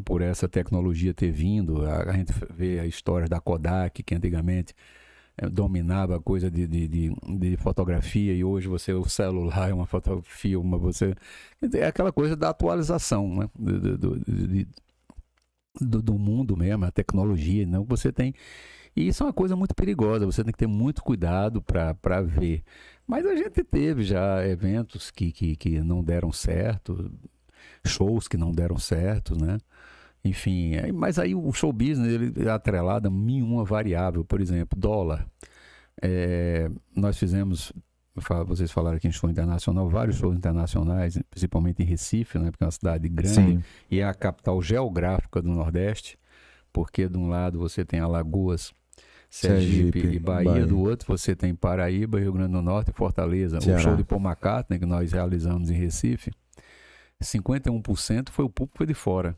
[0.05, 1.85] por essa tecnologia ter vindo.
[1.87, 4.75] A, a gente vê a história da Kodak, que antigamente
[5.53, 9.87] dominava a coisa de, de, de, de fotografia e hoje você o celular é uma
[9.87, 11.15] fotografia, uma você
[11.75, 13.51] é aquela coisa da atualização, né?
[13.59, 14.69] Do, do, de-
[15.81, 18.35] do, do mundo mesmo, a tecnologia, não você tem
[18.97, 22.65] e isso é uma coisa muito perigosa, você tem que ter muito cuidado para ver.
[23.07, 27.11] Mas a gente teve já eventos que, que, que não deram certo,
[27.87, 29.59] shows que não deram certo, né?
[30.25, 35.27] Enfim, mas aí o show business ele é atrelado a nenhuma variável, por exemplo, dólar.
[36.03, 37.73] É, nós fizemos,
[38.47, 42.51] vocês falaram aqui em show internacional, vários shows internacionais, principalmente em Recife, né?
[42.51, 43.63] Porque é uma cidade grande Sim.
[43.91, 46.19] e é a capital geográfica do Nordeste,
[46.73, 48.73] porque de um lado você tem Alagoas,
[49.29, 50.67] Sergipe, Sergipe, e Bahia, Bahia.
[50.67, 53.61] do outro você tem Paraíba, Rio Grande do Norte e Fortaleza.
[53.61, 53.79] Ceará.
[53.79, 56.31] O show de Paul McCartney que nós realizamos em Recife,
[57.23, 59.37] 51% foi o público foi de fora.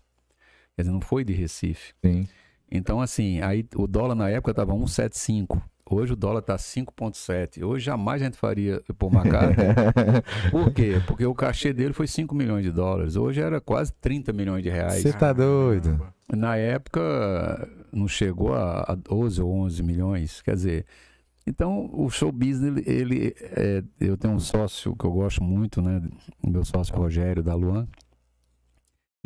[0.76, 1.94] Quer dizer, não foi de Recife.
[2.04, 2.28] Sim.
[2.70, 5.60] Então, assim, aí o dólar na época estava 1,75.
[5.88, 7.64] Hoje o dólar está 5,7.
[7.64, 9.68] Hoje jamais a gente faria Paul McCartney.
[10.50, 11.00] Por quê?
[11.06, 13.14] Porque o cachê dele foi 5 milhões de dólares.
[13.14, 15.00] Hoje era quase 30 milhões de reais.
[15.00, 16.04] Você tá doido?
[16.28, 20.42] Na época não chegou a, a 12 ou 11 milhões.
[20.42, 20.86] Quer dizer,
[21.46, 25.80] então o show business, ele, ele, é, eu tenho um sócio que eu gosto muito,
[25.80, 26.02] né?
[26.42, 27.86] O meu sócio Rogério da Luan.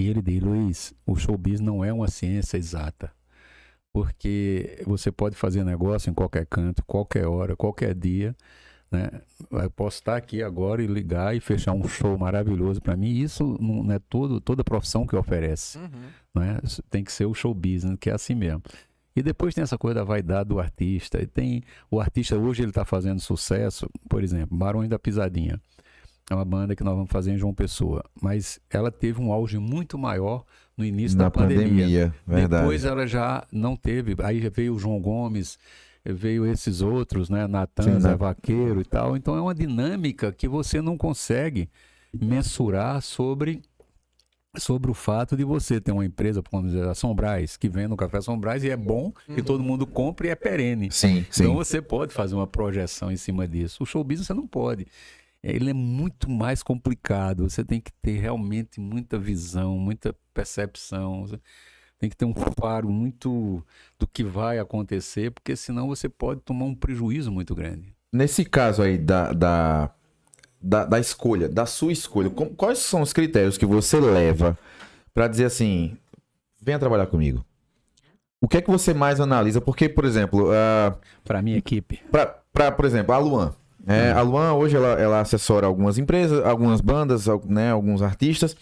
[0.00, 3.12] E ele diz, Luiz, o show business não é uma ciência exata.
[3.92, 8.34] Porque você pode fazer negócio em qualquer canto, qualquer hora, qualquer dia.
[8.90, 9.10] Né?
[9.50, 13.10] Eu posso estar aqui agora e ligar e fechar um show maravilhoso para mim.
[13.10, 15.88] Isso não é todo, toda profissão que oferece Uhum.
[16.34, 16.58] né?
[16.88, 18.62] Tem que ser o show business, que é assim mesmo.
[19.14, 21.20] E depois tem essa coisa da vaidade do artista.
[21.20, 25.60] E tem o artista hoje ele está fazendo sucesso, por exemplo, Barões da Pisadinha.
[26.28, 29.58] É uma banda que nós vamos fazer em João Pessoa, mas ela teve um auge
[29.58, 30.44] muito maior
[30.76, 31.64] no início Na da pandemia.
[31.66, 32.62] pandemia, verdade.
[32.62, 34.14] Depois ela já não teve.
[34.22, 35.58] Aí veio o João Gomes,
[36.04, 37.46] veio esses outros, né?
[37.46, 38.14] Natan, Sim, Zé né?
[38.16, 39.16] Vaqueiro e tal.
[39.16, 41.68] Então é uma dinâmica que você não consegue
[42.14, 43.60] mensurar sobre
[44.56, 47.96] sobre o fato de você ter uma empresa, como dizer, a Sombrais, que vende no
[47.96, 50.90] Café Sombrais e é bom, que todo mundo compra e é perene.
[50.90, 51.44] Sim, sim.
[51.44, 53.84] Então você pode fazer uma projeção em cima disso.
[53.84, 54.88] O show business você não pode.
[55.42, 57.48] Ele é muito mais complicado.
[57.48, 61.26] Você tem que ter realmente muita visão, muita percepção.
[61.98, 63.64] Tem que ter um faro muito
[63.98, 67.94] do que vai acontecer, porque senão você pode tomar um prejuízo muito grande.
[68.12, 69.90] Nesse caso aí da, da,
[70.60, 74.58] da, da escolha, da sua escolha, quais são os critérios que você leva
[75.14, 75.96] pra dizer assim,
[76.60, 77.44] venha trabalhar comigo?
[78.42, 79.60] O que é que você mais analisa?
[79.60, 82.02] Porque, por exemplo, ah, Para minha equipe.
[82.52, 83.54] pra, por exemplo, a Luan.
[83.90, 88.56] É, A Luan hoje ela, ela assessora algumas empresas, algumas bandas, né, alguns artistas.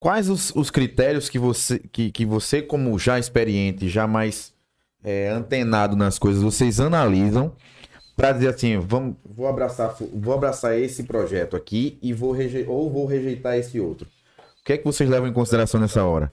[0.00, 4.52] Quais os, os critérios que você, que, que você, como já experiente, já mais
[5.04, 7.54] é, antenado nas coisas, vocês analisam
[8.16, 12.90] para dizer assim, vamos, vou abraçar, vou abraçar esse projeto aqui e vou reje- ou
[12.90, 14.08] vou rejeitar esse outro.
[14.60, 16.32] O que é que vocês levam em consideração nessa hora?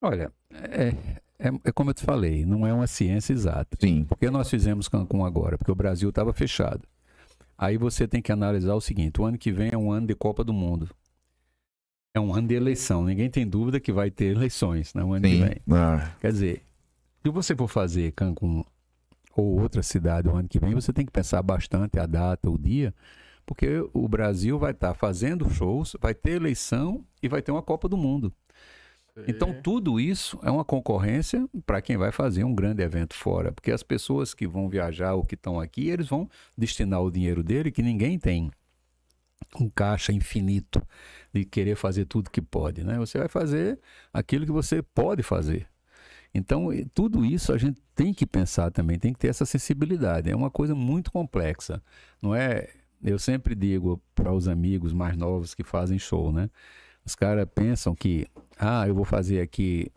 [0.00, 0.94] Olha, é,
[1.42, 3.76] é, é como eu te falei, não é uma ciência exata.
[3.80, 5.58] Sim, Por que nós fizemos Cancún agora?
[5.58, 6.86] Porque o Brasil estava fechado.
[7.58, 10.14] Aí você tem que analisar o seguinte: o ano que vem é um ano de
[10.14, 10.88] Copa do Mundo.
[12.14, 13.04] É um ano de eleição.
[13.04, 15.40] Ninguém tem dúvida que vai ter eleições no ano que sim.
[15.40, 15.56] vem.
[15.70, 16.62] Ah, Quer dizer,
[17.22, 18.64] se você for fazer Cancún
[19.34, 22.58] ou outra cidade o ano que vem, você tem que pensar bastante a data, o
[22.58, 22.94] dia,
[23.46, 27.88] porque o Brasil vai estar fazendo shows, vai ter eleição e vai ter uma Copa
[27.88, 28.32] do Mundo.
[29.28, 33.52] Então, tudo isso é uma concorrência para quem vai fazer um grande evento fora.
[33.52, 37.42] Porque as pessoas que vão viajar ou que estão aqui, eles vão destinar o dinheiro
[37.42, 38.50] dele que ninguém tem
[39.60, 40.82] um caixa infinito
[41.32, 42.82] de querer fazer tudo que pode.
[42.84, 42.96] Né?
[42.98, 43.78] Você vai fazer
[44.12, 45.68] aquilo que você pode fazer.
[46.34, 50.30] Então, tudo isso a gente tem que pensar também, tem que ter essa sensibilidade.
[50.30, 51.82] É uma coisa muito complexa.
[52.20, 52.70] Não é.
[53.04, 56.48] Eu sempre digo para os amigos mais novos que fazem show, né?
[57.04, 58.26] Os caras pensam que,
[58.58, 59.90] ah, eu vou fazer aqui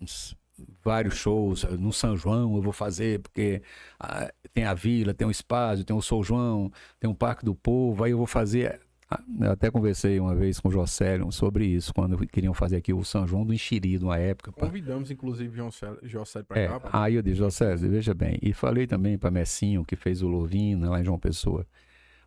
[0.00, 0.36] uns
[0.84, 3.62] vários shows no São João, eu vou fazer porque
[3.98, 6.70] ah, tem a vila, tem o espaço, tem o São João,
[7.00, 8.80] tem o Parque do Povo, aí eu vou fazer.
[9.10, 12.92] Ah, Eu até conversei uma vez com o Jocélio sobre isso, quando queriam fazer aqui
[12.94, 14.50] o São João do Enxeri, numa época.
[14.52, 16.80] pra- Convidamos, inclusive, Célio- José pra é, cá.
[16.80, 18.38] pra- aí eu disse, José, veja bem.
[18.40, 21.66] E falei também para Messinho, que fez o Lovina lá em João Pessoa.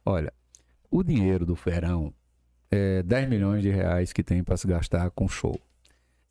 [0.05, 0.31] Olha,
[0.91, 2.13] o dinheiro do verão
[2.71, 5.59] é 10 milhões de reais que tem para se gastar com show.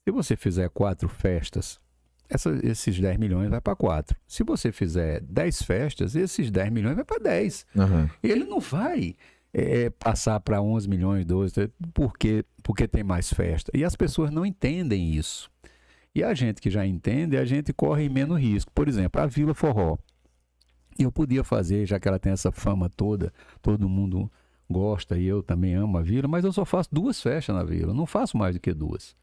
[0.06, 1.80] Se você fizer quatro festas,
[2.28, 4.16] essa- esses 10 milhões vai para quatro.
[4.26, 7.64] Se você fizer 10 festas, esses 10 milhões vai para 10.
[7.76, 8.10] aham.
[8.22, 9.14] Ele não vai
[9.56, 13.70] é, passar para 11 milhões, 12, porque, porque tem mais festa.
[13.72, 15.48] E as pessoas não entendem isso.
[16.12, 18.72] E a gente que já entende, a gente corre menos risco.
[18.72, 19.96] Por exemplo, a Vila Forró.
[20.98, 23.32] Eu podia fazer, já que ela tem essa fama toda,
[23.62, 24.30] todo mundo
[24.70, 27.92] gosta e eu também amo a vila, mas eu só faço duas festas na vila,
[27.94, 29.16] não faço mais do que duas.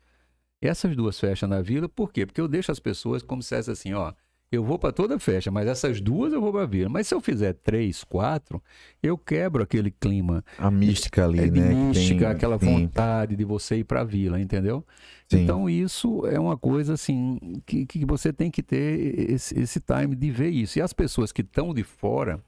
[0.61, 2.26] Essas duas festas na vila, por quê?
[2.26, 4.13] Porque eu deixo as pessoas como se fosse assim, ó,
[4.51, 6.89] eu vou para toda festa, mas essas duas eu vou para a vila.
[6.89, 8.61] Mas se eu fizer três, quatro,
[9.01, 10.43] eu quebro aquele clima.
[10.57, 11.73] A mística ali, é, de né?
[11.73, 14.85] mística, Tem- aquela sim, vontade de você ir para a vila, entendeu?
[15.30, 15.39] sim.
[15.41, 20.15] Então isso é uma coisa assim que, que você tem que ter esse, esse time
[20.15, 20.77] de ver isso.
[20.77, 22.43] E as pessoas que estão de fora,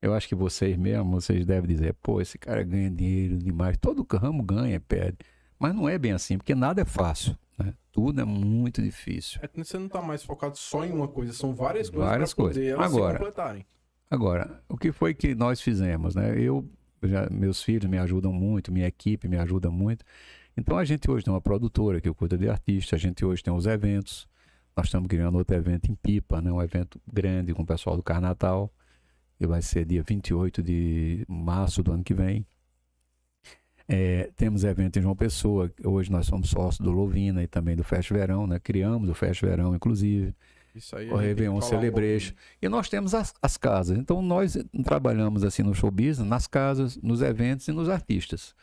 [0.00, 3.76] eu acho que vocês mesmo, vocês devem dizer, pô, esse cara ganha dinheiro demais.
[3.78, 5.18] Todo ramo ganha, perde.
[5.58, 7.36] Mas não é bem assim, porque nada é fácil.
[7.58, 7.74] né?
[7.92, 9.40] Tudo é muito difícil.
[9.42, 12.44] É Você não tá mais focado só em uma coisa, são várias coisas Várias para
[12.44, 12.72] poder coisas.
[12.74, 13.66] elas Agora, se completarem.
[14.10, 16.32] Agora, o que foi que nós fizemos, né?
[16.40, 16.64] Eu,
[17.02, 20.04] já- meus filhos me ajudam muito, minha equipe me ajuda muito.
[20.56, 23.52] Então a gente hoje tem uma produtora que cuida de artistas, a gente hoje tem
[23.52, 24.26] os eventos.
[24.76, 26.50] Nós estamos criando outro evento em Pipa, né?
[26.52, 28.72] Um evento grande com o pessoal do Carnatal,
[29.38, 32.44] que vai ser dia 28 de março do ano que vem.
[33.86, 37.82] É, temos evento em João Pessoa, hoje nós somos sócios do Lovina e também do
[37.82, 38.58] Fest Verão, né?
[38.58, 40.34] Criamos o Fest Verão, inclusive
[40.74, 41.08] Isso aí.
[41.08, 42.36] o Réveillon falar um.
[42.60, 43.96] E nós temos as, as casas.
[43.96, 48.54] Então nós trabalhamos assim no show business, nas casas, nos eventos e nos artistas.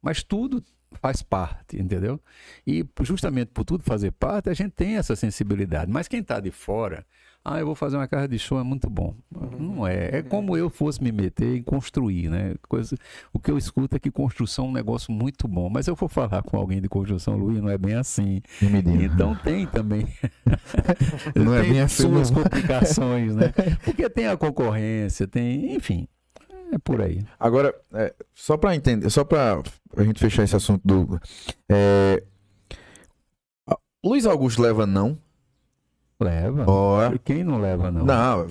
[0.00, 0.64] Mas tudo
[0.94, 2.20] faz parte, entendeu?
[2.66, 5.90] E justamente por tudo fazer parte, a gente tem essa sensibilidade.
[5.90, 7.06] Mas quem está de fora,
[7.44, 9.16] ah, eu vou fazer uma casa de show, é muito bom.
[9.58, 10.18] Não é.
[10.18, 12.54] É como eu fosse me meter em construir, né?
[12.68, 12.96] Coisa,
[13.32, 15.68] o que eu escuto é que construção é um negócio muito bom.
[15.68, 18.40] Mas eu vou falar com alguém de construção, Luiz, não é bem assim.
[19.12, 20.06] Então tem também.
[21.34, 22.42] Não é tem bem assim, suas não.
[22.42, 23.52] complicações, né?
[23.84, 26.06] Porque tem a concorrência, tem, enfim,
[26.72, 27.24] é por aí.
[27.38, 29.62] Agora, é, só pra entender, só pra
[29.96, 31.20] a gente fechar esse assunto do.
[31.68, 32.22] é,
[34.04, 35.18] Luiz Augusto leva não?
[36.22, 36.64] Leva.
[37.14, 38.04] E Quem não leva não?
[38.04, 38.46] não.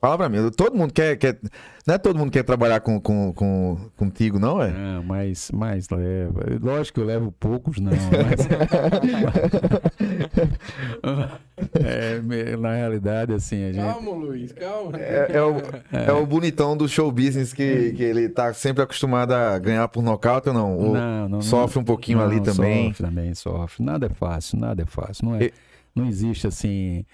[0.00, 1.14] Fala pra mim, todo mundo quer.
[1.18, 1.38] quer
[1.86, 4.70] não é todo mundo quer trabalhar com, com, com- contigo, não é?
[4.70, 6.42] Não, mas, mas leva.
[6.62, 7.92] Lógico que eu levo poucos, não.
[8.00, 8.48] Mas...
[11.74, 13.84] É, na realidade, assim, a gente.
[13.84, 14.98] Calma, Luiz, calma.
[14.98, 15.56] É, é o,
[15.92, 20.02] é o bonitão do show business que, que ele tá sempre acostumado a ganhar por
[20.02, 20.74] nocaute ou não?
[20.76, 22.88] Ou Não, não, sofre um pouquinho não, ali também.
[22.88, 23.84] Sofre também, sofre.
[23.84, 25.26] Nada é fácil, nada é fácil.
[25.26, 25.52] Não, é, E-
[25.94, 27.04] não existe assim.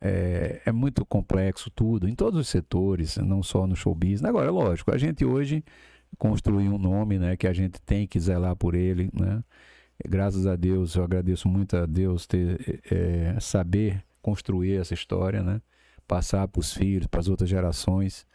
[0.00, 4.24] É, é muito complexo tudo, em todos os setores, não só no show business.
[4.24, 5.64] Agora, é lógico, a gente hoje
[6.18, 9.10] construiu um nome né, que a gente tem que zelar por ele.
[9.12, 9.42] Né?
[10.06, 15.60] Graças a Deus, eu agradeço muito a Deus ter é, saber construir essa história, né?
[16.06, 18.26] passar para os filhos, para as outras gerações.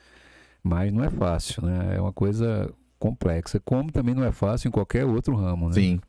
[0.64, 1.96] Mas não é fácil, né?
[1.96, 5.68] é uma coisa complexa, como também não é fácil em qualquer outro ramo.
[5.70, 5.74] Né?
[5.74, 6.00] Sim.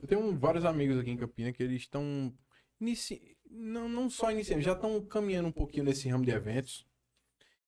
[0.00, 2.32] Eu tenho vários amigos aqui em Campina que eles estão.
[2.78, 3.33] Inici...
[3.56, 6.84] Não, não só iniciando, já estão caminhando um pouquinho nesse ramo de eventos.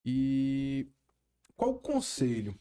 [0.05, 0.89] E
[1.57, 2.53] qual o conselho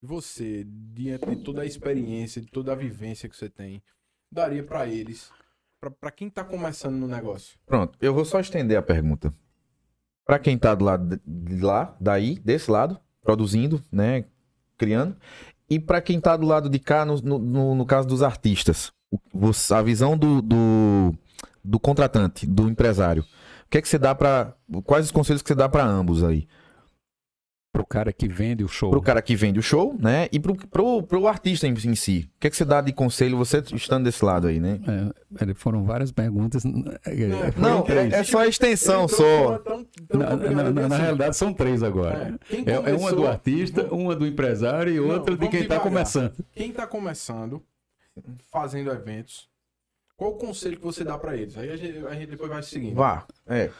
[0.00, 3.82] que você, diante de toda a experiência, de toda a vivência que você tem,
[4.30, 5.30] daria para eles,
[6.00, 7.58] para quem tá começando no negócio?
[7.66, 9.32] Pronto, eu vou só estender a pergunta.
[10.24, 14.24] Pra quem tá do lado de- lá, daí, desse lado, produzindo, né,
[14.78, 15.16] criando,
[15.68, 18.92] e pra quem tá do lado de cá, no, no, no- caso dos artistas,
[19.72, 21.14] a visão do, do,
[21.64, 23.22] do contratante, do empresário.
[23.22, 24.54] O que é que você dá pra.
[24.84, 26.46] Quais os conselhos que você dá pra ambos aí?
[27.72, 28.90] Pro cara que vende o show.
[28.90, 32.28] Pro cara que vende o show, né, e pro, pro, pro artista em, em si.
[32.36, 34.80] O que é que você dá de conselho, você estando desse lado aí, né?
[35.48, 36.64] É, foram várias perguntas.
[36.64, 38.12] é, foram Não, três.
[38.12, 39.58] é, é só a extenção, Ele só.
[39.58, 42.36] tão- tão Na, na- na- na assim, realidade, são três agora.
[42.50, 45.62] É, É, é uma do artista, uma do empresário e Não, outra de vamos quem
[45.62, 46.32] está começando.
[46.52, 47.62] Quem tá começando,
[48.50, 49.48] fazendo eventos,
[50.20, 51.56] qual o conselho que você dá para eles?
[51.56, 52.94] Aí a gente, a gente depois vai seguindo.
[52.94, 53.26] Vá.
[53.46, 53.70] É.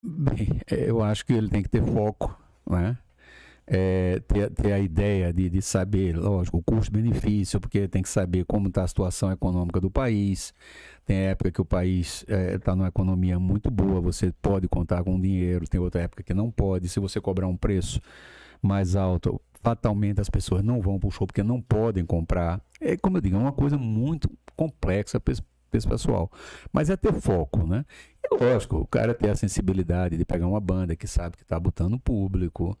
[0.00, 2.96] Bem, é, eu acho que ele tem que ter foco, né?
[3.66, 8.44] É, ter, ter a ideia de, de saber, lógico, o custo-benefício, porque tem que saber
[8.44, 10.54] como está a situação econômica do país.
[11.04, 15.66] Tem época que o país está numa economia muito boa, você pode contar com dinheiro,
[15.68, 16.88] tem outra época que não pode.
[16.88, 18.00] Se você cobrar um preço
[18.62, 22.60] mais alto, fatalmente as pessoas não vão para o show porque não podem comprar.
[22.80, 24.30] É como eu digo, é uma coisa muito
[24.60, 26.30] complexa para esse pessoal.
[26.70, 27.86] Mas é ter foco, né?
[28.22, 31.58] E lógico, o cara ter a sensibilidade de pegar uma banda que sabe que está
[31.58, 32.78] botando público.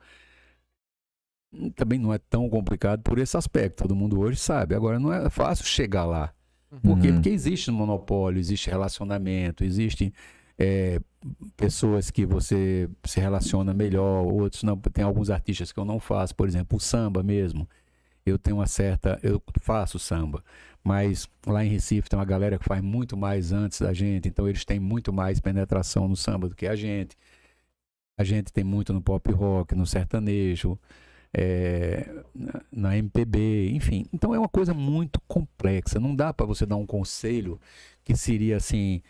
[1.74, 4.74] Também não é tão complicado por esse aspecto, todo mundo hoje sabe.
[4.74, 6.34] Agora, não é fácil chegar lá.
[6.82, 7.08] Por quê?
[7.08, 7.14] Uhum.
[7.14, 10.12] Porque existe monopólio, existe relacionamento, existe
[10.56, 11.00] é,
[11.56, 14.76] pessoas que você se relaciona melhor, outros não.
[14.76, 17.68] Tem alguns artistas que eu não faço, por exemplo, o samba mesmo.
[18.24, 19.18] Eu tenho uma certa.
[19.22, 20.44] Eu faço samba,
[20.82, 24.48] mas lá em Recife tem uma galera que faz muito mais antes da gente, então
[24.48, 27.16] eles têm muito mais penetração no samba do que a gente.
[28.18, 30.78] A gente tem muito no pop rock, no sertanejo,
[31.32, 32.08] é,
[32.70, 34.06] na MPB, enfim.
[34.12, 35.98] Então é uma coisa muito complexa.
[35.98, 37.58] Não dá para você dar um conselho
[38.04, 39.02] que seria assim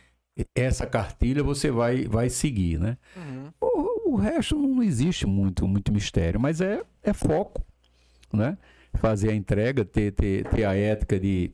[0.55, 2.97] essa cartilha você vai, vai seguir, né?
[3.17, 3.53] Uhum.
[3.61, 7.65] O, o, resto não existe muito, muito mistério, mas é, é foco,
[8.33, 8.57] né?
[8.95, 11.53] Fazer a entrega, ter, ter, ter a ética de,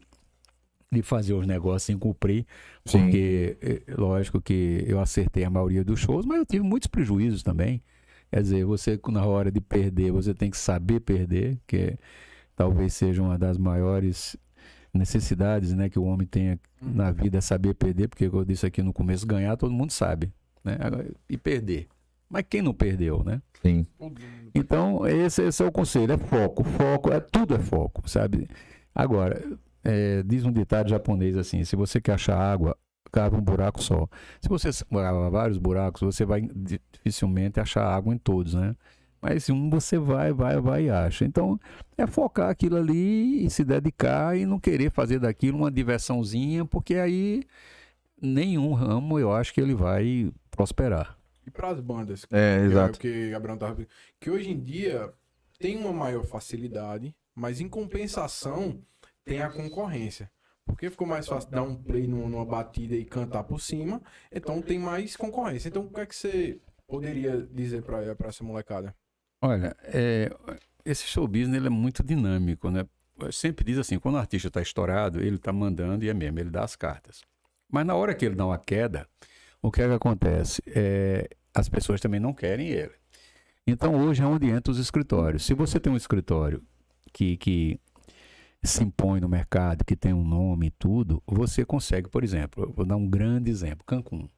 [0.97, 2.47] de fazer os negócios sem cumprir,
[2.85, 7.43] porque é, lógico que eu acertei a maioria dos shows, mas eu tive muitos prejuízos
[7.43, 7.83] também.
[8.31, 11.97] Quer dizer, você na hora de perder, você tem que saber perder, que
[12.55, 14.37] talvez seja uma das maiores
[14.93, 17.13] necessidades né, que o homem tem na uhum.
[17.13, 20.33] vida é saber perder, porque eu disse aqui no começo, ganhar todo mundo sabe,
[20.65, 20.77] né?
[21.29, 21.87] E perder.
[22.29, 23.41] Mas quem não perdeu, né?
[23.63, 23.87] Sim.
[24.55, 26.65] Então, esse, esse é o conselho, é foco.
[26.65, 28.49] Foco, é tudo é foco, sabe?
[28.95, 29.41] Agora,
[29.87, 32.77] é, diz um ditado japonês assim, se você quer achar água,
[33.13, 34.09] cava um buraco só.
[34.41, 36.43] Se você cava vários buracos, você vai
[36.93, 38.75] dificilmente achar água em todos, né?
[39.23, 41.25] Mas um você vai, vai, vai e acha.
[41.25, 41.59] Então,
[41.97, 46.97] é focar aquilo ali e se dedicar e não querer fazer daquilo uma diversãozinha, porque
[46.97, 47.45] aí
[48.21, 51.17] nenhum ramo eu acho que ele vai prosperar.
[51.47, 52.27] E para as bandas?
[52.33, 52.99] É, que, exato.
[52.99, 53.87] Que, Gabriel tava...
[54.19, 55.13] que hoje em dia
[55.61, 58.81] tem uma maior facilidade, mas em compensação
[59.27, 60.31] tem a concorrência.
[60.65, 64.01] Porque ficou mais fácil dar um play numa batida e cantar por cima,
[64.33, 65.69] então tem mais concorrência.
[65.69, 66.59] Então, o que é que você
[66.89, 68.95] poderia dizer para essa molecada?
[69.41, 70.31] Olha, é,
[70.85, 72.87] esse show business ele é muito dinâmico, né?
[73.19, 76.39] Eu sempre diz assim, quando o artista está estourado, ele está mandando e é mesmo,
[76.39, 77.23] ele dá as cartas.
[77.71, 79.09] Mas na hora que ele dá uma queda,
[79.63, 80.63] o que é que acontece?
[80.67, 82.93] É, as pessoas também não querem ele.
[83.67, 85.45] Então hoje é onde entra os escritórios.
[85.45, 86.63] Se você tem um escritório
[87.13, 87.81] que, que
[88.67, 92.85] se impõe no mercado, que tem um nome e tudo, você consegue, por exemplo, vou
[92.85, 94.29] dar um grande exemplo, Cancún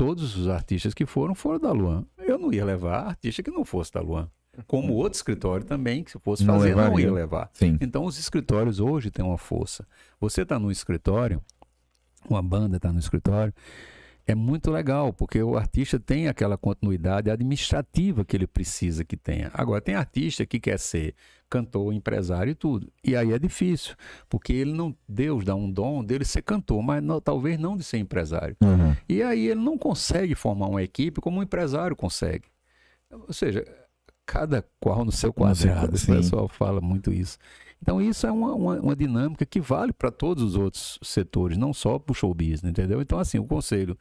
[0.00, 2.06] todos os artistas que foram foram da Luan.
[2.16, 4.30] Eu não ia levar artista que não fosse da Luan.
[4.66, 6.90] Como outro escritório também, que se fosse não fazer, levaria.
[6.90, 7.50] não ia levar.
[7.52, 7.76] Sim.
[7.82, 9.86] Então, os escritórios hoje têm uma força.
[10.18, 11.42] Você está no escritório,
[12.26, 13.52] uma banda está no escritório,
[14.26, 19.50] é muito legal, porque o artista tem aquela continuidade administrativa que ele precisa que tenha.
[19.52, 21.14] Agora, tem artista que quer ser
[21.48, 22.90] cantor, empresário e tudo.
[23.04, 23.94] E aí é difícil,
[24.28, 27.82] porque ele não, Deus dá um dom dele ser cantor, mas não, talvez não de
[27.82, 28.56] ser empresário.
[28.62, 28.94] Uhum.
[29.08, 32.44] E aí ele não consegue formar uma equipe como um empresário consegue.
[33.10, 33.64] Ou seja,
[34.24, 37.36] cada qual no seu quadrado, o pessoal fala muito isso.
[37.82, 41.72] Então isso é uma, uma, uma dinâmica que vale para todos os outros setores, não
[41.72, 43.00] só para o show business, entendeu?
[43.00, 43.96] Então assim, o conselho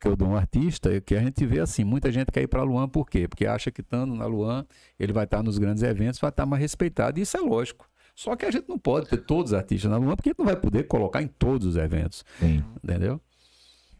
[0.00, 2.48] que eu dou um artista é que a gente vê assim, muita gente quer ir
[2.48, 3.28] para a Luan por quê?
[3.28, 4.66] Porque acha que estando na Luan,
[4.98, 7.88] ele vai estar nos grandes eventos, vai estar mais respeitado, e isso é lógico.
[8.14, 10.56] Só que a gente não pode ter todos os artistas na Luan, porque não vai
[10.56, 12.24] poder colocar em todos os eventos.
[12.38, 12.64] Sim.
[12.82, 13.20] Entendeu?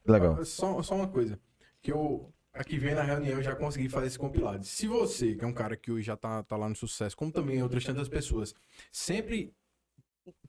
[0.06, 0.38] Legal.
[0.40, 1.38] Ah, só, só uma coisa,
[1.82, 4.64] que eu aqui vem na reunião já consegui fazer esse compilado.
[4.64, 7.30] Se você, que é um cara que hoje já tá, tá lá no sucesso, como
[7.30, 8.54] também outras tantas pessoas,
[8.90, 9.52] sempre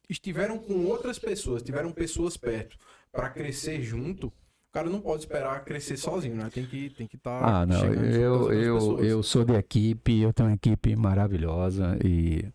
[0.09, 2.77] estiveram com outras pessoas, tiveram pessoas perto
[3.11, 6.49] para crescer junto, o cara não pode esperar crescer sozinho, né?
[6.53, 10.34] Tem que tem que estar tá Ah, não, eu eu, eu sou de equipe, eu
[10.34, 12.45] tenho uma equipe maravilhosa e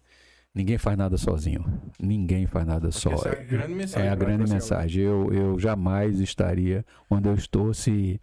[0.54, 1.64] ninguém faz nada sozinho.
[2.00, 3.12] Ninguém faz nada Porque só.
[3.12, 4.08] Essa é a grande mensagem.
[4.08, 5.02] É a grande mensagem.
[5.02, 8.20] Eu, eu jamais estaria onde eu estou se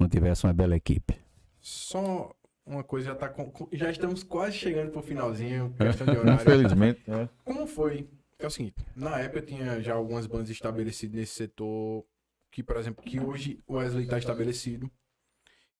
[0.00, 1.14] não tivesse uma bela equipe.
[1.60, 6.40] Só uma coisa, já, tá com, já estamos quase chegando pro finalzinho, questão de horário.
[6.40, 7.02] Infelizmente.
[7.08, 7.28] É.
[7.44, 8.08] Como foi?
[8.38, 12.04] É o seguinte, na época eu tinha já algumas bandas estabelecidas nesse setor,
[12.50, 14.90] que, por exemplo, que hoje o Wesley está estabelecido.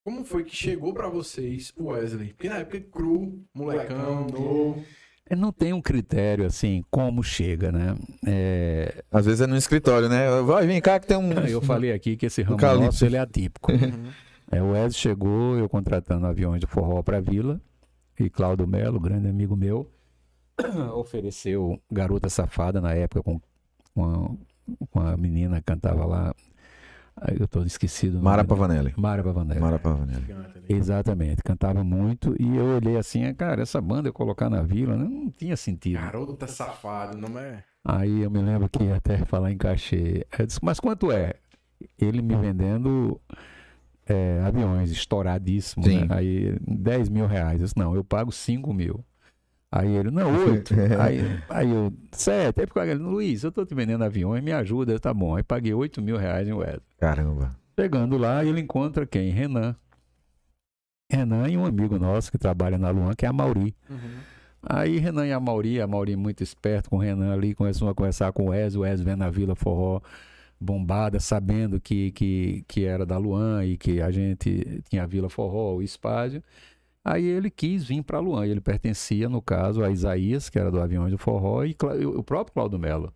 [0.03, 2.33] Como foi que chegou para vocês o Wesley?
[2.33, 4.85] Porque na época cru, molecão, novo.
[5.35, 7.95] Não tem um critério assim, como chega, né?
[8.25, 9.03] É...
[9.11, 10.41] Às vezes é no escritório, né?
[10.41, 11.31] Vai, vem cá que tem um.
[11.47, 13.71] Eu falei aqui que esse ramo um nosso ele é atípico.
[13.71, 14.11] Uhum.
[14.51, 17.61] É, o Wesley chegou, eu contratando aviões de forró para a vila,
[18.19, 19.89] e Cláudio Melo, grande amigo meu,
[20.93, 23.41] ofereceu Garota Safada na época com,
[23.95, 26.35] com, a, com a menina que cantava lá,
[27.39, 28.21] eu tô esquecido.
[28.21, 28.93] Mara Pavanelli.
[28.97, 29.59] Mara Pavanelli.
[29.59, 30.25] Mara Pavanelli.
[30.67, 35.09] Exatamente, cantava muito e eu olhei assim, cara, essa banda eu colocar na vila não,
[35.09, 35.99] não tinha sentido.
[35.99, 37.63] Garota safado, não é?
[37.83, 40.25] Aí eu me lembro que até falar em cachê.
[40.37, 41.33] Eu disse, mas quanto é?
[41.99, 43.19] Ele me vendendo
[44.05, 46.07] é, aviões estouradíssimos, né?
[46.09, 47.59] Aí 10 mil reais.
[47.59, 49.03] Eu disse, não, eu pago 5 mil.
[49.71, 50.73] Aí ele, não, oito.
[50.99, 52.59] aí, aí eu, sete.
[52.59, 54.99] Aí ficou ele, Luiz, eu tô te vendendo aviões, me ajuda.
[54.99, 55.35] tá bom.
[55.35, 56.81] Aí paguei oito mil reais em Wesley.
[56.99, 57.55] Caramba.
[57.79, 59.31] Chegando lá, ele encontra quem?
[59.31, 59.75] Renan.
[61.09, 63.75] Renan e um amigo nosso que trabalha na Luan, que é a Mauri.
[63.89, 63.97] Uhum.
[64.63, 67.95] Aí Renan e a Mauri, a Mauri muito esperto com o Renan ali, começou a
[67.95, 70.01] conversar com o Wes, o Wes vendo na Vila Forró
[70.61, 75.27] bombada, sabendo que, que, que era da Luan e que a gente tinha a Vila
[75.27, 76.43] Forró, o Espásio.
[77.03, 78.45] Aí ele quis vir para Luan.
[78.45, 81.75] Ele pertencia, no caso, a Isaías, que era do Aviões do Forró, e
[82.05, 83.13] o próprio Claudio Mello,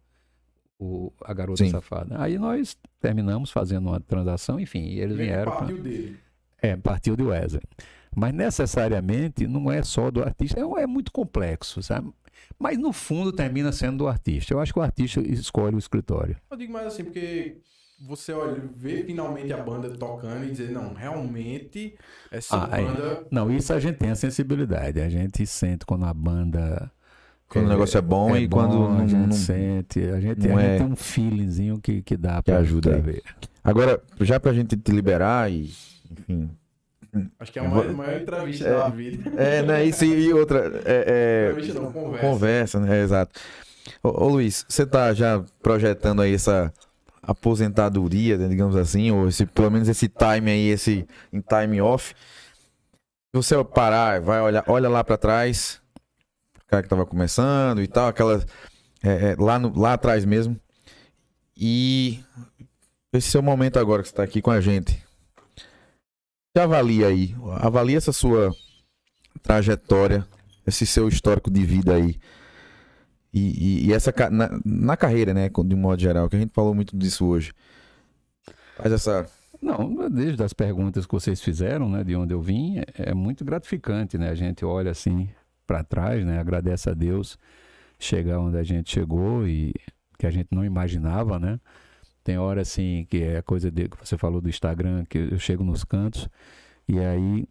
[0.80, 1.70] o, a garota Sim.
[1.70, 2.20] safada.
[2.20, 5.52] Aí nós terminamos fazendo uma transação, enfim, e eles ele vieram.
[5.52, 5.84] Partiu pra...
[5.84, 6.20] dele.
[6.62, 7.62] É, partiu de Wesley.
[8.16, 12.12] Mas necessariamente não é só do artista, é, é muito complexo, sabe?
[12.57, 14.53] Mas no fundo termina sendo do artista.
[14.53, 16.38] Eu acho que o artista escolhe o escritório.
[16.49, 17.57] Eu digo mais assim, porque
[18.00, 21.96] você olha, vê finalmente a banda tocando e dizer, não, realmente
[22.32, 23.04] essa ah, banda.
[23.04, 23.26] É.
[23.32, 25.00] Não, isso a gente tem a sensibilidade.
[25.00, 26.92] A gente sente quando a banda.
[27.48, 30.00] Quando é, o negócio é bom é e bom, quando não, a gente não, sente.
[30.02, 30.78] A gente, não a gente é...
[30.78, 33.00] tem um feelingzinho que, que dá que pra ajuda.
[33.00, 33.24] Ver.
[33.64, 35.72] Agora, já pra gente te liberar e,
[36.12, 36.50] enfim,
[37.40, 39.42] Acho que é a maior, maior entrevista é, da vida.
[39.42, 39.86] É, né?
[39.86, 40.82] Isso e outra.
[40.84, 42.28] É, é, entrevista não, conversa.
[42.28, 43.02] Conversa, né?
[43.02, 43.40] Exato.
[44.04, 46.74] Ô, ô, Luiz, você tá já projetando aí essa
[47.26, 52.14] aposentadoria, né, digamos assim, ou esse, pelo menos esse time aí, esse em time off.
[53.34, 55.82] Se você parar, vai olhar, olha lá para trás,
[56.64, 58.44] o cara que tava começando e tal, aquela
[59.04, 60.60] é, é, lá, no, lá atrás mesmo.
[61.58, 62.24] E
[63.14, 65.04] esse é o momento agora que você tá aqui com a gente.
[66.54, 68.56] Você avalia aí, avalia essa sua
[69.42, 70.26] trajetória,
[70.66, 72.20] esse seu histórico de vida aí.
[73.36, 76.53] E, e, e essa na, na, carreira, né, de um modo geral, que a gente
[76.53, 77.52] falou muito disso hoje.
[78.78, 79.30] Faz essa.
[79.62, 83.44] Não, desde as perguntas que vocês fizeram, né, de onde eu vim, é, é muito
[83.44, 84.30] gratificante, né?
[84.30, 85.30] A gente olha assim
[85.68, 87.38] para trás, né, agradece a Deus
[87.99, 89.74] chegar onde a gente chegou e
[90.18, 91.60] que a gente não imaginava, né?
[92.24, 95.40] Tem hora assim que é a coisa de, que você falou do Instagram, que eu
[95.40, 96.30] chego nos cantos
[96.88, 97.49] e aí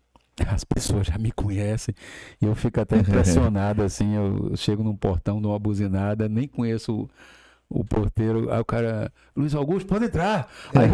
[0.48, 1.94] as pessoas já me conhecem
[2.40, 4.14] e eu fico até impressionado assim.
[4.14, 9.12] Eu chego num portão, dou uma buzinada, nem conheço o, o porteiro, aí o cara,
[9.36, 10.48] Luiz Augusto, pode entrar.
[10.74, 10.88] Aí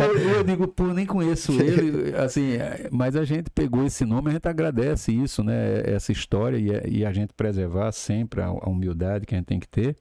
[0.00, 2.58] eu, eu, eu, digo, pô, nem conheço ele, assim,
[2.90, 5.82] mas a gente pegou esse nome, a gente agradece isso, né?
[5.84, 9.60] Essa história e, e a gente preservar sempre a, a humildade que a gente tem
[9.60, 9.96] que ter.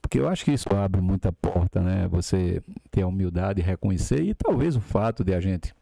[0.00, 2.06] Porque eu acho que isso abre muita porta, né?
[2.08, 5.74] Você ter a humildade reconhecer, e talvez o fato de a gente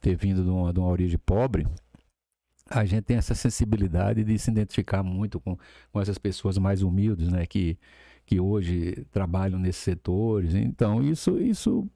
[0.00, 1.66] ter vindo de uma, de uma origem pobre,
[2.68, 5.58] a gente tem essa sensibilidade de se identificar muito com,
[5.92, 7.44] com essas pessoas mais humildes, né?
[7.46, 7.76] Que,
[8.24, 10.54] que hoje trabalham nesses setores.
[10.54, 11.88] Então, isso, isso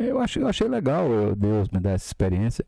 [0.00, 2.64] eu, achei, eu achei legal Deus me dar essa experiência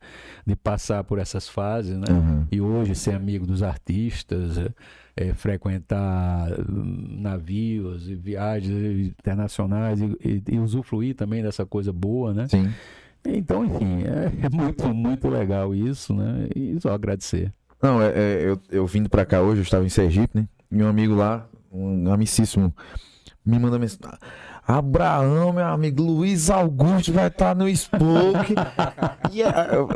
[0.46, 2.06] de passar por essas fases, né?
[2.10, 2.46] Uhum.
[2.50, 4.56] E hoje ser amigo dos artistas,
[5.16, 12.32] é, frequentar hum, navios e viagens internacionais e, e, e, usufruir também dessa coisa boa,
[12.32, 12.46] né?
[12.48, 12.70] Sim.
[13.34, 16.48] Então, enfim, é, é muito, muito legal isso, né?
[16.54, 17.52] E só agradecer.
[17.82, 20.48] Não, é, é eu, eu vindo para cá hoje, eu estava em Sergipe, né?
[20.70, 22.74] E um amigo lá, um amicíssimo,
[23.44, 24.18] me manda mensagem.
[24.66, 28.52] Abraão, meu amigo, Luiz Augusto vai estar tá no Spoke.
[29.30, 29.88] e, eu,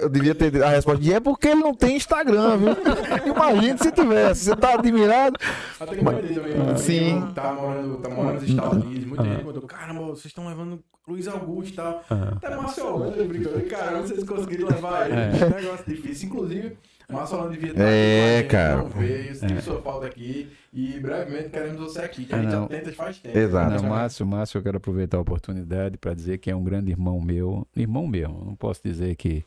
[0.00, 1.04] eu devia ter a resposta.
[1.04, 2.68] E é porque ele não tem Instagram, viu?
[3.30, 4.44] Imagina se tivesse.
[4.44, 5.38] Você tá admirado.
[5.78, 7.32] Até que Mas, também, sim.
[7.34, 9.06] Tá morando, tá morando nos Estados Unidos.
[9.06, 12.04] Muita gente mandou, caramba, vocês estão levando Luiz Augusto e tal.
[12.08, 13.60] Até Marcelo Holanda brincando.
[13.66, 15.20] Caramba, vocês conseguiram levar ele.
[15.20, 15.46] É.
[15.46, 16.28] um negócio difícil.
[16.28, 16.78] Inclusive,
[17.10, 18.76] Márcio Holanda devia estar é, aqui, cara.
[18.76, 19.60] não veio, sentiu é.
[19.60, 20.50] sua falta aqui.
[20.72, 22.62] E brevemente queremos você aqui, que a gente não.
[22.62, 23.36] já tenta faz tempo.
[23.36, 23.82] Exato.
[23.82, 27.20] Não, Márcio, Márcio, eu quero aproveitar a oportunidade para dizer que é um grande irmão
[27.20, 27.66] meu.
[27.76, 29.44] Irmão mesmo, não posso dizer que,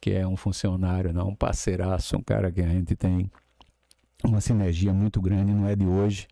[0.00, 3.28] que é um funcionário, não, um parceiraço, um cara que a gente tem
[4.22, 6.28] uma sinergia muito grande, não é de hoje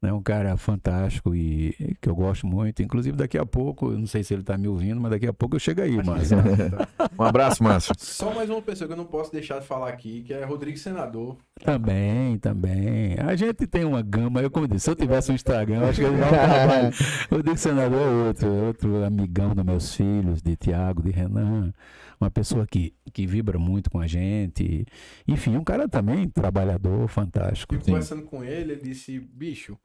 [0.00, 0.12] né?
[0.12, 2.82] Um cara fantástico e que eu gosto muito.
[2.82, 5.56] Inclusive, daqui a pouco, não sei se ele está me ouvindo, mas daqui a pouco
[5.56, 6.38] eu chego aí, Márcio.
[7.18, 7.94] um abraço, Márcio.
[7.98, 10.78] Só mais uma pessoa que eu não posso deixar de falar aqui, que é Rodrigo
[10.78, 11.36] Senador.
[11.62, 13.16] Também, também.
[13.18, 16.00] A gente tem uma gama, eu como disse, se eu tivesse um Instagram, eu acho
[16.00, 16.90] que ele não trabalho.
[17.30, 21.72] Rodrigo Senador é outro, é outro amigão dos meus filhos, de Tiago, de Renan
[22.20, 24.84] uma pessoa que, que vibra muito com a gente.
[25.26, 27.74] Enfim, um cara também trabalhador, fantástico.
[27.74, 29.78] E conversando com ele, ele disse: bicho,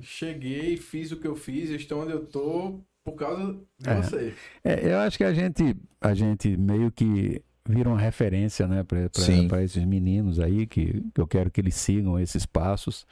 [0.00, 4.34] cheguei, fiz o que eu fiz, estou onde eu tô por causa de é, você.
[4.64, 9.62] É, eu acho que a gente, a gente meio que vira uma referência né, para
[9.62, 13.06] esses meninos aí, que, que eu quero que eles sigam esses passos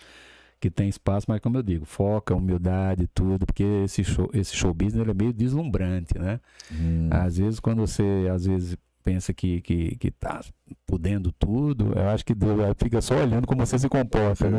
[0.61, 4.75] que tem espaço, mas como eu digo, foca, humildade, tudo, porque esse show, esse show
[4.75, 6.39] business é meio deslumbrante, né?
[6.71, 7.09] Hum.
[7.11, 10.41] Às vezes, quando você, às vezes, pensa que, que, que tá
[10.87, 12.35] podendo tudo, eu acho que
[12.77, 14.59] fica só olhando como você se comporta, né?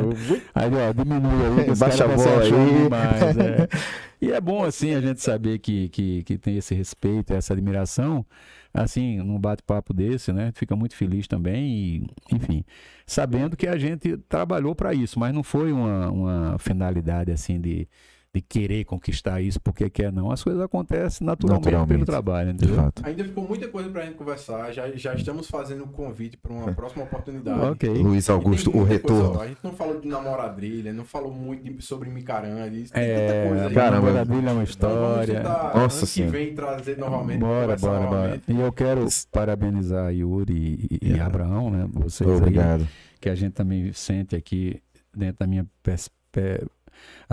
[0.54, 2.84] Aí, ó, diminui aí, Baixa a bola aí.
[2.84, 3.68] demais, é.
[4.22, 8.24] E é bom, assim, a gente saber que, que, que tem esse respeito, essa admiração,
[8.72, 10.52] assim, num bate-papo desse, né?
[10.54, 12.64] Fica muito feliz também e, enfim,
[13.04, 17.90] sabendo que a gente trabalhou para isso, mas não foi uma, uma finalidade, assim, de,
[18.34, 20.32] de querer conquistar isso porque quer, não.
[20.32, 21.90] As coisas acontecem naturalmente, Naturalmente.
[21.94, 22.76] pelo trabalho, De entendeu?
[22.84, 23.06] fato.
[23.06, 24.72] Ainda ficou muita coisa pra gente conversar.
[24.72, 27.60] Já, já estamos fazendo um convite para uma próxima oportunidade.
[27.60, 27.90] Ok.
[27.90, 29.38] Luiz Augusto, o coisa, retorno.
[29.38, 29.42] ó.
[29.42, 32.90] a gente não falou de namoradrilha, não falou muito de- sobre Micarande.
[32.90, 33.74] Tem É, coisa aí.
[33.74, 34.12] Caramba.
[34.12, 35.36] Maravilha é uma Então vamos história.
[35.36, 36.32] tentar, Nossa Senhora.
[36.32, 37.40] vem trazer novamente.
[37.40, 38.42] Bora, bora, bora.
[38.48, 41.20] E eu quero parabenizar a Yuri e, e É.
[41.20, 41.86] Abraão, né?
[41.92, 42.88] Vocês aí, Obrigado.
[43.20, 44.82] que a gente também sente aqui
[45.14, 46.64] dentro da minha pers- pe-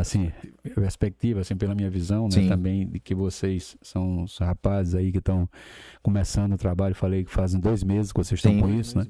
[0.00, 0.30] assim,
[0.74, 2.30] perspectiva, assim, pela minha visão, né?
[2.30, 2.48] Sim.
[2.48, 5.48] Também de que vocês são os rapazes aí que estão
[6.02, 6.94] começando o trabalho.
[6.94, 8.60] Falei que fazem dois meses que vocês estão Sim.
[8.60, 9.06] com isso, né?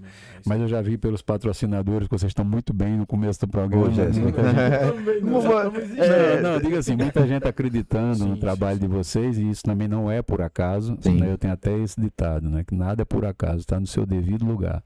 [0.47, 3.87] Mas eu já vi pelos patrocinadores que vocês estão muito bem no começo do programa.
[3.89, 4.23] Ô, Jéssica.
[4.23, 6.05] Muita gente- Também não, Não.
[6.05, 8.87] É, não, diga assim, muita gente acreditando Sim, no sim, trabalho sim.
[8.87, 10.97] de vocês e isso também não é por acaso.
[11.01, 11.21] Sim.
[11.21, 11.31] né?
[11.31, 12.65] Eu tenho até esse ditado, né?
[12.65, 14.83] Que nada é por acaso, está no seu devido lugar.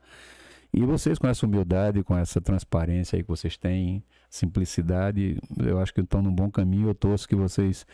[0.74, 4.02] E vocês com essa humildade, com essa transparência aí que vocês têm,
[4.32, 6.88] simplicidade, eu acho que estão num bom caminho.
[6.88, 7.86] Eu torço que vocês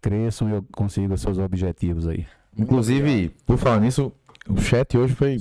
[0.00, 2.26] cresçam e consigam seus objetivos aí.
[2.58, 4.12] Inclusive, por falar nisso,
[4.48, 5.36] o chat hoje foi.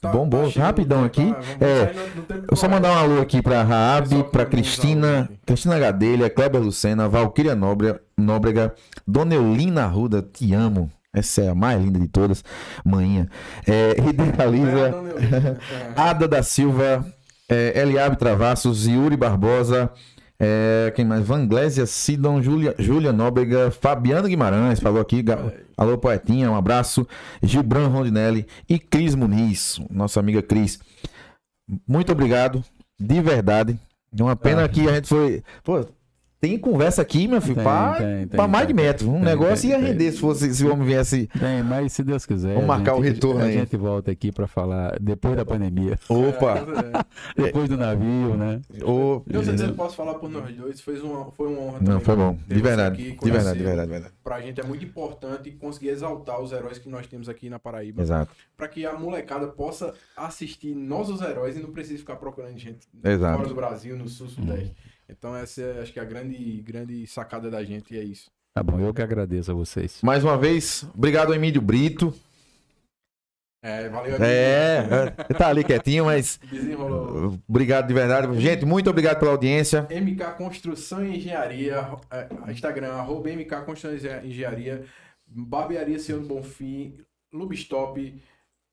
[0.00, 1.30] Tá- bombou tá rapidão aqui.
[1.30, 1.40] tá?
[1.66, 5.28] É, no- Eu só mandar um alô aqui pra Raab, uns Cristina.
[5.44, 8.74] Cristina Gadelha, Kleber Lucena, Valquíria Nóbrega, Nóbrega,
[9.06, 10.90] Dona Eulina Arruda, te amo.
[11.12, 12.42] Essa é a mais linda de todas,
[12.82, 13.28] manhinha.
[13.66, 15.58] É, É, Idealiza, Eulina.
[15.94, 16.00] É.
[16.00, 17.04] Ada da Silva,
[17.50, 19.90] é, Eliabe Travassos, Yuri Barbosa,
[20.38, 21.26] é, quem mais?
[21.26, 25.20] Vanglésia Sidon, Júlia, Júlia Nóbrega, Fabiano Guimarães, falou aqui.
[25.22, 27.06] ga- Alô, Poetinha, um abraço.
[27.42, 30.78] Gilbran Rondinelli e Cris Muniz, nossa amiga Cris.
[31.86, 32.64] Muito obrigado,
[32.98, 33.78] de verdade.
[34.18, 34.68] É uma pena Ah.
[34.68, 35.42] que a gente foi.
[35.62, 35.84] Pô,
[36.40, 38.84] tem conversa aqui, meu filho, Tem, pra, tem, tem, mais de tem.
[38.84, 39.08] metro.
[39.10, 39.86] Um Tem, negócio tem, ia tem.
[39.92, 41.28] render se, fosse, se o homem viesse.
[41.38, 42.54] Bem, mas se Deus quiser.
[42.54, 43.52] Vamos a marcar o gente- retorno A aí.
[43.52, 46.54] gente volta aqui para falar depois da pandemia, Opa!
[47.36, 47.42] É.
[47.42, 48.60] depois do navio, né?
[48.82, 51.84] Ô, Eu certeza que posso falar por nós dois, foi uma, foi uma honra Não,
[51.86, 52.38] também foi bom.
[52.48, 53.02] De verdade.
[53.02, 54.14] aqui, De verdade, de verdade, de verdade.
[54.24, 58.00] Pra gente é muito importante conseguir exaltar os heróis que nós temos aqui na Paraíba.
[58.02, 62.56] Exato, Pra que a molecada possa assistir nós os heróis e não precise ficar procurando
[62.58, 63.36] gente Exato.
[63.36, 64.74] fora do Brasil, no sul, sudeste.
[65.10, 68.30] Então essa é, acho que é a grande, grande sacada da gente e é isso.
[68.54, 70.00] Tá bom, eu que agradeço a vocês.
[70.02, 72.12] Mais uma vez, obrigado, Emílio Brito.
[73.62, 74.16] É, valeu.
[74.16, 74.24] amigo.
[74.24, 77.38] É, é, tá ali quietinho, mas Desenrolou.
[77.46, 78.40] obrigado de verdade.
[78.40, 79.86] Gente, muito obrigado pela audiência.
[79.90, 84.86] MK Construção e Engenharia, é, Instagram, arroba MK Construção e Engenharia,
[85.26, 86.96] Barbearia Senhor Bonfim,
[87.32, 88.20] Lubstop,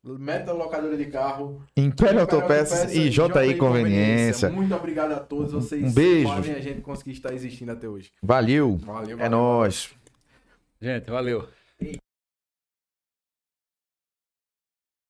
[0.04, 4.50] Meta Locadora de Carro, Império Autopeças e JI Conveniência.
[4.50, 5.84] Muito obrigado a todos vocês.
[5.84, 6.30] Um beijo.
[6.30, 8.12] Fazem a gente conseguir estar existindo até hoje.
[8.24, 8.78] Valeu.
[8.78, 9.30] Valeu, É valeu.
[9.32, 9.90] nóis.
[10.82, 11.48] Gente, valeu.